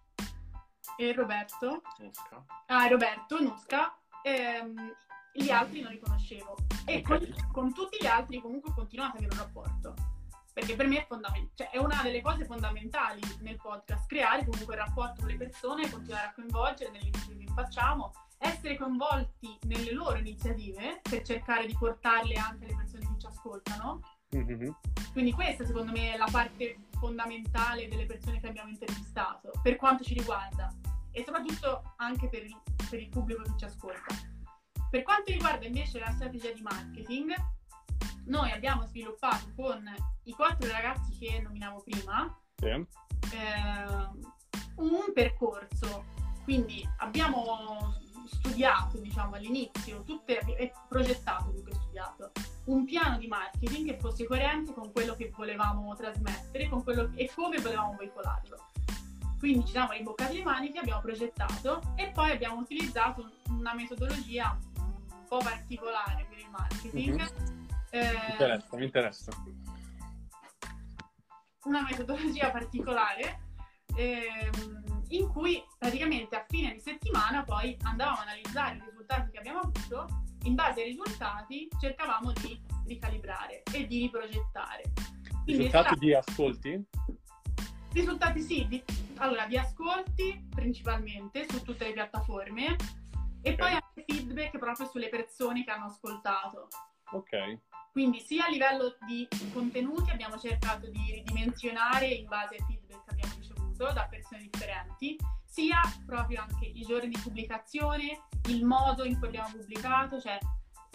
E 0.97 1.13
Roberto. 1.13 1.83
Nusca. 1.99 2.43
Ah, 2.65 2.87
Roberto, 2.87 3.39
Nusca. 3.39 3.95
Ehm, 4.23 4.95
gli 5.31 5.51
altri 5.51 5.81
non 5.81 5.91
li 5.91 5.99
conoscevo. 5.99 6.57
E 6.85 6.97
okay. 6.97 7.03
con, 7.03 7.51
con, 7.51 7.73
tutti 7.73 7.99
gli 8.01 8.07
altri 8.07 8.41
comunque 8.41 8.71
ho 8.71 8.73
continuato 8.73 9.17
ad 9.17 9.23
avere 9.25 9.35
un 9.35 9.39
rapporto. 9.39 9.93
Perché 10.51 10.75
per 10.75 10.87
me 10.87 11.03
è 11.03 11.05
fondamentale, 11.07 11.51
cioè 11.53 11.69
è 11.69 11.77
una 11.77 12.01
delle 12.01 12.21
cose 12.21 12.45
fondamentali 12.45 13.21
nel 13.41 13.57
podcast, 13.57 14.07
creare 14.07 14.43
comunque 14.43 14.73
il 14.73 14.81
rapporto 14.81 15.21
con 15.21 15.29
le 15.29 15.37
persone, 15.37 15.87
continuare 15.87 16.25
a 16.25 16.33
coinvolgere 16.33 16.89
nelle 16.89 17.09
iniziative 17.09 17.45
che 17.45 17.53
facciamo 17.53 18.11
essere 18.41 18.75
coinvolti 18.75 19.57
nelle 19.67 19.93
loro 19.93 20.17
iniziative 20.17 20.99
per 21.07 21.21
cercare 21.21 21.67
di 21.67 21.75
portarle 21.77 22.33
anche 22.33 22.65
alle 22.65 22.75
persone 22.75 23.05
che 23.05 23.19
ci 23.19 23.25
ascoltano. 23.27 24.01
Mm-hmm. 24.35 24.69
Quindi 25.11 25.31
questa 25.31 25.65
secondo 25.65 25.91
me 25.91 26.13
è 26.13 26.17
la 26.17 26.27
parte 26.31 26.87
fondamentale 26.99 27.87
delle 27.87 28.05
persone 28.05 28.39
che 28.39 28.47
abbiamo 28.47 28.69
intervistato, 28.69 29.51
per 29.61 29.75
quanto 29.75 30.03
ci 30.03 30.13
riguarda 30.13 30.73
e 31.11 31.23
soprattutto 31.25 31.93
anche 31.97 32.29
per 32.29 32.43
il, 32.43 32.57
per 32.89 32.99
il 32.99 33.09
pubblico 33.09 33.43
che 33.43 33.53
ci 33.57 33.65
ascolta. 33.65 34.15
Per 34.89 35.03
quanto 35.03 35.31
riguarda 35.31 35.65
invece 35.65 35.99
la 35.99 36.11
strategia 36.11 36.51
di 36.51 36.61
marketing, 36.61 37.33
noi 38.25 38.51
abbiamo 38.51 38.85
sviluppato 38.85 39.51
con 39.55 39.83
i 40.23 40.31
quattro 40.31 40.69
ragazzi 40.71 41.17
che 41.17 41.41
nominavo 41.41 41.83
prima 41.83 42.37
sì. 42.55 42.67
eh, 42.67 42.85
un 44.75 45.13
percorso. 45.13 46.05
Quindi 46.43 46.87
abbiamo 46.97 47.93
studiato, 48.27 48.97
diciamo, 48.99 49.35
all'inizio, 49.35 50.03
tutte, 50.03 50.39
e 50.39 50.71
progettato 50.87 51.51
più 51.51 51.63
che 51.63 51.73
studiato, 51.73 52.31
un 52.65 52.85
piano 52.85 53.17
di 53.17 53.27
marketing 53.27 53.87
che 53.87 53.97
fosse 53.99 54.25
coerente 54.25 54.73
con 54.73 54.91
quello 54.91 55.15
che 55.15 55.31
volevamo 55.35 55.95
trasmettere 55.95 56.69
con 56.69 56.83
quello, 56.83 57.11
e 57.15 57.29
come 57.33 57.59
volevamo 57.59 57.95
veicolarlo. 57.97 58.57
Quindi 59.39 59.65
ci 59.65 59.71
siamo 59.71 59.91
rimboccati 59.91 60.37
le 60.37 60.43
maniche, 60.43 60.79
abbiamo 60.79 61.01
progettato 61.01 61.81
e 61.95 62.11
poi 62.11 62.31
abbiamo 62.31 62.59
utilizzato 62.59 63.27
una 63.47 63.73
metodologia 63.73 64.55
un 64.75 65.25
po' 65.27 65.39
particolare 65.39 66.27
per 66.29 66.37
il 66.37 66.49
marketing. 66.51 67.15
Mm-hmm. 67.15 67.67
Eh, 67.89 68.11
mi 68.11 68.31
interessa, 68.31 68.77
mi 68.77 68.85
interessa. 68.85 69.31
Una 71.63 71.81
metodologia 71.83 72.51
particolare 72.51 73.39
ehm, 73.95 74.90
in 75.11 75.27
cui 75.29 75.63
praticamente 75.77 76.35
a 76.35 76.45
fine 76.47 76.73
di 76.73 76.79
settimana 76.79 77.43
poi 77.43 77.77
andavamo 77.83 78.17
a 78.17 78.21
analizzare 78.21 78.77
i 78.77 78.81
risultati 78.85 79.31
che 79.31 79.37
abbiamo 79.37 79.59
avuto, 79.59 80.07
in 80.43 80.55
base 80.55 80.81
ai 80.81 80.89
risultati 80.89 81.67
cercavamo 81.79 82.31
di 82.33 82.59
ricalibrare 82.85 83.63
e 83.73 83.87
di 83.87 84.01
riprogettare. 84.01 84.83
Quindi 85.43 85.63
risultati 85.63 85.99
di 85.99 86.13
ascolti? 86.13 86.85
Risultati 87.93 88.41
sì, 88.41 88.67
di... 88.67 88.83
allora 89.17 89.45
di 89.47 89.57
ascolti 89.57 90.47
principalmente 90.49 91.45
su 91.49 91.61
tutte 91.61 91.87
le 91.87 91.93
piattaforme 91.93 92.75
e 93.41 93.53
okay. 93.53 93.55
poi 93.55 93.71
anche 93.71 94.05
feedback 94.07 94.57
proprio 94.57 94.87
sulle 94.87 95.09
persone 95.09 95.63
che 95.63 95.71
hanno 95.71 95.85
ascoltato. 95.85 96.67
Ok. 97.11 97.59
Quindi 97.91 98.21
sia 98.21 98.45
a 98.45 98.49
livello 98.49 98.95
di 99.05 99.27
contenuti 99.51 100.09
abbiamo 100.11 100.37
cercato 100.37 100.87
di 100.89 101.11
ridimensionare 101.11 102.07
in 102.07 102.27
base 102.27 102.55
ai 102.55 102.63
feedback 102.65 103.03
che 103.03 103.11
abbiamo 103.11 103.33
ricevuto 103.37 103.60
da 103.91 104.07
persone 104.09 104.47
differenti, 104.51 105.17
sia 105.45 105.81
proprio 106.05 106.41
anche 106.41 106.65
i 106.65 106.81
giorni 106.81 107.09
di 107.09 107.19
pubblicazione, 107.21 108.27
il 108.47 108.65
modo 108.65 109.03
in 109.03 109.17
cui 109.17 109.27
abbiamo 109.27 109.49
pubblicato, 109.51 110.19
cioè 110.19 110.37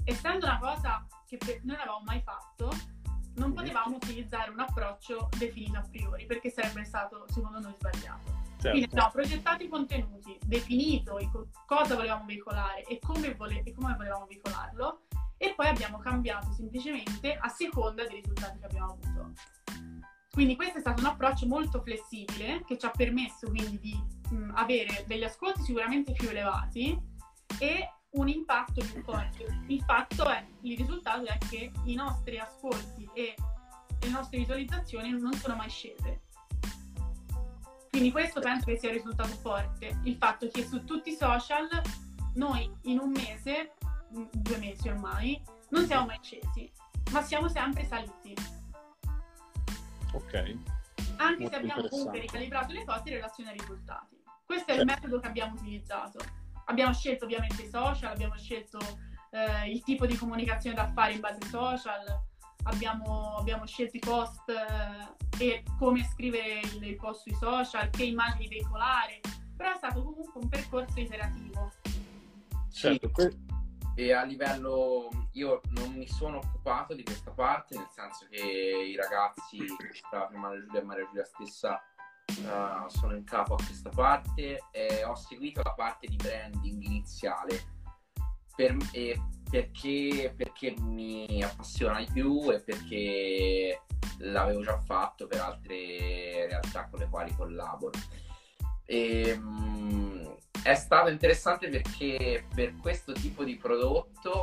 essendo 0.05 0.47
una 0.47 0.59
cosa 0.59 1.07
che 1.27 1.61
non 1.65 1.77
avevamo 1.77 2.03
mai 2.05 2.21
fatto, 2.23 2.71
non 3.37 3.53
potevamo 3.53 3.97
utilizzare 3.97 4.51
un 4.51 4.61
approccio 4.61 5.29
definito 5.37 5.79
a 5.79 5.83
priori 5.83 6.25
perché 6.27 6.51
sarebbe 6.51 6.85
stato 6.85 7.27
secondo 7.29 7.61
noi 7.61 7.75
sbagliato. 7.79 8.45
Certo. 8.59 8.71
Quindi 8.71 8.85
abbiamo 8.85 9.11
progettato 9.11 9.63
i 9.63 9.69
contenuti, 9.69 10.39
definito 10.45 11.19
cosa 11.67 11.95
volevamo 11.95 12.25
veicolare 12.25 12.85
e 12.85 12.99
come, 12.99 13.35
vole- 13.35 13.63
e 13.63 13.73
come 13.75 13.95
volevamo 13.95 14.25
veicolarlo 14.27 15.03
e 15.37 15.53
poi 15.55 15.67
abbiamo 15.67 15.99
cambiato 15.99 16.51
semplicemente 16.53 17.37
a 17.37 17.49
seconda 17.49 18.07
dei 18.07 18.21
risultati 18.23 18.59
che 18.59 18.65
abbiamo 18.65 18.93
avuto. 18.93 19.33
Quindi 20.37 20.55
questo 20.55 20.77
è 20.77 20.81
stato 20.83 21.01
un 21.01 21.07
approccio 21.07 21.47
molto 21.47 21.81
flessibile 21.81 22.63
che 22.67 22.77
ci 22.77 22.85
ha 22.85 22.91
permesso 22.91 23.49
quindi 23.49 23.79
di 23.81 23.99
mh, 24.29 24.51
avere 24.53 25.03
degli 25.07 25.25
ascolti 25.25 25.63
sicuramente 25.63 26.13
più 26.13 26.29
elevati 26.29 26.95
e 27.59 27.91
un 28.11 28.29
impatto 28.29 28.85
più 28.85 29.03
forte. 29.03 29.63
Il 29.69 29.83
fatto 29.83 30.29
è, 30.29 30.47
il 30.61 30.77
risultato 30.77 31.25
è 31.25 31.39
che 31.39 31.73
i 31.85 31.95
nostri 31.95 32.39
ascolti 32.39 33.09
e 33.15 33.35
le 33.99 34.09
nostre 34.11 34.37
visualizzazioni 34.37 35.11
non 35.19 35.33
sono 35.33 35.57
mai 35.57 35.71
scese. 35.71 36.25
Quindi 37.89 38.13
questo 38.13 38.41
penso 38.41 38.67
che 38.67 38.77
sia 38.77 38.91
il 38.91 38.97
risultato 38.97 39.35
forte, 39.37 40.01
il 40.05 40.17
fatto 40.17 40.49
che 40.49 40.67
su 40.67 40.85
tutti 40.85 41.13
i 41.13 41.17
social 41.17 41.67
noi 42.35 42.71
in 42.83 42.99
un 42.99 43.11
mese 43.11 43.73
due 44.11 44.59
mesi 44.59 44.87
ormai, 44.87 45.43
non 45.71 45.87
siamo 45.87 46.05
mai 46.05 46.19
scesi, 46.21 46.71
ma 47.11 47.23
siamo 47.23 47.49
sempre 47.49 47.87
saliti. 47.87 48.56
Ok. 50.17 50.35
Anche 51.17 51.43
Molto 51.43 51.49
se 51.49 51.57
abbiamo 51.57 51.89
comunque 51.89 52.21
ricalibrato 52.21 52.73
le 52.73 52.85
cose 52.85 53.03
in 53.05 53.15
relazione 53.15 53.51
ai 53.51 53.59
risultati. 53.59 54.17
Questo 54.45 54.73
è 54.73 54.79
il 54.79 54.85
metodo 54.85 55.21
che 55.21 55.27
abbiamo 55.27 55.55
utilizzato. 55.55 56.19
Abbiamo 56.67 56.93
scelto 56.95 57.25
ovviamente 57.25 57.63
i 57.63 57.69
social, 57.69 58.13
abbiamo 58.13 58.37
scelto 58.37 58.79
eh, 59.31 59.71
il 59.71 59.83
tipo 59.83 60.07
di 60.07 60.17
comunicazione 60.17 60.75
da 60.75 60.91
fare 60.93 61.13
in 61.13 61.21
base 61.21 61.39
ai 61.43 61.49
social, 61.49 62.23
abbiamo, 62.65 63.37
abbiamo 63.37 63.67
scelto 63.67 63.97
i 63.97 64.01
post 64.01 64.49
eh, 64.49 65.45
e 65.45 65.63
come 65.79 66.03
scrivere 66.05 66.61
il, 66.61 66.83
il 66.83 66.97
post 66.97 67.23
sui 67.23 67.35
social, 67.35 67.91
che 67.91 68.05
immagini 68.05 68.49
veicolare, 68.49 69.21
però 69.57 69.73
è 69.73 69.77
stato 69.77 70.03
comunque 70.03 70.41
un 70.41 70.49
percorso 70.49 70.99
iterativo. 70.99 71.73
Certo, 72.73 73.11
sì 73.15 73.46
e 73.97 74.13
a 74.13 74.23
livello 74.25 75.09
io 75.33 75.63
non 75.71 75.95
mi 75.95 76.07
sono 76.07 76.37
occupato 76.37 76.95
di 76.95 77.03
questa 77.03 77.31
parte 77.31 77.77
nel 77.77 77.89
senso 77.91 78.27
che 78.31 78.43
i 78.43 78.95
ragazzi 78.95 79.59
Maria 80.33 80.61
Giulia 80.61 80.81
e 80.81 80.85
Maria 80.85 81.07
Giulia 81.07 81.25
stessa 81.25 81.83
uh, 82.43 82.89
sono 82.89 83.17
in 83.17 83.25
capo 83.25 83.55
a 83.55 83.65
questa 83.65 83.89
parte 83.89 84.61
e 84.71 85.03
ho 85.03 85.15
seguito 85.15 85.63
la 85.65 85.73
parte 85.73 86.07
di 86.09 86.17
branding 86.17 86.83
iniziale 86.83 87.75
per, 88.55 88.77
perché, 89.51 90.35
perché 90.37 90.75
mi 90.81 91.43
appassiona 91.43 91.99
di 91.99 92.09
più 92.13 92.51
e 92.51 92.61
perché 92.61 93.83
l'avevo 94.19 94.63
già 94.63 94.79
fatto 94.81 95.27
per 95.27 95.41
altre 95.41 96.47
realtà 96.47 96.89
con 96.89 97.01
le 97.01 97.09
quali 97.09 97.35
collaboro. 97.35 97.93
E, 98.87 99.33
um, 99.33 100.37
è 100.67 100.75
stato 100.75 101.11
interessante 101.11 101.69
perché 101.69 102.45
per 102.53 102.77
questo 102.77 103.13
tipo 103.13 103.45
di 103.45 103.57
prodotto 103.57 104.43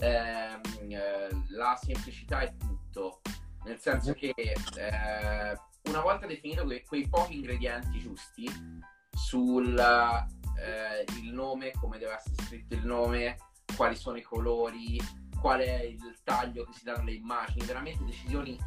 ehm, 0.00 0.60
eh, 0.88 1.28
la 1.50 1.78
semplicità 1.80 2.40
è 2.40 2.52
tutto, 2.56 3.20
nel 3.64 3.78
senso 3.78 4.14
che 4.14 4.32
eh, 4.36 5.56
una 5.84 6.00
volta 6.00 6.26
definito 6.26 6.64
que- 6.64 6.82
quei 6.84 7.08
pochi 7.08 7.36
ingredienti 7.36 8.00
giusti 8.00 8.50
sul 9.12 9.78
eh, 9.78 11.04
il 11.20 11.32
nome, 11.32 11.70
come 11.80 11.98
deve 11.98 12.14
essere 12.14 12.34
scritto 12.42 12.74
il 12.74 12.84
nome, 12.84 13.36
quali 13.76 13.94
sono 13.94 14.16
i 14.16 14.22
colori, 14.22 15.00
qual 15.40 15.60
è 15.60 15.82
il 15.82 16.16
taglio 16.24 16.64
che 16.64 16.72
si 16.72 16.82
danno 16.82 17.04
le 17.04 17.12
immagini, 17.12 17.64
veramente 17.64 18.04
decisioni 18.04 18.58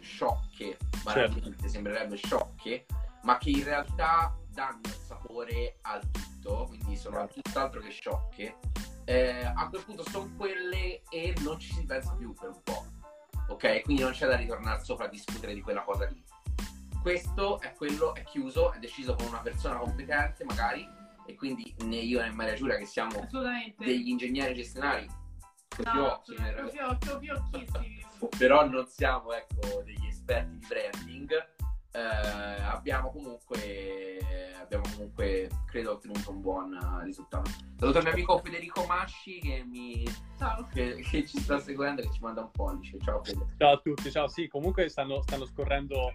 sciocche, 0.00 0.76
certo. 1.04 1.68
sembrerebbe 1.68 2.16
sciocche, 2.16 2.86
ma 3.26 3.38
che 3.38 3.50
in 3.50 3.64
realtà 3.64 4.38
danno 4.48 4.80
il 4.84 4.92
sapore 4.92 5.78
al 5.82 6.00
tutto, 6.12 6.66
quindi 6.68 6.96
sono 6.96 7.26
tutt'altro 7.26 7.80
che 7.80 7.90
sciocche. 7.90 8.58
Eh, 9.04 9.44
a 9.44 9.68
quel 9.68 9.84
punto 9.84 10.08
sono 10.08 10.30
quelle 10.36 11.02
e 11.10 11.34
non 11.40 11.58
ci 11.58 11.72
si 11.72 11.84
pensa 11.84 12.14
più 12.14 12.32
per 12.34 12.50
un 12.50 12.62
po'. 12.62 12.86
Ok? 13.48 13.82
Quindi 13.82 14.02
non 14.02 14.12
c'è 14.12 14.28
da 14.28 14.36
ritornare 14.36 14.82
sopra 14.84 15.06
a 15.06 15.08
discutere 15.08 15.54
di 15.54 15.60
quella 15.60 15.82
cosa 15.82 16.06
lì. 16.06 16.22
Questo 17.02 17.60
è 17.60 17.74
quello, 17.74 18.14
è 18.14 18.22
chiuso, 18.22 18.72
è 18.72 18.78
deciso 18.78 19.16
con 19.16 19.26
una 19.26 19.40
persona 19.40 19.78
competente 19.78 20.44
magari, 20.44 20.88
e 21.26 21.34
quindi 21.34 21.74
né 21.80 21.96
io 21.96 22.20
né 22.20 22.30
Maria 22.30 22.54
Giulia 22.54 22.76
che 22.76 22.86
siamo 22.86 23.26
degli 23.76 24.08
ingegneri 24.08 24.54
gestionali 24.54 25.08
così 25.68 25.96
no, 25.96 26.12
occhi, 26.12 26.34
però 28.38 28.66
non 28.68 28.86
siamo 28.86 29.32
ecco, 29.32 29.82
degli 29.82 30.06
esperti 30.06 30.58
di 30.58 30.66
branding 30.66 31.54
eh, 31.96 32.62
abbiamo 32.62 33.10
comunque 33.10 34.18
abbiamo 34.60 34.84
comunque 34.94 35.48
credo 35.66 35.92
ottenuto 35.92 36.30
un 36.30 36.40
buon 36.40 36.78
risultato. 37.04 37.50
Saluto 37.78 37.98
il 37.98 38.04
mio 38.04 38.12
amico 38.12 38.38
Federico 38.38 38.84
Masci 38.86 39.38
che 39.38 39.64
mi 39.64 40.04
che, 40.72 40.96
che, 40.96 41.26
ci 41.26 41.38
sta 41.38 41.58
seguendo 41.58 42.02
che 42.02 42.10
ci 42.12 42.20
manda 42.20 42.42
un 42.42 42.50
pollice. 42.50 42.98
Ciao 43.00 43.22
Fede. 43.22 43.46
Ciao 43.56 43.72
a 43.74 43.78
tutti 43.78 44.10
ciao. 44.10 44.28
Sì 44.28 44.48
comunque 44.48 44.88
stanno, 44.88 45.22
stanno 45.22 45.46
scorrendo 45.46 46.12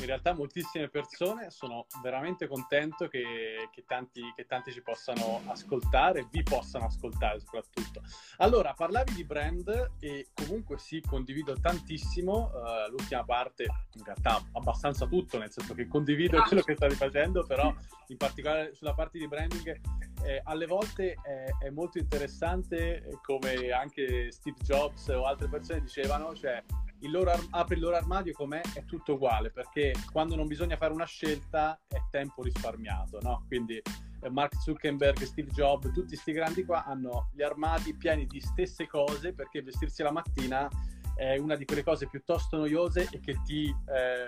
in 0.00 0.06
realtà 0.06 0.32
moltissime 0.32 0.88
persone, 0.88 1.50
sono 1.50 1.86
veramente 2.02 2.46
contento 2.48 3.08
che, 3.08 3.68
che, 3.70 3.84
tanti, 3.86 4.20
che, 4.34 4.46
tanti, 4.46 4.72
ci 4.72 4.82
possano 4.82 5.42
ascoltare, 5.46 6.26
vi 6.30 6.42
possano 6.42 6.86
ascoltare 6.86 7.40
soprattutto. 7.40 8.02
Allora, 8.38 8.72
parlavi 8.72 9.12
di 9.14 9.24
brand 9.24 9.92
e 10.00 10.28
comunque 10.34 10.78
sì, 10.78 11.00
condivido 11.00 11.54
tantissimo 11.60 12.50
uh, 12.52 12.90
l'ultima 12.90 13.24
parte, 13.24 13.64
in 13.94 14.04
realtà 14.04 14.42
abbastanza 14.52 15.06
tutto, 15.06 15.38
nel 15.38 15.50
senso 15.50 15.74
che 15.74 15.86
condivido 15.86 16.42
quello 16.42 16.62
che 16.62 16.74
stavi 16.74 16.94
facendo, 16.94 17.44
però 17.44 17.72
in 18.08 18.16
particolare 18.16 18.74
sulla 18.74 18.94
parte 18.94 19.18
di 19.18 19.28
branding 19.28 19.80
eh, 20.24 20.40
alle 20.44 20.66
volte 20.66 21.14
è, 21.22 21.66
è, 21.66 21.70
molto 21.70 21.98
interessante 21.98 23.18
come 23.22 23.70
anche 23.70 24.30
Steve 24.30 24.58
Jobs 24.62 25.08
o 25.08 25.26
altre 25.26 25.48
persone 25.48 25.80
dicevano, 25.80 26.34
cioè 26.34 26.62
il 27.02 27.10
loro, 27.10 27.32
apri 27.50 27.74
il 27.76 27.80
loro 27.80 27.96
armadio 27.96 28.32
com'è, 28.32 28.60
è 28.74 28.84
tutto 28.84 29.14
uguale, 29.14 29.50
perché 29.50 29.94
quando 30.10 30.34
non 30.34 30.46
bisogna 30.46 30.76
fare 30.76 30.92
una 30.92 31.04
scelta 31.04 31.78
è 31.86 32.00
tempo 32.10 32.42
risparmiato, 32.42 33.18
no? 33.22 33.44
Quindi 33.46 33.80
eh, 34.20 34.30
Mark 34.30 34.56
Zuckerberg, 34.60 35.22
Steve 35.22 35.50
Jobs, 35.50 35.86
tutti 35.92 36.08
questi 36.08 36.32
grandi 36.32 36.64
qua 36.64 36.84
hanno 36.84 37.30
gli 37.32 37.42
armadi 37.42 37.94
pieni 37.94 38.26
di 38.26 38.40
stesse 38.40 38.86
cose 38.86 39.32
perché 39.32 39.62
vestirsi 39.62 40.02
la 40.02 40.12
mattina 40.12 40.68
è 41.14 41.36
una 41.36 41.56
di 41.56 41.64
quelle 41.64 41.82
cose 41.82 42.08
piuttosto 42.08 42.56
noiose 42.56 43.08
e 43.10 43.20
che 43.20 43.40
ti, 43.44 43.68
eh, 43.68 44.26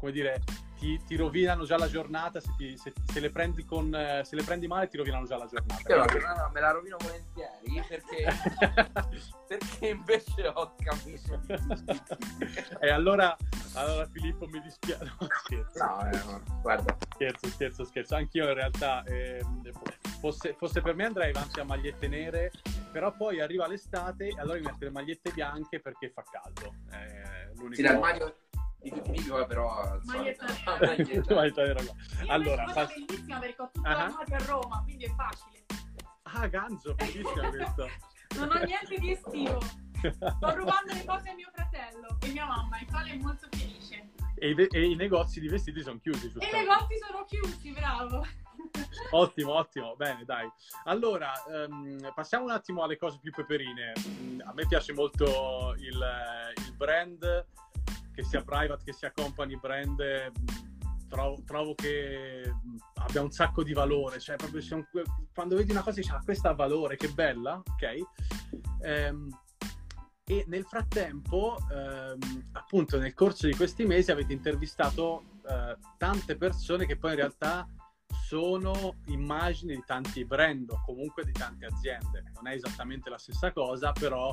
come 0.00 0.12
dire, 0.12 0.42
ti, 0.78 0.98
ti, 1.06 1.14
rovinano 1.14 1.64
già 1.64 1.76
la 1.76 1.86
giornata, 1.86 2.40
se, 2.40 2.54
ti, 2.56 2.74
se, 2.78 2.90
se, 3.04 3.20
le 3.20 3.30
con, 3.66 3.94
eh, 3.94 4.22
se, 4.24 4.34
le 4.34 4.42
prendi 4.42 4.66
male 4.66 4.88
ti 4.88 4.96
rovinano 4.96 5.26
già 5.26 5.36
la 5.36 5.44
giornata. 5.46 5.82
Però 5.82 6.04
no, 6.06 6.50
me 6.50 6.60
la 6.60 6.70
rovino 6.70 6.96
volentieri 6.98 7.84
perché, 7.86 8.24
perché 9.46 9.88
invece 9.88 10.48
ho 10.48 10.74
capito. 10.78 11.38
e 12.80 12.88
allora, 12.88 13.36
allora 13.74 14.06
Filippo 14.06 14.46
mi 14.46 14.58
dispiace. 14.62 15.04
No, 15.04 15.26
scherzo. 15.44 15.84
No, 15.84 16.10
eh, 16.10 16.16
no, 16.24 16.60
guarda. 16.62 16.96
Scherzo, 17.12 17.48
scherzo, 17.48 17.84
scherzo. 17.84 18.14
Anch'io 18.16 18.48
in 18.48 18.54
realtà, 18.54 19.04
eh, 19.04 19.44
fosse, 20.18 20.54
fosse, 20.56 20.80
per 20.80 20.94
me 20.94 21.04
andrei 21.04 21.28
avanti 21.28 21.60
a 21.60 21.64
magliette 21.64 22.08
nere, 22.08 22.50
però 22.90 23.14
poi 23.14 23.42
arriva 23.42 23.66
l'estate 23.66 24.28
e 24.28 24.34
allora 24.38 24.56
mi 24.56 24.64
metto 24.64 24.84
le 24.84 24.90
magliette 24.90 25.30
bianche 25.32 25.78
perché 25.78 26.08
fa 26.08 26.22
caldo. 26.22 26.74
Eh, 26.90 27.52
l'unico... 27.56 27.74
Sì, 27.74 27.82
di 28.82 28.90
tutti 28.90 29.10
i 29.10 29.12
video, 29.12 29.46
però 29.46 29.98
maglietta 30.04 30.46
nera. 30.46 31.34
maglietta 31.34 31.62
nera 31.62 31.80
allora, 32.26 32.64
è 32.64 32.72
fa... 32.72 32.86
bellissima 32.86 33.38
perché 33.38 33.62
ho 33.62 33.70
tutto 33.72 33.88
uh-huh. 33.88 33.94
l'armadio 33.94 34.36
a 34.36 34.44
Roma, 34.44 34.82
quindi 34.84 35.04
è 35.04 35.14
facile. 35.14 35.64
Ah, 36.22 36.46
ganzo, 36.46 36.94
bellissima 36.94 37.48
questa. 37.48 37.86
non 38.36 38.50
ho 38.50 38.64
niente 38.64 38.98
di 38.98 39.12
estivo. 39.12 39.60
Sto 39.60 40.54
rubando 40.56 40.92
le 40.92 41.04
cose 41.04 41.28
a 41.28 41.34
mio 41.34 41.50
fratello 41.52 42.16
e 42.22 42.28
mia 42.28 42.46
mamma, 42.46 42.78
il 42.80 42.86
quale 42.86 43.10
è 43.10 43.16
molto 43.16 43.48
felice. 43.50 44.10
E, 44.36 44.54
de- 44.54 44.68
e 44.70 44.90
i 44.90 44.94
negozi 44.94 45.40
di 45.40 45.48
vestiti 45.48 45.82
sono 45.82 45.98
chiusi. 45.98 46.32
E 46.38 46.46
i 46.46 46.52
negozi 46.52 46.96
sono 47.06 47.24
chiusi, 47.24 47.72
bravo. 47.72 48.24
ottimo, 49.10 49.54
ottimo, 49.54 49.96
bene, 49.96 50.24
dai. 50.24 50.50
Allora, 50.84 51.32
um, 51.46 52.12
passiamo 52.14 52.44
un 52.44 52.50
attimo 52.50 52.82
alle 52.82 52.96
cose 52.96 53.18
più 53.20 53.32
peperine. 53.32 53.92
Mm, 53.98 54.40
a 54.44 54.52
me 54.54 54.66
piace 54.66 54.92
molto 54.92 55.74
il, 55.78 56.02
il 56.56 56.72
brand 56.76 57.46
che 58.12 58.22
sia 58.24 58.42
private, 58.42 58.84
che 58.84 58.92
sia 58.92 59.12
company 59.12 59.58
brand, 59.58 60.02
trovo, 61.08 61.42
trovo 61.44 61.74
che 61.74 62.54
abbia 62.94 63.22
un 63.22 63.30
sacco 63.30 63.62
di 63.62 63.72
valore. 63.72 64.18
Cioè, 64.18 64.36
proprio 64.36 64.62
un, 64.70 64.86
quando 65.34 65.56
vedi 65.56 65.70
una 65.72 65.82
cosa 65.82 66.00
dici, 66.00 66.12
ah, 66.12 66.22
questa 66.24 66.50
ha 66.50 66.54
valore, 66.54 66.96
che 66.96 67.08
bella, 67.08 67.56
ok? 67.56 67.98
Ehm, 68.82 69.28
e 70.24 70.44
nel 70.46 70.64
frattempo, 70.64 71.58
ehm, 71.72 72.50
appunto, 72.52 72.98
nel 72.98 73.14
corso 73.14 73.46
di 73.46 73.54
questi 73.54 73.84
mesi 73.84 74.12
avete 74.12 74.32
intervistato 74.32 75.24
eh, 75.48 75.76
tante 75.96 76.36
persone 76.36 76.86
che 76.86 76.96
poi 76.96 77.10
in 77.10 77.16
realtà 77.16 77.68
sono 78.26 78.94
immagini 79.06 79.74
di 79.74 79.82
tanti 79.84 80.24
brand 80.24 80.70
o 80.70 80.80
comunque 80.84 81.24
di 81.24 81.32
tante 81.32 81.66
aziende. 81.66 82.30
Non 82.34 82.46
è 82.46 82.54
esattamente 82.54 83.10
la 83.10 83.18
stessa 83.18 83.52
cosa, 83.52 83.90
però 83.90 84.32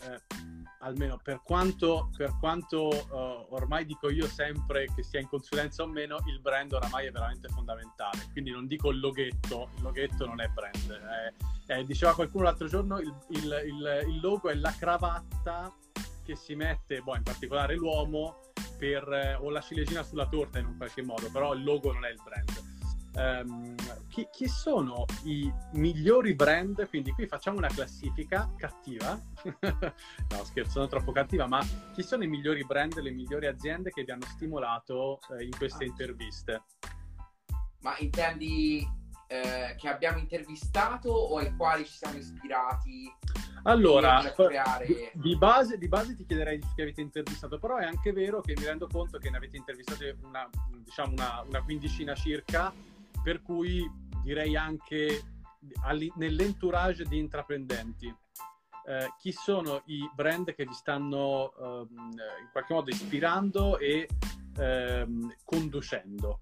eh, 0.00 0.20
almeno 0.80 1.18
per 1.22 1.40
quanto, 1.42 2.10
per 2.16 2.36
quanto 2.38 2.88
uh, 2.88 3.54
ormai 3.54 3.84
dico 3.86 4.10
io 4.10 4.26
sempre 4.26 4.86
che 4.94 5.02
sia 5.02 5.20
in 5.20 5.28
consulenza 5.28 5.82
o 5.82 5.86
meno, 5.86 6.18
il 6.26 6.40
brand 6.40 6.72
oramai 6.72 7.06
è 7.06 7.10
veramente 7.10 7.48
fondamentale. 7.48 8.26
Quindi 8.32 8.50
non 8.50 8.66
dico 8.66 8.90
il 8.90 9.00
loghetto, 9.00 9.70
il 9.76 9.82
loghetto 9.82 10.26
non 10.26 10.40
è 10.40 10.48
brand. 10.48 10.90
Eh, 11.66 11.78
eh, 11.78 11.84
diceva 11.84 12.14
qualcuno 12.14 12.44
l'altro 12.44 12.68
giorno, 12.68 12.98
il, 12.98 13.14
il, 13.30 13.62
il, 13.66 14.04
il, 14.08 14.20
logo 14.20 14.50
è 14.50 14.54
la 14.54 14.74
cravatta 14.78 15.72
che 16.22 16.36
si 16.36 16.54
mette, 16.54 17.00
boh, 17.00 17.16
in 17.16 17.22
particolare 17.22 17.76
l'uomo, 17.76 18.52
per, 18.78 19.10
eh, 19.12 19.34
o 19.34 19.50
la 19.50 19.60
ciliegina 19.60 20.02
sulla 20.02 20.26
torta 20.26 20.58
in 20.58 20.66
un 20.66 20.76
qualche 20.76 21.02
modo, 21.02 21.30
però 21.30 21.54
il 21.54 21.64
logo 21.64 21.92
non 21.92 22.04
è 22.04 22.10
il 22.10 22.20
brand 22.22 22.73
um, 23.16 23.74
chi, 24.08 24.28
chi, 24.30 24.48
sono 24.48 25.04
i 25.24 25.52
migliori 25.72 26.34
brand? 26.34 26.88
Quindi 26.88 27.12
qui 27.12 27.26
facciamo 27.26 27.58
una 27.58 27.68
classifica 27.68 28.50
cattiva, 28.56 29.20
no 30.30 30.44
scherzo, 30.44 30.78
non 30.80 30.88
troppo 30.88 31.12
cattiva, 31.12 31.46
ma 31.46 31.64
chi 31.92 32.02
sono 32.02 32.24
i 32.24 32.28
migliori 32.28 32.64
brand, 32.64 32.98
le 32.98 33.10
migliori 33.10 33.46
aziende 33.46 33.90
che 33.90 34.04
vi 34.04 34.10
hanno 34.10 34.26
stimolato 34.26 35.20
eh, 35.38 35.44
in 35.44 35.56
queste 35.56 35.84
ah. 35.84 35.86
interviste? 35.86 36.62
Ma 37.80 37.96
intendi 37.98 38.86
eh, 39.26 39.74
che 39.76 39.88
abbiamo 39.88 40.18
intervistato 40.18 41.10
o 41.10 41.38
ai 41.38 41.54
quali 41.56 41.84
ci 41.84 41.92
siamo 41.92 42.16
ispirati? 42.16 43.12
Allora, 43.66 44.20
creare... 44.34 45.10
di, 45.14 45.36
base, 45.36 45.78
di, 45.78 45.88
base, 45.88 46.14
ti 46.14 46.26
chiederei 46.26 46.58
chi 46.58 46.82
avete 46.82 47.00
intervistato, 47.00 47.58
però 47.58 47.76
è 47.76 47.84
anche 47.84 48.12
vero 48.12 48.42
che 48.42 48.54
mi 48.56 48.64
rendo 48.64 48.86
conto 48.86 49.16
che 49.18 49.30
ne 49.30 49.38
avete 49.38 49.56
intervistate 49.56 50.18
una, 50.22 50.48
diciamo 50.82 51.12
una, 51.12 51.42
una 51.48 51.62
quindicina 51.62 52.14
circa 52.14 52.72
per 53.24 53.40
cui 53.40 53.90
direi 54.22 54.54
anche 54.54 55.22
nell'entourage 56.16 57.04
di 57.04 57.18
intraprendenti. 57.18 58.14
Eh, 58.86 59.14
chi 59.18 59.32
sono 59.32 59.82
i 59.86 60.08
brand 60.14 60.54
che 60.54 60.66
vi 60.66 60.74
stanno 60.74 61.54
ehm, 61.56 62.10
in 62.42 62.48
qualche 62.52 62.74
modo 62.74 62.90
ispirando 62.90 63.78
e 63.78 64.06
ehm, 64.58 65.34
conducendo? 65.42 66.40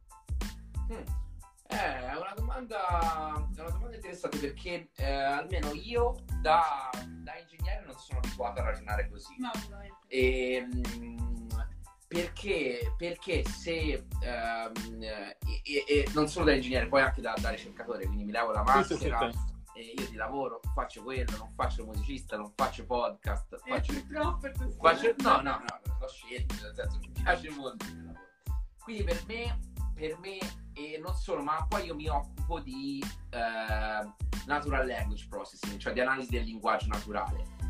Hmm. 0.89 1.21
Eh, 1.69 2.07
è, 2.11 2.17
una 2.17 2.35
domanda, 2.35 3.33
è 3.57 3.61
una 3.61 3.71
domanda 3.71 3.95
interessante 3.95 4.39
perché 4.39 4.91
eh, 4.97 5.11
almeno 5.11 5.73
io 5.73 6.17
da, 6.41 6.91
da, 7.23 7.39
ingegnere 7.39 7.87
non 7.87 7.97
sono 7.97 8.19
abituato 8.19 8.61
a 8.61 8.65
ragionare 8.65 9.09
così. 9.09 9.35
No, 9.39 9.51
e, 10.09 10.69
mh, 10.69 11.43
perché, 12.13 12.93
perché 12.99 13.43
se 13.45 14.07
um, 14.21 15.03
e, 15.03 15.85
e, 15.87 16.09
non 16.13 16.29
solo 16.29 16.45
da 16.45 16.53
ingegnere, 16.53 16.87
poi 16.87 17.01
anche 17.01 17.23
da, 17.23 17.35
da 17.41 17.49
ricercatore, 17.49 18.05
quindi 18.05 18.25
mi 18.25 18.33
lavo 18.33 18.53
la 18.53 18.63
maschera 18.63 19.31
e 19.75 19.95
io 19.97 20.07
di 20.09 20.17
lavoro 20.17 20.61
faccio 20.75 21.03
quello, 21.03 21.35
non 21.39 21.51
faccio 21.55 21.87
musicista, 21.87 22.37
non 22.37 22.53
faccio 22.55 22.85
podcast, 22.85 23.55
e 23.65 23.71
faccio, 23.71 23.95
faccio 24.79 25.15
no, 25.19 25.41
no, 25.41 25.59
no, 25.59 25.97
l'ho 25.99 26.09
scelto, 26.09 26.55
nel 26.61 26.75
senso 26.75 26.99
mi 26.99 27.11
piace 27.13 27.51
molto 27.51 27.87
il 27.87 28.05
lavoro. 28.05 28.21
Quindi 28.83 29.05
per 29.05 29.23
me, 29.27 29.59
per 29.95 30.19
me 30.19 30.39
e 30.75 31.01
non 31.03 31.15
solo, 31.15 31.43
ma 31.43 31.65
poi 31.67 31.87
io 31.87 31.95
mi 31.95 32.09
occupo 32.09 32.61
di 32.61 33.03
uh, 33.03 34.47
natural 34.47 34.87
language 34.87 35.27
processing, 35.31 35.79
cioè 35.79 35.95
di 35.95 36.01
analisi 36.01 36.31
del 36.31 36.45
linguaggio 36.45 36.89
naturale 36.89 37.62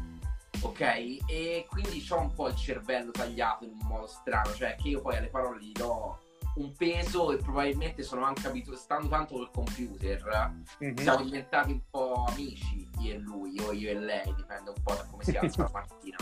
ok? 0.60 0.80
E 1.26 1.66
quindi 1.68 2.04
ho 2.08 2.20
un 2.20 2.32
po' 2.32 2.48
il 2.48 2.56
cervello 2.56 3.10
tagliato 3.10 3.64
in 3.64 3.72
un 3.80 3.86
modo 3.86 4.06
strano, 4.06 4.52
cioè 4.54 4.76
che 4.76 4.88
io 4.88 5.00
poi 5.00 5.16
alle 5.16 5.28
parole 5.28 5.62
gli 5.62 5.72
do 5.72 6.18
un 6.54 6.72
peso 6.76 7.32
e 7.32 7.36
probabilmente 7.36 8.02
sono 8.02 8.24
anche 8.24 8.46
abituato, 8.46 8.78
stando 8.78 9.08
tanto 9.08 9.34
col 9.36 9.50
computer, 9.50 10.52
mm-hmm. 10.82 10.96
siamo 10.96 11.24
diventati 11.24 11.72
un 11.72 11.80
po' 11.88 12.24
amici 12.28 12.88
io 12.98 13.14
e 13.14 13.18
lui, 13.18 13.58
o 13.60 13.72
io 13.72 13.90
e 13.90 13.98
lei, 13.98 14.34
dipende 14.34 14.70
un 14.70 14.82
po' 14.82 14.94
da 14.94 15.04
come 15.04 15.24
si 15.24 15.36
alza 15.36 15.62
la 15.62 15.70
mattina. 15.72 16.16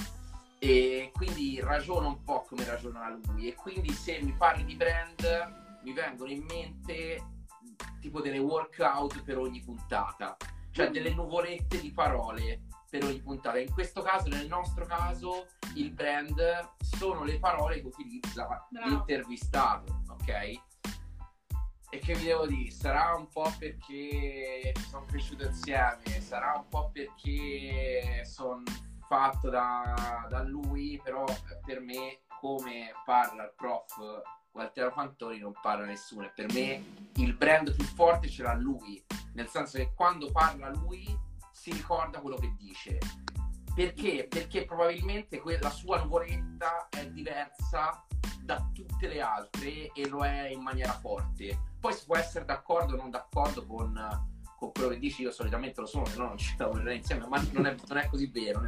E 0.58 1.10
quindi 1.14 1.58
ragiono 1.60 2.08
un 2.08 2.22
po' 2.22 2.44
come 2.46 2.64
ragiona 2.64 3.08
lui 3.08 3.48
e 3.48 3.54
quindi 3.54 3.90
se 3.92 4.20
mi 4.20 4.32
parli 4.32 4.64
di 4.64 4.76
brand 4.76 5.80
mi 5.82 5.92
vengono 5.92 6.30
in 6.30 6.44
mente 6.44 7.24
tipo 8.00 8.20
delle 8.20 8.38
workout 8.38 9.22
per 9.22 9.38
ogni 9.38 9.60
puntata, 9.62 10.36
cioè 10.70 10.90
delle 10.90 11.14
nuvolette 11.14 11.80
di 11.80 11.90
parole 11.92 12.60
per 12.90 13.04
ogni 13.04 13.22
puntata. 13.22 13.58
In 13.58 13.72
questo 13.72 14.02
caso, 14.02 14.28
nel 14.28 14.48
nostro 14.48 14.84
caso, 14.84 15.46
il 15.76 15.92
brand 15.92 16.40
sono 16.80 17.22
le 17.22 17.38
parole 17.38 17.80
che 17.80 17.86
utilizza 17.86 18.66
Bravo. 18.68 18.88
l'intervistato, 18.88 20.02
ok? 20.10 20.28
E 21.92 21.98
che 21.98 22.14
vi 22.14 22.24
devo 22.24 22.46
dire? 22.46 22.70
Sarà 22.70 23.14
un 23.14 23.28
po' 23.28 23.52
perché 23.58 24.72
sono 24.88 25.04
cresciuto 25.06 25.44
insieme, 25.44 26.20
sarà 26.20 26.54
un 26.56 26.68
po' 26.68 26.90
perché 26.92 28.24
sono 28.24 28.62
fatto 29.08 29.48
da, 29.48 30.26
da 30.28 30.42
lui, 30.42 31.00
però 31.02 31.24
per 31.64 31.80
me 31.80 32.20
come 32.40 32.92
parla 33.04 33.44
il 33.44 33.52
prof 33.56 34.22
Gualtiero 34.52 34.90
Fantoni 34.90 35.38
non 35.38 35.52
parla 35.60 35.84
nessuno 35.84 36.24
e 36.24 36.32
per 36.34 36.52
me 36.52 36.82
il 37.14 37.34
brand 37.34 37.74
più 37.74 37.84
forte 37.84 38.28
ce 38.28 38.42
l'ha 38.42 38.54
lui, 38.54 39.04
nel 39.34 39.48
senso 39.48 39.78
che 39.78 39.92
quando 39.94 40.30
parla 40.32 40.70
lui 40.70 41.06
si 41.60 41.72
ricorda 41.72 42.20
quello 42.20 42.36
che 42.36 42.54
dice. 42.56 42.98
Perché? 43.74 44.26
Perché 44.30 44.64
probabilmente 44.64 45.42
la 45.60 45.68
sua 45.68 46.02
nuvoletta 46.02 46.88
è 46.88 47.06
diversa 47.10 48.02
da 48.42 48.66
tutte 48.72 49.06
le 49.06 49.20
altre 49.20 49.92
e 49.92 50.08
lo 50.08 50.24
è 50.24 50.48
in 50.48 50.62
maniera 50.62 50.92
forte. 50.92 51.60
Poi 51.78 51.92
si 51.92 52.06
può 52.06 52.16
essere 52.16 52.46
d'accordo 52.46 52.94
o 52.94 52.96
non 52.96 53.10
d'accordo 53.10 53.66
con, 53.66 53.92
con 54.56 54.72
quello 54.72 54.88
che 54.88 54.98
dici, 54.98 55.20
io 55.20 55.30
solitamente 55.30 55.82
lo 55.82 55.86
sono, 55.86 56.06
se 56.06 56.16
no 56.16 56.28
non 56.28 56.38
ci 56.38 56.54
lavorerei 56.56 56.96
insieme, 56.96 57.26
ma 57.26 57.38
non 57.52 57.66
è, 57.66 57.76
non 57.88 57.98
è 57.98 58.08
così 58.08 58.26
vero. 58.28 58.62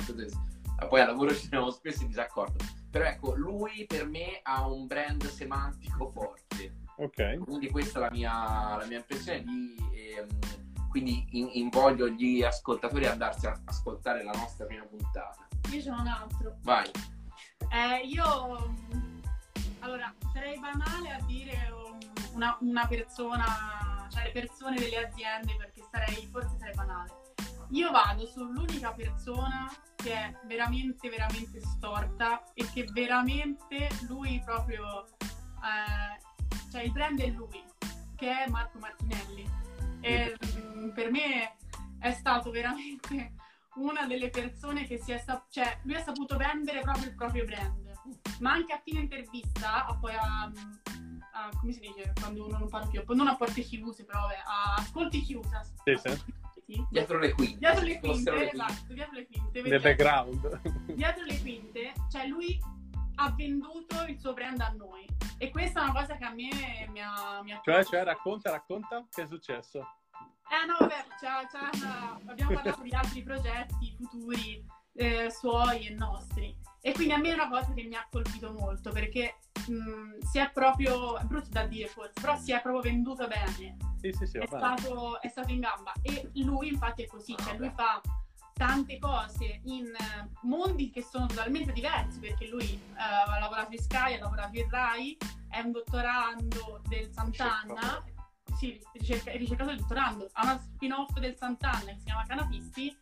Poi 0.86 1.01
al 1.01 1.07
lavoro 1.07 1.34
ci 1.34 1.47
siamo 1.47 1.70
spesso 1.70 2.03
in 2.03 2.09
disaccordo. 2.09 2.62
Però 2.90 3.07
ecco, 3.07 3.34
lui 3.34 3.86
per 3.86 4.07
me 4.07 4.40
ha 4.43 4.68
un 4.68 4.86
brand 4.86 5.24
semantico 5.24 6.11
forte. 6.11 6.74
Ok. 6.99 7.38
Quindi 7.38 7.70
questa 7.70 8.01
è 8.01 8.03
la 8.03 8.11
mia, 8.11 8.76
la 8.76 8.84
mia 8.86 8.99
impressione 8.99 9.43
di... 9.43 9.76
Ehm, 9.95 10.61
quindi 10.93 11.26
in, 11.30 11.49
invoglio 11.55 12.07
gli 12.09 12.43
ascoltatori 12.45 13.07
ad 13.07 13.12
andarsi 13.12 13.47
a 13.47 13.59
ascoltare 13.64 14.22
la 14.22 14.32
nostra 14.32 14.66
prima 14.66 14.84
puntata. 14.84 15.49
Io 15.70 15.82
c'ho 15.82 16.01
un 16.01 16.07
altro. 16.07 16.57
Vai. 16.62 16.88
Eh, 17.70 18.07
io 18.07 18.74
allora 19.80 20.14
sarei 20.32 20.61
banale 20.61 21.11
a 21.11 21.20
dire 21.26 21.72
una, 22.34 22.57
una 22.61 22.86
persona 22.86 23.93
cioè 24.12 24.24
le 24.24 24.32
persone 24.32 24.76
delle 24.76 25.07
aziende 25.07 25.57
perché 25.57 25.82
sarei, 25.90 26.28
forse 26.30 26.57
sarei 26.59 26.74
banale. 26.74 27.20
Io 27.70 27.90
vado 27.90 28.26
sull'unica 28.26 28.93
persona 28.93 29.72
che 29.97 30.12
è 30.12 30.34
veramente, 30.47 31.09
veramente 31.09 31.61
storta 31.62 32.43
e 32.53 32.68
che 32.74 32.84
veramente 32.93 33.88
lui 34.07 34.43
proprio, 34.45 35.07
eh, 35.22 36.70
cioè 36.70 36.82
il 36.82 36.93
brand 36.93 37.18
è 37.20 37.28
lui, 37.28 37.64
che 38.14 38.45
è 38.45 38.49
Marco 38.51 38.78
Martinelli. 38.78 39.49
E 40.03 40.36
mm, 40.44 40.90
per 40.90 41.11
me 41.11 41.57
è 41.98 42.12
stato 42.12 42.50
veramente 42.50 43.32
una 43.74 44.07
delle 44.07 44.28
persone 44.28 44.84
che 44.86 44.98
si 44.98 45.12
è, 45.12 45.18
sap- 45.18 45.50
cioè 45.50 45.78
lui 45.84 45.94
ha 45.94 46.03
saputo 46.03 46.36
vendere 46.36 46.80
proprio 46.80 47.07
il 47.07 47.14
proprio 47.14 47.44
brand, 47.44 47.92
ma 48.40 48.53
anche 48.53 48.72
a 48.72 48.80
fine 48.84 49.00
intervista, 49.00 49.86
a 49.86 49.96
poi 49.96 50.14
a, 50.14 50.42
a, 51.32 51.50
come 51.59 51.72
si 51.72 51.80
dice 51.80 52.12
quando 52.20 52.46
uno 52.46 52.59
non 52.59 52.68
parla 52.68 52.88
più, 52.88 53.03
non 53.14 53.28
a 53.28 53.36
porte 53.36 53.62
chiuse, 53.62 54.05
però 54.05 54.22
vabbè, 54.22 54.42
a 54.44 54.74
ascolti 54.74 55.20
chiuse. 55.22 55.61
Sì, 55.84 55.96
sì. 55.96 56.40
Dietro 56.90 57.18
le 57.18 57.32
quinte. 57.32 57.59
Dietro 57.59 57.84
le 57.84 57.98
quinte, 57.98 58.30
le 58.30 58.50
esatto, 58.50 58.92
dietro 58.92 59.14
le 59.14 59.26
quinte. 59.26 59.62
Nel 59.62 59.80
background. 59.80 60.61
Dietro 60.94 61.24
le 61.24 61.40
quinte, 61.40 61.92
cioè 62.11 62.26
lui 62.26 62.59
ha 63.16 63.32
venduto 63.32 64.04
il 64.04 64.18
suo 64.18 64.32
brand 64.32 64.60
a 64.60 64.68
noi. 64.76 65.06
E 65.38 65.50
questa 65.50 65.80
è 65.80 65.82
una 65.84 65.92
cosa 65.92 66.16
che 66.16 66.24
a 66.24 66.30
me 66.30 66.88
mi 66.90 67.00
ha... 67.00 67.40
Mi 67.42 67.52
ha 67.52 67.60
cioè, 67.62 67.84
cioè, 67.84 68.04
racconta, 68.04 68.50
racconta, 68.50 69.04
che 69.10 69.22
è 69.22 69.26
successo? 69.26 69.80
Eh 70.52 70.66
no, 70.66 70.76
vabbè, 70.78 71.06
c'è, 71.18 71.46
c'è, 71.46 72.28
abbiamo 72.28 72.52
parlato 72.52 72.82
di 72.82 72.92
altri 72.92 73.22
progetti 73.22 73.94
futuri, 73.96 74.64
eh, 74.94 75.30
suoi 75.30 75.86
e 75.86 75.94
nostri. 75.94 76.54
E 76.80 76.92
quindi 76.92 77.14
a 77.14 77.18
me 77.18 77.30
è 77.30 77.34
una 77.34 77.48
cosa 77.48 77.72
che 77.72 77.84
mi 77.84 77.94
ha 77.94 78.06
colpito 78.10 78.52
molto, 78.52 78.90
perché 78.90 79.38
mh, 79.66 80.18
si 80.20 80.38
è 80.38 80.50
proprio, 80.52 81.16
è 81.16 81.22
brutto 81.24 81.48
da 81.50 81.64
dire 81.64 81.86
forse, 81.86 82.12
però 82.20 82.36
si 82.36 82.52
è 82.52 82.60
proprio 82.60 82.82
venduto 82.82 83.26
bene. 83.26 83.76
Sì, 84.00 84.12
sì, 84.12 84.26
sì. 84.26 84.38
È 84.38 84.46
stato, 84.46 85.20
è 85.22 85.28
stato 85.28 85.50
in 85.52 85.60
gamba. 85.60 85.92
E 86.02 86.30
lui 86.34 86.68
infatti 86.68 87.02
è 87.02 87.06
così, 87.06 87.34
cioè 87.36 87.56
lui 87.56 87.70
fa 87.74 88.00
tante 88.55 88.98
cose 88.98 89.61
in 89.64 89.90
mondi 90.42 90.90
che 90.90 91.03
sono 91.03 91.26
totalmente 91.26 91.72
diversi 91.72 92.18
perché 92.18 92.48
lui 92.48 92.80
uh, 92.92 93.30
ha 93.30 93.38
lavorato 93.38 93.72
in 93.72 93.82
Sky, 93.82 94.14
ha 94.14 94.18
lavorato 94.18 94.59
in 94.59 94.68
Rai, 94.68 95.16
è 95.48 95.61
un 95.61 95.72
dottorando 95.72 96.80
del 96.88 97.11
Sant'Anna, 97.12 98.05
sì, 98.57 98.80
ricerca, 98.92 99.30
è 99.30 99.36
ricercatore 99.36 99.76
del 99.76 99.82
dottorando, 99.82 100.28
ha 100.32 100.42
una 100.42 100.59
spin-off 100.59 101.18
del 101.18 101.36
Sant'Anna 101.36 101.92
che 101.92 101.98
si 101.98 102.05
chiama 102.05 102.24
Canapisti 102.26 102.96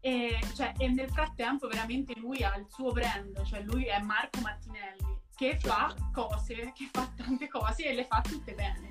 e, 0.00 0.38
cioè, 0.54 0.72
e, 0.78 0.88
nel 0.88 1.10
frattempo 1.10 1.68
veramente 1.68 2.14
lui 2.18 2.42
ha 2.42 2.56
il 2.56 2.66
suo 2.68 2.92
brand, 2.92 3.42
cioè 3.44 3.60
lui 3.62 3.84
è 3.84 4.00
Marco 4.00 4.40
Martinelli 4.40 5.18
che 5.34 5.58
certo. 5.58 5.68
fa 5.68 5.94
cose, 6.12 6.72
che 6.74 6.88
fa 6.92 7.10
tante 7.16 7.48
cose 7.48 7.86
e 7.86 7.94
le 7.94 8.04
fa 8.04 8.20
tutte 8.20 8.52
bene. 8.52 8.88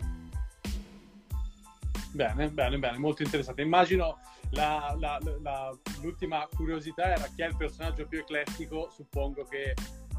Bene, 2.12 2.50
bene, 2.50 2.80
bene, 2.80 2.98
molto 2.98 3.22
interessante. 3.22 3.62
Immagino 3.62 4.20
la, 4.52 4.96
la, 4.98 5.20
la, 5.42 5.78
l'ultima 6.02 6.48
curiosità 6.56 7.04
era 7.04 7.28
chi 7.28 7.42
è 7.42 7.48
il 7.48 7.58
personaggio 7.58 8.08
più 8.08 8.20
eclettico, 8.20 8.90
suppongo 8.90 9.44
che... 9.44 9.74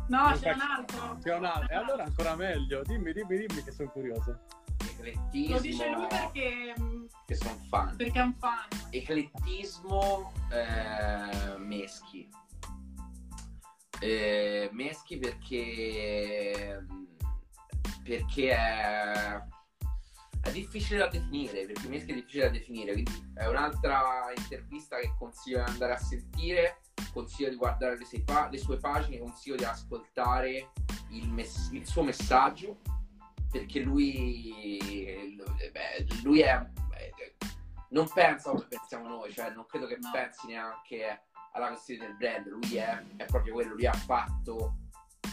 No, 0.09 0.33
c'è 0.39 0.53
un 0.53 0.61
altro. 0.61 1.18
C'è 1.22 1.35
un 1.35 1.45
altro. 1.45 1.68
E 1.68 1.74
allora 1.74 2.05
ancora 2.05 2.35
meglio. 2.35 2.83
Dimmi, 2.83 3.12
dimmi, 3.12 3.47
dimmi 3.47 3.62
che 3.62 3.70
sono 3.70 3.91
curioso. 3.91 4.41
Eclettismo... 4.83 5.55
Lo 5.55 5.61
dice 5.61 5.91
lui 5.91 6.07
perché... 6.09 6.74
Mm, 6.81 7.05
che 7.26 7.35
sono 7.35 7.57
fan. 7.68 7.97
Perché 7.97 8.18
è 8.18 8.22
un 8.22 8.35
fan. 8.35 8.66
Eclettismo 8.91 10.33
eh, 10.51 11.59
meschi. 11.59 12.28
Eh, 14.01 14.68
meschi 14.72 15.18
perché... 15.18 16.87
Perché 18.03 18.51
è 18.51 19.41
è 19.43 19.59
difficile 20.51 20.98
da 20.98 21.09
definire, 21.09 21.66
perché 21.66 21.88
Mieschi 21.88 22.12
è 22.12 22.14
difficile 22.14 22.44
da 22.44 22.51
definire, 22.51 22.92
quindi 22.92 23.32
è 23.34 23.46
un'altra 23.46 24.32
intervista 24.36 24.98
che 24.98 25.14
consiglio 25.18 25.62
di 25.64 25.70
andare 25.70 25.92
a 25.92 25.98
sentire, 25.98 26.80
consiglio 27.12 27.51
di 27.51 27.57
guardare 27.57 27.96
le, 27.96 28.22
pa- 28.22 28.48
le 28.48 28.59
sue 28.59 28.76
pagine, 28.76 29.18
consiglio 29.18 29.57
di 29.57 29.64
ascoltare 29.64 30.72
il, 31.11 31.28
mess- 31.28 31.70
il 31.72 31.86
suo 31.86 32.03
messaggio, 32.03 32.78
perché 33.51 33.80
lui, 33.80 35.36
beh, 35.72 36.07
lui 36.22 36.40
è, 36.40 36.64
non 37.90 38.09
pensa 38.12 38.51
come 38.51 38.66
pensiamo 38.68 39.09
noi, 39.09 39.32
cioè 39.32 39.51
non 39.51 39.66
credo 39.66 39.86
che 39.86 39.98
pensi 40.12 40.46
neanche 40.46 41.22
alla 41.53 41.68
questione 41.68 42.07
del 42.07 42.16
brand, 42.16 42.46
lui 42.46 42.76
è, 42.76 43.05
è 43.16 43.24
proprio 43.24 43.55
quello, 43.55 43.74
lui 43.74 43.86
ha 43.86 43.92
fatto 43.92 44.76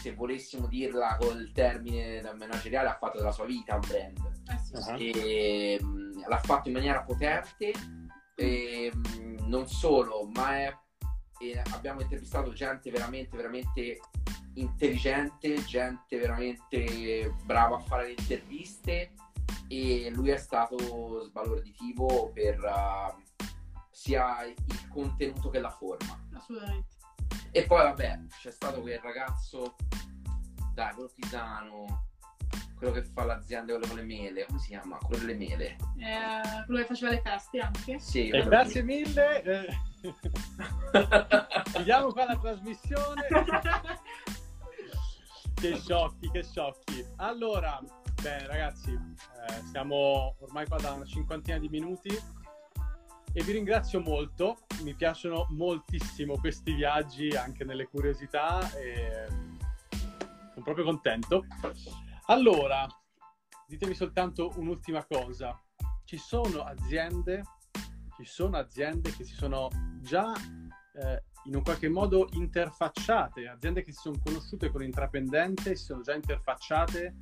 se 0.00 0.14
volessimo 0.14 0.66
dirla 0.66 1.16
col 1.18 1.50
termine 1.52 2.22
manageriale, 2.36 2.88
ha 2.88 2.98
fatto 2.98 3.18
della 3.18 3.32
sua 3.32 3.46
vita 3.46 3.74
un 3.74 3.80
brand. 3.86 4.42
Eh 4.46 4.58
sì, 4.58 4.74
uh-huh. 4.74 4.96
e, 4.98 5.78
mh, 5.80 6.28
l'ha 6.28 6.38
fatto 6.38 6.68
in 6.68 6.74
maniera 6.74 7.02
potente, 7.02 7.72
e, 8.34 8.92
mh, 8.92 9.48
non 9.48 9.66
solo, 9.68 10.28
ma 10.34 10.56
è, 10.58 10.76
abbiamo 11.72 12.00
intervistato 12.00 12.52
gente 12.52 12.90
veramente, 12.90 13.36
veramente 13.36 14.00
intelligente, 14.54 15.64
gente 15.64 16.18
veramente 16.18 17.32
brava 17.44 17.76
a 17.76 17.80
fare 17.80 18.06
le 18.06 18.14
interviste 18.18 19.12
e 19.68 20.10
lui 20.12 20.30
è 20.30 20.36
stato 20.36 21.22
sbalorditivo 21.24 22.30
per 22.32 22.58
uh, 22.58 23.44
sia 23.90 24.44
il 24.44 24.88
contenuto 24.88 25.50
che 25.50 25.60
la 25.60 25.70
forma. 25.70 26.26
Assolutamente. 26.34 26.96
E 27.50 27.64
poi 27.64 27.82
vabbè, 27.82 28.20
c'è 28.40 28.50
stato 28.50 28.80
quel 28.80 28.98
ragazzo, 29.00 29.76
dai, 30.74 30.92
quello 30.94 31.10
tisano, 31.14 32.08
quello 32.76 32.92
che 32.92 33.02
fa 33.02 33.24
l'azienda 33.24 33.72
quello 33.72 33.88
con 33.88 33.96
le 33.96 34.04
mele, 34.04 34.44
come 34.46 34.58
si 34.58 34.68
chiama? 34.68 34.98
Quello 34.98 35.24
delle 35.24 35.36
mele. 35.36 35.76
Eh, 35.98 36.64
quello 36.66 36.80
che 36.80 36.86
faceva 36.86 37.10
le 37.12 37.20
feste 37.20 37.58
anche. 37.58 37.98
Sì. 37.98 38.28
E 38.28 38.42
grazie 38.44 38.82
lì. 38.82 38.86
mille. 38.86 39.42
Eh. 39.42 39.66
Chiudiamo 41.72 42.12
qua 42.12 42.26
la 42.26 42.38
trasmissione. 42.38 43.26
che 45.54 45.76
sciocchi, 45.76 46.30
che 46.30 46.44
sciocchi. 46.44 47.04
Allora, 47.16 47.80
bene 48.22 48.46
ragazzi, 48.46 48.92
eh, 48.92 49.62
siamo 49.70 50.36
ormai 50.38 50.66
qua 50.66 50.78
da 50.78 50.92
una 50.92 51.04
cinquantina 51.04 51.58
di 51.58 51.68
minuti 51.68 52.16
e 53.38 53.44
vi 53.44 53.52
ringrazio 53.52 54.00
molto, 54.00 54.58
mi 54.82 54.94
piacciono 54.94 55.46
moltissimo 55.50 56.36
questi 56.38 56.72
viaggi 56.72 57.28
anche 57.36 57.62
nelle 57.62 57.86
curiosità 57.86 58.68
e 58.72 59.28
sono 59.88 60.64
proprio 60.64 60.84
contento. 60.84 61.44
Allora, 62.26 62.84
ditemi 63.68 63.94
soltanto 63.94 64.50
un'ultima 64.56 65.06
cosa, 65.06 65.56
ci 66.04 66.16
sono 66.16 66.62
aziende, 66.62 67.44
ci 68.16 68.24
sono 68.24 68.56
aziende 68.56 69.14
che 69.14 69.22
si 69.22 69.34
sono 69.34 69.68
già 70.00 70.32
eh, 70.34 71.22
in 71.44 71.54
un 71.54 71.62
qualche 71.62 71.88
modo 71.88 72.28
interfacciate, 72.32 73.46
aziende 73.46 73.84
che 73.84 73.92
si 73.92 74.00
sono 74.00 74.18
conosciute 74.20 74.68
con 74.68 74.80
l'intraprendente, 74.80 75.76
si 75.76 75.84
sono 75.84 76.02
già 76.02 76.16
interfacciate 76.16 77.14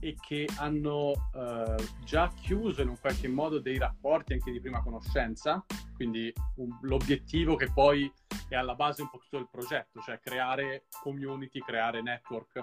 e 0.00 0.14
che 0.20 0.48
hanno 0.56 1.12
eh, 1.34 1.74
già 2.04 2.28
chiuso 2.28 2.82
in 2.82 2.88
un 2.88 2.98
qualche 2.98 3.28
modo 3.28 3.58
dei 3.58 3.78
rapporti 3.78 4.34
anche 4.34 4.52
di 4.52 4.60
prima 4.60 4.82
conoscenza, 4.82 5.64
quindi 5.94 6.32
un, 6.56 6.78
l'obiettivo 6.82 7.56
che 7.56 7.70
poi 7.72 8.10
è 8.48 8.54
alla 8.54 8.74
base 8.74 9.02
un 9.02 9.10
po' 9.10 9.18
tutto 9.18 9.36
del 9.36 9.48
progetto, 9.50 10.00
cioè 10.00 10.18
creare 10.20 10.86
community, 11.02 11.60
creare 11.60 12.02
network. 12.02 12.62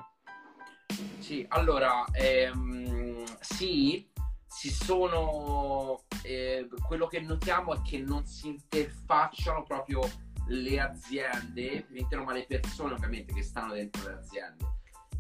Sì, 1.19 1.45
allora, 1.49 2.05
ehm, 2.11 3.23
sì, 3.39 4.09
si 4.47 4.69
sono... 4.69 6.03
Eh, 6.23 6.67
quello 6.87 7.07
che 7.07 7.19
notiamo 7.19 7.75
è 7.75 7.81
che 7.81 7.99
non 7.99 8.25
si 8.25 8.47
interfacciano 8.47 9.63
proprio 9.63 10.01
le 10.47 10.79
aziende, 10.79 11.87
ma 12.23 12.33
le 12.33 12.45
persone 12.47 12.93
ovviamente 12.93 13.33
che 13.33 13.43
stanno 13.43 13.73
dentro 13.73 14.07
le 14.07 14.13
aziende 14.13 14.73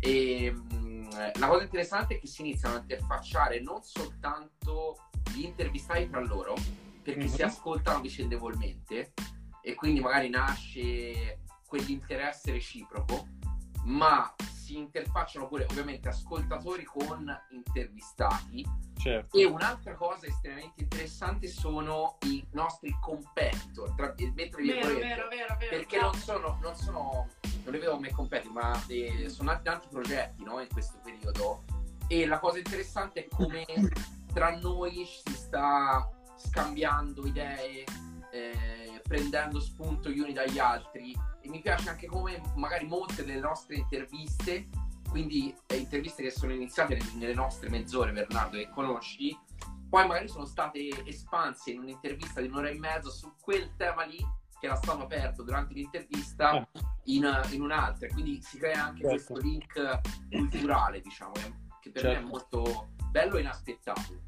e 0.05 0.51
mh, 0.51 1.39
la 1.39 1.47
cosa 1.47 1.63
interessante 1.63 2.15
è 2.15 2.19
che 2.19 2.27
si 2.27 2.41
iniziano 2.41 2.75
a 2.75 2.79
interfacciare 2.79 3.59
non 3.59 3.81
soltanto 3.81 4.97
gli 5.33 5.43
intervistati 5.43 6.07
tra 6.09 6.19
loro, 6.19 6.53
perché 7.01 7.21
mm-hmm. 7.21 7.33
si 7.33 7.41
mhm. 7.41 7.47
ascoltano 7.47 8.01
vicendevolmente 8.01 9.13
e 9.61 9.73
quindi 9.73 9.99
magari 9.99 10.29
nasce 10.29 11.39
quell'interesse 11.65 12.51
reciproco, 12.51 13.27
ma 13.85 14.31
si 14.65 14.77
interfacciano 14.77 15.47
pure 15.47 15.65
ovviamente 15.69 16.07
ascoltatori 16.07 16.83
con 16.83 17.25
intervistati. 17.49 18.63
Certo. 18.97 19.37
E 19.37 19.45
un'altra 19.45 19.95
cosa 19.95 20.25
estremamente 20.25 20.81
interessante 20.81 21.47
sono 21.47 22.17
i 22.21 22.43
nostri 22.51 22.95
competitor, 22.99 23.93
tra 23.93 24.13
vero, 24.15 24.33
vero, 24.63 24.97
vero, 24.97 25.27
vero, 25.29 25.57
perché 25.69 25.99
non 25.99 26.13
sono, 26.15 26.57
non 26.61 26.75
sono, 26.75 27.27
non 27.65 27.73
li 27.73 27.79
vedo 27.79 27.95
come 27.95 28.11
competitor, 28.11 28.53
ma 28.53 28.85
eh, 28.87 29.27
sono 29.27 29.51
nati 29.51 29.63
tanti 29.63 29.87
progetti 29.89 30.43
no, 30.43 30.61
in 30.61 30.67
questo 30.71 30.99
periodo. 31.03 31.63
E 32.07 32.27
la 32.27 32.39
cosa 32.39 32.59
interessante 32.59 33.25
è 33.25 33.27
come 33.27 33.65
tra 34.31 34.55
noi 34.59 35.05
si 35.05 35.33
sta 35.33 36.07
scambiando 36.37 37.25
idee, 37.25 37.83
eh, 38.31 39.01
prendendo 39.07 39.59
spunto 39.59 40.09
gli 40.09 40.19
uni 40.19 40.33
dagli 40.33 40.59
altri 40.59 41.17
e 41.41 41.49
mi 41.49 41.61
piace 41.61 41.89
anche 41.89 42.05
come 42.05 42.41
magari 42.55 42.85
molte 42.85 43.25
delle 43.25 43.39
nostre 43.39 43.77
interviste, 43.77 44.69
quindi 45.09 45.55
eh, 45.67 45.77
interviste 45.77 46.21
che 46.21 46.31
sono 46.31 46.53
iniziate 46.53 46.99
nelle 47.15 47.33
nostre 47.33 47.69
mezz'ore, 47.69 48.11
Bernardo, 48.11 48.57
che 48.57 48.69
conosci, 48.69 49.35
poi 49.89 50.05
magari 50.05 50.27
sono 50.27 50.45
state 50.45 50.89
espanse 51.05 51.71
in 51.71 51.79
un'intervista 51.79 52.41
di 52.41 52.47
un'ora 52.47 52.69
e 52.69 52.77
mezzo 52.77 53.09
su 53.09 53.33
quel 53.41 53.75
tema 53.75 54.03
lì 54.03 54.23
che 54.59 54.65
era 54.67 54.75
stato 54.75 55.03
aperto 55.03 55.43
durante 55.43 55.73
l'intervista 55.73 56.49
Ah. 56.51 56.67
in, 57.05 57.41
in 57.51 57.61
un'altra, 57.61 58.07
quindi 58.07 58.41
si 58.41 58.57
crea 58.57 58.85
anche 58.85 59.01
Certo. 59.01 59.07
questo 59.09 59.37
link 59.37 59.99
culturale, 60.29 61.01
diciamo, 61.01 61.31
che 61.81 61.91
per 61.91 62.03
me 62.03 62.09
Certo. 62.11 62.25
è 62.25 62.29
molto 62.29 62.87
bello 63.11 63.37
e 63.37 63.41
inaspettato. 63.41 64.23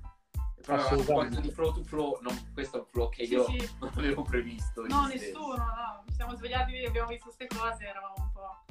Proprio 0.62 1.04
proposito 1.04 1.40
di 1.40 1.50
flow 1.52 1.72
to 1.74 1.84
flow, 1.84 2.20
non- 2.22 2.52
questo 2.54 2.78
è 2.78 2.80
un 2.82 2.86
flow 2.88 3.10
che 3.10 3.26
Sì, 3.26 3.34
io 3.34 3.46
sì. 3.46 3.58
non 3.80 3.92
avevo 3.96 4.22
previsto. 4.24 4.86
No, 4.86 5.08
nessuno, 5.08 5.56
no. 5.56 6.04
Ci 6.08 6.14
siamo 6.16 6.36
svegliati, 6.36 6.84
abbiamo 6.84 7.08
visto 7.08 7.26
queste 7.34 7.48
cose, 7.48 7.86
eravamo 7.86 8.14
un 8.18 8.32
po' 8.34 8.66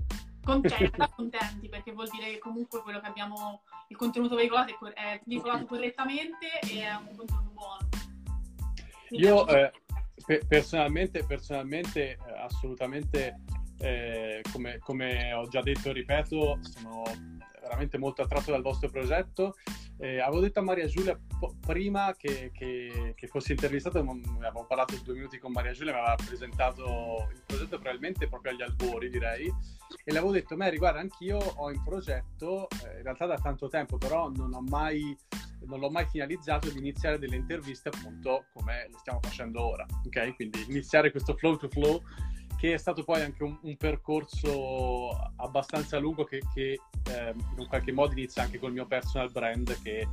contenti, 0.45 0.91
contenti 1.17 1.69
perché 1.71 1.93
vuol 1.93 2.09
dire 2.11 2.33
che 2.33 2.39
comunque 2.39 2.83
quello 2.83 3.01
che 3.01 3.07
abbiamo, 3.07 3.63
il 3.89 3.97
contenuto 3.97 4.35
veicolato 4.37 4.73
è, 4.73 4.75
cor- 4.77 4.93
è 4.93 5.21
veicolato 5.25 5.65
correttamente 5.65 6.59
e 6.61 6.83
è 6.83 6.95
un 6.95 7.17
contenuto 7.17 7.51
buono. 7.55 7.89
Quindi 9.09 9.27
Io 9.27 9.47
eh, 9.47 9.73
pe- 10.27 10.43
personalmente, 10.47 11.25
personalmente 11.25 12.11
eh, 12.11 12.19
assolutamente, 12.45 13.41
eh, 13.79 14.43
come, 14.53 14.79
come 14.79 15.33
ho 15.33 15.47
già 15.49 15.63
detto 15.63 15.91
e 15.91 15.93
ripeto, 15.93 16.59
sono 16.61 17.03
veramente 17.67 17.99
molto 17.99 18.23
attratto 18.23 18.51
dal 18.51 18.63
vostro 18.63 18.89
progetto. 18.89 19.57
Eh, 19.99 20.21
avevo 20.21 20.41
detto 20.41 20.61
a 20.61 20.63
Maria 20.63 20.87
Giulia 20.87 21.19
po- 21.39 21.57
prima 21.61 22.15
che, 22.17 22.51
che, 22.53 23.15
che 23.17 23.27
fossi 23.27 23.53
intervistato, 23.53 24.03
m- 24.03 24.21
avevo 24.41 24.67
parlato 24.67 24.95
due 25.03 25.15
minuti 25.15 25.39
con 25.39 25.53
Maria 25.53 25.73
Giulia, 25.73 25.93
mi 25.93 25.99
aveva 26.01 26.17
presentato 26.17 27.29
il 27.33 27.43
progetto 27.47 27.79
probabilmente 27.79 28.29
proprio 28.29 28.53
agli 28.53 28.63
albori, 28.63 29.09
direi, 29.09 29.47
e 29.47 30.13
le 30.13 30.19
avevo 30.19 30.33
detto, 30.33 30.57
Mary, 30.57 30.77
guarda, 30.77 31.01
anch'io 31.01 31.39
ho 31.39 31.71
in 31.71 31.83
progetto, 31.83 32.69
eh, 32.85 32.99
in 32.99 33.03
realtà 33.03 33.27
da 33.27 33.39
tanto 33.39 33.69
tempo, 33.69 33.97
però 33.97 34.29
non 34.29 34.53
ho 34.53 34.61
mai 34.61 35.17
non 35.67 35.81
l'ho 35.81 35.91
mai 35.91 36.07
finalizzato 36.07 36.71
di 36.71 36.79
iniziare 36.79 37.19
delle 37.19 37.37
interviste 37.37 37.89
appunto 37.89 38.47
come 38.53 38.89
le 38.91 38.99
stiamo 38.99 39.19
facendo 39.21 39.65
ora, 39.65 39.87
ok? 40.05 40.35
Quindi 40.37 40.65
iniziare 40.69 41.11
questo 41.11 41.35
flow 41.35 41.57
to 41.57 41.69
flow 41.69 42.03
che 42.57 42.75
è 42.75 42.79
stato 42.79 43.05
poi 43.05 43.23
anche 43.23 43.43
un, 43.43 43.59
un 43.63 43.77
percorso 43.77 45.11
abbastanza 45.37 45.99
lungo 45.99 46.25
che, 46.25 46.43
che, 46.55 46.81
ehm, 47.11 47.39
in 47.53 47.59
un 47.59 47.67
qualche 47.69 47.93
modo 47.93 48.13
inizia 48.13 48.43
anche 48.43 48.59
col 48.59 48.73
mio 48.73 48.87
personal 48.87 49.31
brand 49.31 49.81
che 49.83 50.09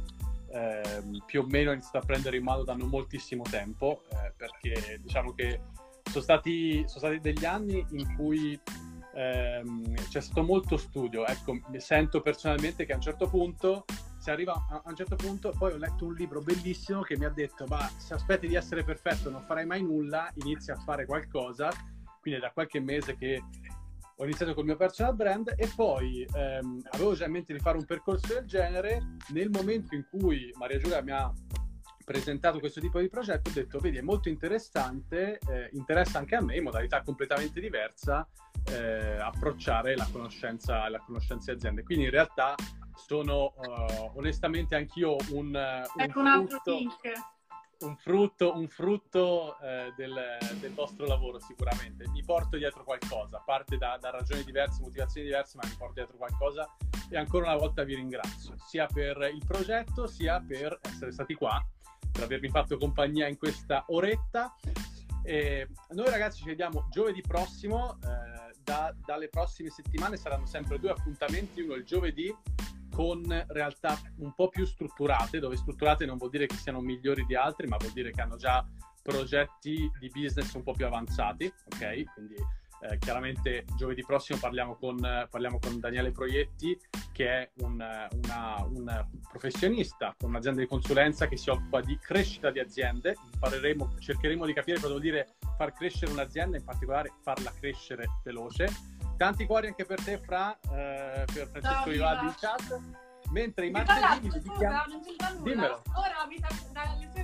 ehm, 0.51 1.23
più 1.25 1.41
o 1.41 1.45
meno 1.47 1.71
ho 1.71 1.73
iniziato 1.73 1.97
a 1.97 2.05
prendere 2.05 2.37
in 2.37 2.43
mano 2.43 2.63
da 2.63 2.73
non 2.73 2.89
moltissimo 2.89 3.43
tempo 3.43 4.03
eh, 4.09 4.33
perché 4.35 4.99
diciamo 5.01 5.33
che 5.33 5.59
sono 6.09 6.23
stati, 6.23 6.83
sono 6.87 6.99
stati 6.99 7.19
degli 7.19 7.45
anni 7.45 7.85
in 7.91 8.15
cui 8.15 8.59
ehm, 9.15 9.93
c'è 10.09 10.21
stato 10.21 10.43
molto 10.43 10.77
studio. 10.77 11.25
Ecco, 11.25 11.59
mi 11.67 11.79
sento 11.79 12.21
personalmente 12.21 12.85
che 12.85 12.93
a 12.93 12.95
un 12.95 13.01
certo 13.01 13.27
punto 13.27 13.85
si 14.17 14.29
arriva 14.29 14.53
a, 14.69 14.81
un 14.85 14.95
certo 14.95 15.15
punto, 15.15 15.53
poi 15.57 15.73
ho 15.73 15.77
letto 15.77 16.05
un 16.05 16.13
libro 16.13 16.39
bellissimo 16.39 17.01
che 17.01 17.17
mi 17.17 17.25
ha 17.25 17.29
detto, 17.29 17.65
ma 17.67 17.89
se 17.97 18.13
aspetti 18.13 18.47
di 18.47 18.55
essere 18.55 18.83
perfetto 18.83 19.29
non 19.29 19.43
farai 19.43 19.65
mai 19.65 19.81
nulla, 19.81 20.29
inizi 20.35 20.71
a 20.71 20.77
fare 20.77 21.05
qualcosa. 21.05 21.69
Quindi 22.23 22.39
è 22.39 22.43
da 22.43 22.51
qualche 22.51 22.79
mese 22.79 23.17
che 23.17 23.43
ho 24.15 24.23
iniziato 24.23 24.53
col 24.53 24.63
mio 24.63 24.77
personal 24.77 25.13
brand 25.13 25.53
e 25.57 25.69
poi 25.75 26.25
ehm, 26.33 26.81
avevo 26.91 27.13
già 27.15 27.25
in 27.25 27.33
mente 27.33 27.51
di 27.51 27.59
fare 27.59 27.77
un 27.77 27.85
percorso 27.85 28.33
del 28.33 28.45
genere. 28.45 29.17
Nel 29.33 29.49
momento 29.49 29.93
in 29.93 30.05
cui 30.09 30.49
Maria 30.55 30.77
Giulia 30.77 31.01
mi 31.01 31.11
ha 31.11 31.29
presentato 32.05 32.59
questo 32.59 32.79
tipo 32.79 32.99
di 33.01 33.09
progetto, 33.09 33.49
ho 33.49 33.53
detto, 33.53 33.79
vedi, 33.79 33.97
è 33.97 34.01
molto 34.01 34.29
interessante, 34.29 35.37
eh, 35.49 35.69
interessa 35.73 36.17
anche 36.17 36.35
a 36.35 36.41
me, 36.41 36.55
in 36.55 36.63
modalità 36.63 37.01
completamente 37.01 37.59
diversa, 37.59 38.25
eh, 38.71 39.17
approcciare 39.19 39.97
la 39.97 40.07
conoscenza, 40.09 40.87
la 40.87 40.99
conoscenza 40.99 41.51
di 41.51 41.57
aziende. 41.57 41.83
Quindi 41.83 42.05
in 42.05 42.11
realtà 42.11 42.55
sono 42.95 43.53
eh, 43.61 44.11
onestamente 44.15 44.75
anch'io 44.75 45.17
un, 45.31 45.47
un 45.47 45.85
Ecco 45.97 46.19
un 46.19 46.27
altro 46.27 46.61
link. 46.65 47.31
Un 47.83 47.95
frutto, 47.97 48.55
un 48.55 48.67
frutto 48.67 49.59
eh, 49.59 49.93
del, 49.95 50.13
del 50.59 50.73
vostro 50.73 51.05
lavoro 51.05 51.39
sicuramente. 51.39 52.07
Mi 52.09 52.23
porto 52.23 52.57
dietro 52.57 52.83
qualcosa, 52.83 53.41
parte 53.45 53.77
da, 53.77 53.97
da 53.99 54.09
ragioni 54.09 54.43
diverse, 54.43 54.81
motivazioni 54.81 55.27
diverse, 55.27 55.57
ma 55.61 55.67
mi 55.67 55.75
porto 55.77 55.93
dietro 55.95 56.17
qualcosa 56.17 56.67
e 57.09 57.17
ancora 57.17 57.45
una 57.47 57.57
volta 57.57 57.83
vi 57.83 57.95
ringrazio, 57.95 58.55
sia 58.57 58.87
per 58.87 59.29
il 59.33 59.43
progetto, 59.45 60.07
sia 60.07 60.43
per 60.45 60.79
essere 60.81 61.11
stati 61.11 61.33
qua, 61.35 61.63
per 62.11 62.23
avermi 62.23 62.49
fatto 62.49 62.77
compagnia 62.77 63.27
in 63.27 63.37
questa 63.37 63.83
oretta. 63.87 64.55
E 65.25 65.69
noi 65.91 66.09
ragazzi 66.09 66.39
ci 66.39 66.47
vediamo 66.47 66.87
giovedì 66.89 67.21
prossimo, 67.21 67.97
eh, 68.03 68.52
da- 68.63 68.93
dalle 69.05 69.29
prossime 69.29 69.69
settimane 69.69 70.17
saranno 70.17 70.45
sempre 70.45 70.79
due 70.79 70.91
appuntamenti, 70.91 71.61
uno 71.61 71.75
il 71.75 71.85
giovedì 71.85 72.33
con 72.93 73.23
realtà 73.47 73.99
un 74.17 74.33
po' 74.35 74.49
più 74.49 74.65
strutturate, 74.65 75.39
dove 75.39 75.55
strutturate 75.57 76.05
non 76.05 76.17
vuol 76.17 76.29
dire 76.29 76.45
che 76.45 76.55
siano 76.55 76.79
migliori 76.79 77.25
di 77.25 77.35
altri, 77.35 77.67
ma 77.67 77.77
vuol 77.77 77.91
dire 77.91 78.11
che 78.11 78.21
hanno 78.21 78.35
già 78.37 78.65
progetti 79.01 79.91
di 79.99 80.09
business 80.09 80.53
un 80.53 80.63
po' 80.63 80.73
più 80.73 80.85
avanzati, 80.85 81.51
ok? 81.73 82.03
Quindi 82.13 82.35
eh, 82.89 82.97
chiaramente 82.97 83.65
giovedì 83.77 84.03
prossimo 84.03 84.37
parliamo 84.39 84.75
con, 84.75 84.97
parliamo 85.29 85.59
con 85.59 85.79
Daniele 85.79 86.11
Proietti, 86.11 86.77
che 87.11 87.27
è 87.29 87.51
un, 87.61 87.73
una- 88.23 88.63
un 88.65 89.07
professionista 89.29 90.15
con 90.17 90.29
un'azienda 90.29 90.61
di 90.61 90.67
consulenza 90.67 91.27
che 91.27 91.37
si 91.37 91.49
occupa 91.49 91.81
di 91.81 91.97
crescita 91.97 92.51
di 92.51 92.59
aziende. 92.59 93.15
Impareremo, 93.33 93.95
cercheremo 93.99 94.45
di 94.45 94.53
capire 94.53 94.75
cosa 94.77 94.89
vuol 94.89 95.01
dire 95.01 95.35
far 95.57 95.73
crescere 95.73 96.11
un'azienda, 96.11 96.57
in 96.57 96.63
particolare 96.63 97.11
farla 97.21 97.51
crescere 97.57 98.05
veloce. 98.23 98.67
Tanti 99.17 99.45
cuori 99.45 99.67
anche 99.67 99.85
per 99.85 100.03
te, 100.03 100.17
Fra, 100.17 100.57
eh, 100.59 101.25
per 101.31 101.47
Francesco 101.47 101.61
Ciao, 101.61 101.89
Vivaldi 101.91 102.25
in 102.25 102.35
chat. 102.37 102.79
Mentre 103.31 103.65
i 103.67 103.71
martedì 103.71 104.29
scusa, 104.29 104.85
non 104.87 105.01
c'entra 105.01 105.29
nulla. 105.29 105.43
Dimmelo. 105.43 105.81
Ora 105.95 106.19
abita 106.21 106.47
dalle 106.71 107.09
sue 107.13 107.22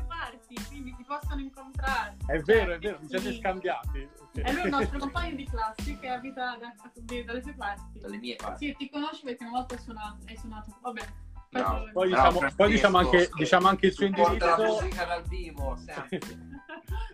parti, 0.50 0.68
quindi 0.68 0.94
si 0.98 1.04
possono 1.04 1.40
incontrare. 1.42 2.18
È 2.26 2.40
vero, 2.40 2.66
Cioè, 2.66 2.76
è 2.76 2.80
vero, 2.80 2.98
vi 3.00 3.08
siete 3.08 3.34
scambiati. 3.38 4.10
Ok. 4.20 4.40
È 4.42 4.52
lui 4.54 4.64
il 4.64 4.70
nostro 4.70 5.00
compagno 5.00 5.36
di 5.36 5.46
classe 5.46 6.00
che 6.00 6.08
abita 6.08 6.58
da- 6.58 7.24
dalle 7.26 7.42
sue 7.42 7.54
parti. 7.54 8.00
Dalle 8.00 8.18
mie 8.18 8.36
parti. 8.36 8.68
Sì, 8.68 8.76
ti 8.76 8.90
conosci 8.90 9.24
perché 9.24 9.44
una 9.44 9.58
volta 9.58 9.76
hai 9.76 9.82
suonato. 9.82 10.18
Hai 10.26 10.38
suonato. 10.38 10.78
Vabbè. 10.82 11.08
Bravo. 11.50 11.90
Poi- 11.92 12.10
Bravo, 12.10 12.34
diciamo, 12.34 12.54
poi 12.56 12.72
diciamo 12.72 12.98
anche, 12.98 13.30
diciamo 13.34 13.68
anche 13.68 13.86
il 13.88 13.94
suo 13.94 14.06
indirizzo. 14.06 14.80
vivo. 15.28 15.78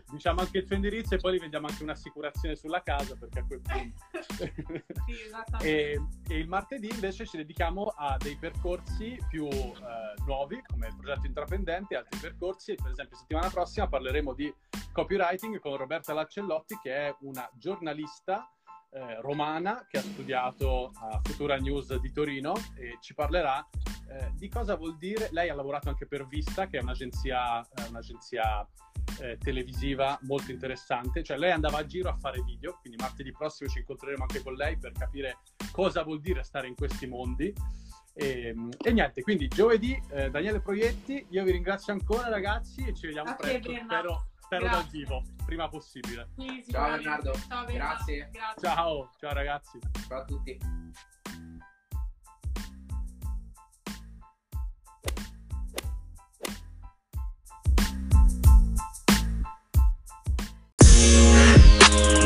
Diciamo 0.07 0.41
anche 0.41 0.59
il 0.59 0.65
suo 0.65 0.75
indirizzo 0.75 1.15
e 1.15 1.17
poi 1.17 1.35
gli 1.35 1.39
vediamo 1.39 1.67
anche 1.67 1.83
un'assicurazione 1.83 2.55
sulla 2.55 2.81
casa 2.81 3.15
perché 3.15 3.39
a 3.39 3.45
quel 3.45 3.61
punto. 3.61 4.03
sì, 5.59 5.67
e, 5.67 5.99
e 6.29 6.37
il 6.37 6.47
martedì 6.47 6.89
invece 6.89 7.25
ci 7.25 7.35
dedichiamo 7.35 7.93
a 7.97 8.15
dei 8.17 8.37
percorsi 8.37 9.17
più 9.27 9.47
eh, 9.47 9.73
nuovi 10.25 10.61
come 10.67 10.87
il 10.87 10.95
progetto 10.95 11.25
intraprendente, 11.27 11.97
altri 11.97 12.19
percorsi. 12.19 12.75
Per 12.75 12.91
esempio, 12.91 13.17
settimana 13.17 13.49
prossima 13.49 13.87
parleremo 13.87 14.33
di 14.33 14.53
copywriting 14.93 15.59
con 15.59 15.75
Roberta 15.75 16.13
Laccellotti, 16.13 16.77
che 16.81 17.07
è 17.07 17.15
una 17.21 17.49
giornalista 17.57 18.49
eh, 18.95 19.19
romana 19.19 19.85
che 19.89 19.97
ha 19.97 20.01
studiato 20.01 20.91
a 20.95 21.19
Futura 21.21 21.57
News 21.57 21.93
di 21.99 22.11
Torino 22.13 22.53
e 22.77 22.97
ci 23.01 23.13
parlerà 23.13 23.67
eh, 24.09 24.31
di 24.35 24.47
cosa 24.47 24.75
vuol 24.75 24.97
dire. 24.97 25.27
Lei 25.31 25.49
ha 25.49 25.53
lavorato 25.55 25.89
anche 25.89 26.07
per 26.07 26.25
Vista, 26.27 26.67
che 26.67 26.77
è 26.77 26.81
un'agenzia, 26.81 27.61
eh, 27.61 27.87
un'agenzia 27.89 28.65
eh, 29.19 29.37
televisiva 29.37 30.17
molto 30.21 30.51
interessante. 30.51 31.23
Cioè, 31.23 31.37
lei 31.37 31.51
andava 31.51 31.79
a 31.79 31.85
giro 31.85 32.09
a 32.09 32.15
fare 32.15 32.41
video, 32.43 32.77
quindi 32.79 32.97
martedì 33.01 33.33
prossimo 33.33 33.69
ci 33.69 33.79
incontreremo 33.79 34.23
anche 34.23 34.41
con 34.41 34.53
lei 34.53 34.77
per 34.77 34.93
capire 34.93 35.39
cosa 35.71 36.03
vuol 36.03 36.21
dire 36.21 36.43
stare 36.43 36.67
in 36.67 36.75
questi 36.75 37.05
mondi. 37.05 37.53
E, 38.17 38.55
e 38.81 38.93
niente, 38.93 39.21
quindi 39.23 39.49
giovedì 39.49 40.01
eh, 40.11 40.29
Daniele 40.29 40.61
Proietti, 40.61 41.27
io 41.31 41.43
vi 41.43 41.51
ringrazio 41.51 41.91
ancora 41.91 42.29
ragazzi 42.29 42.85
e 42.85 42.93
ci 42.93 43.07
vediamo 43.07 43.31
A 43.31 43.35
presto, 43.35 43.73
Bernardo 43.73 44.27
spero 44.55 44.65
Grazie. 44.65 44.81
dal 44.81 44.89
vivo, 44.89 45.23
prima 45.45 45.67
possibile. 45.69 46.29
Sì, 46.37 46.65
ciao 46.69 46.95
Leonardo, 46.95 47.31
Grazie. 47.67 48.29
Grazie. 48.31 48.61
Ciao, 48.61 49.09
ciao 49.19 49.33
ragazzi. 49.33 49.79
Ciao 50.07 50.19
a 50.19 50.25
tutti. 50.25 50.57
Thank 61.87 62.24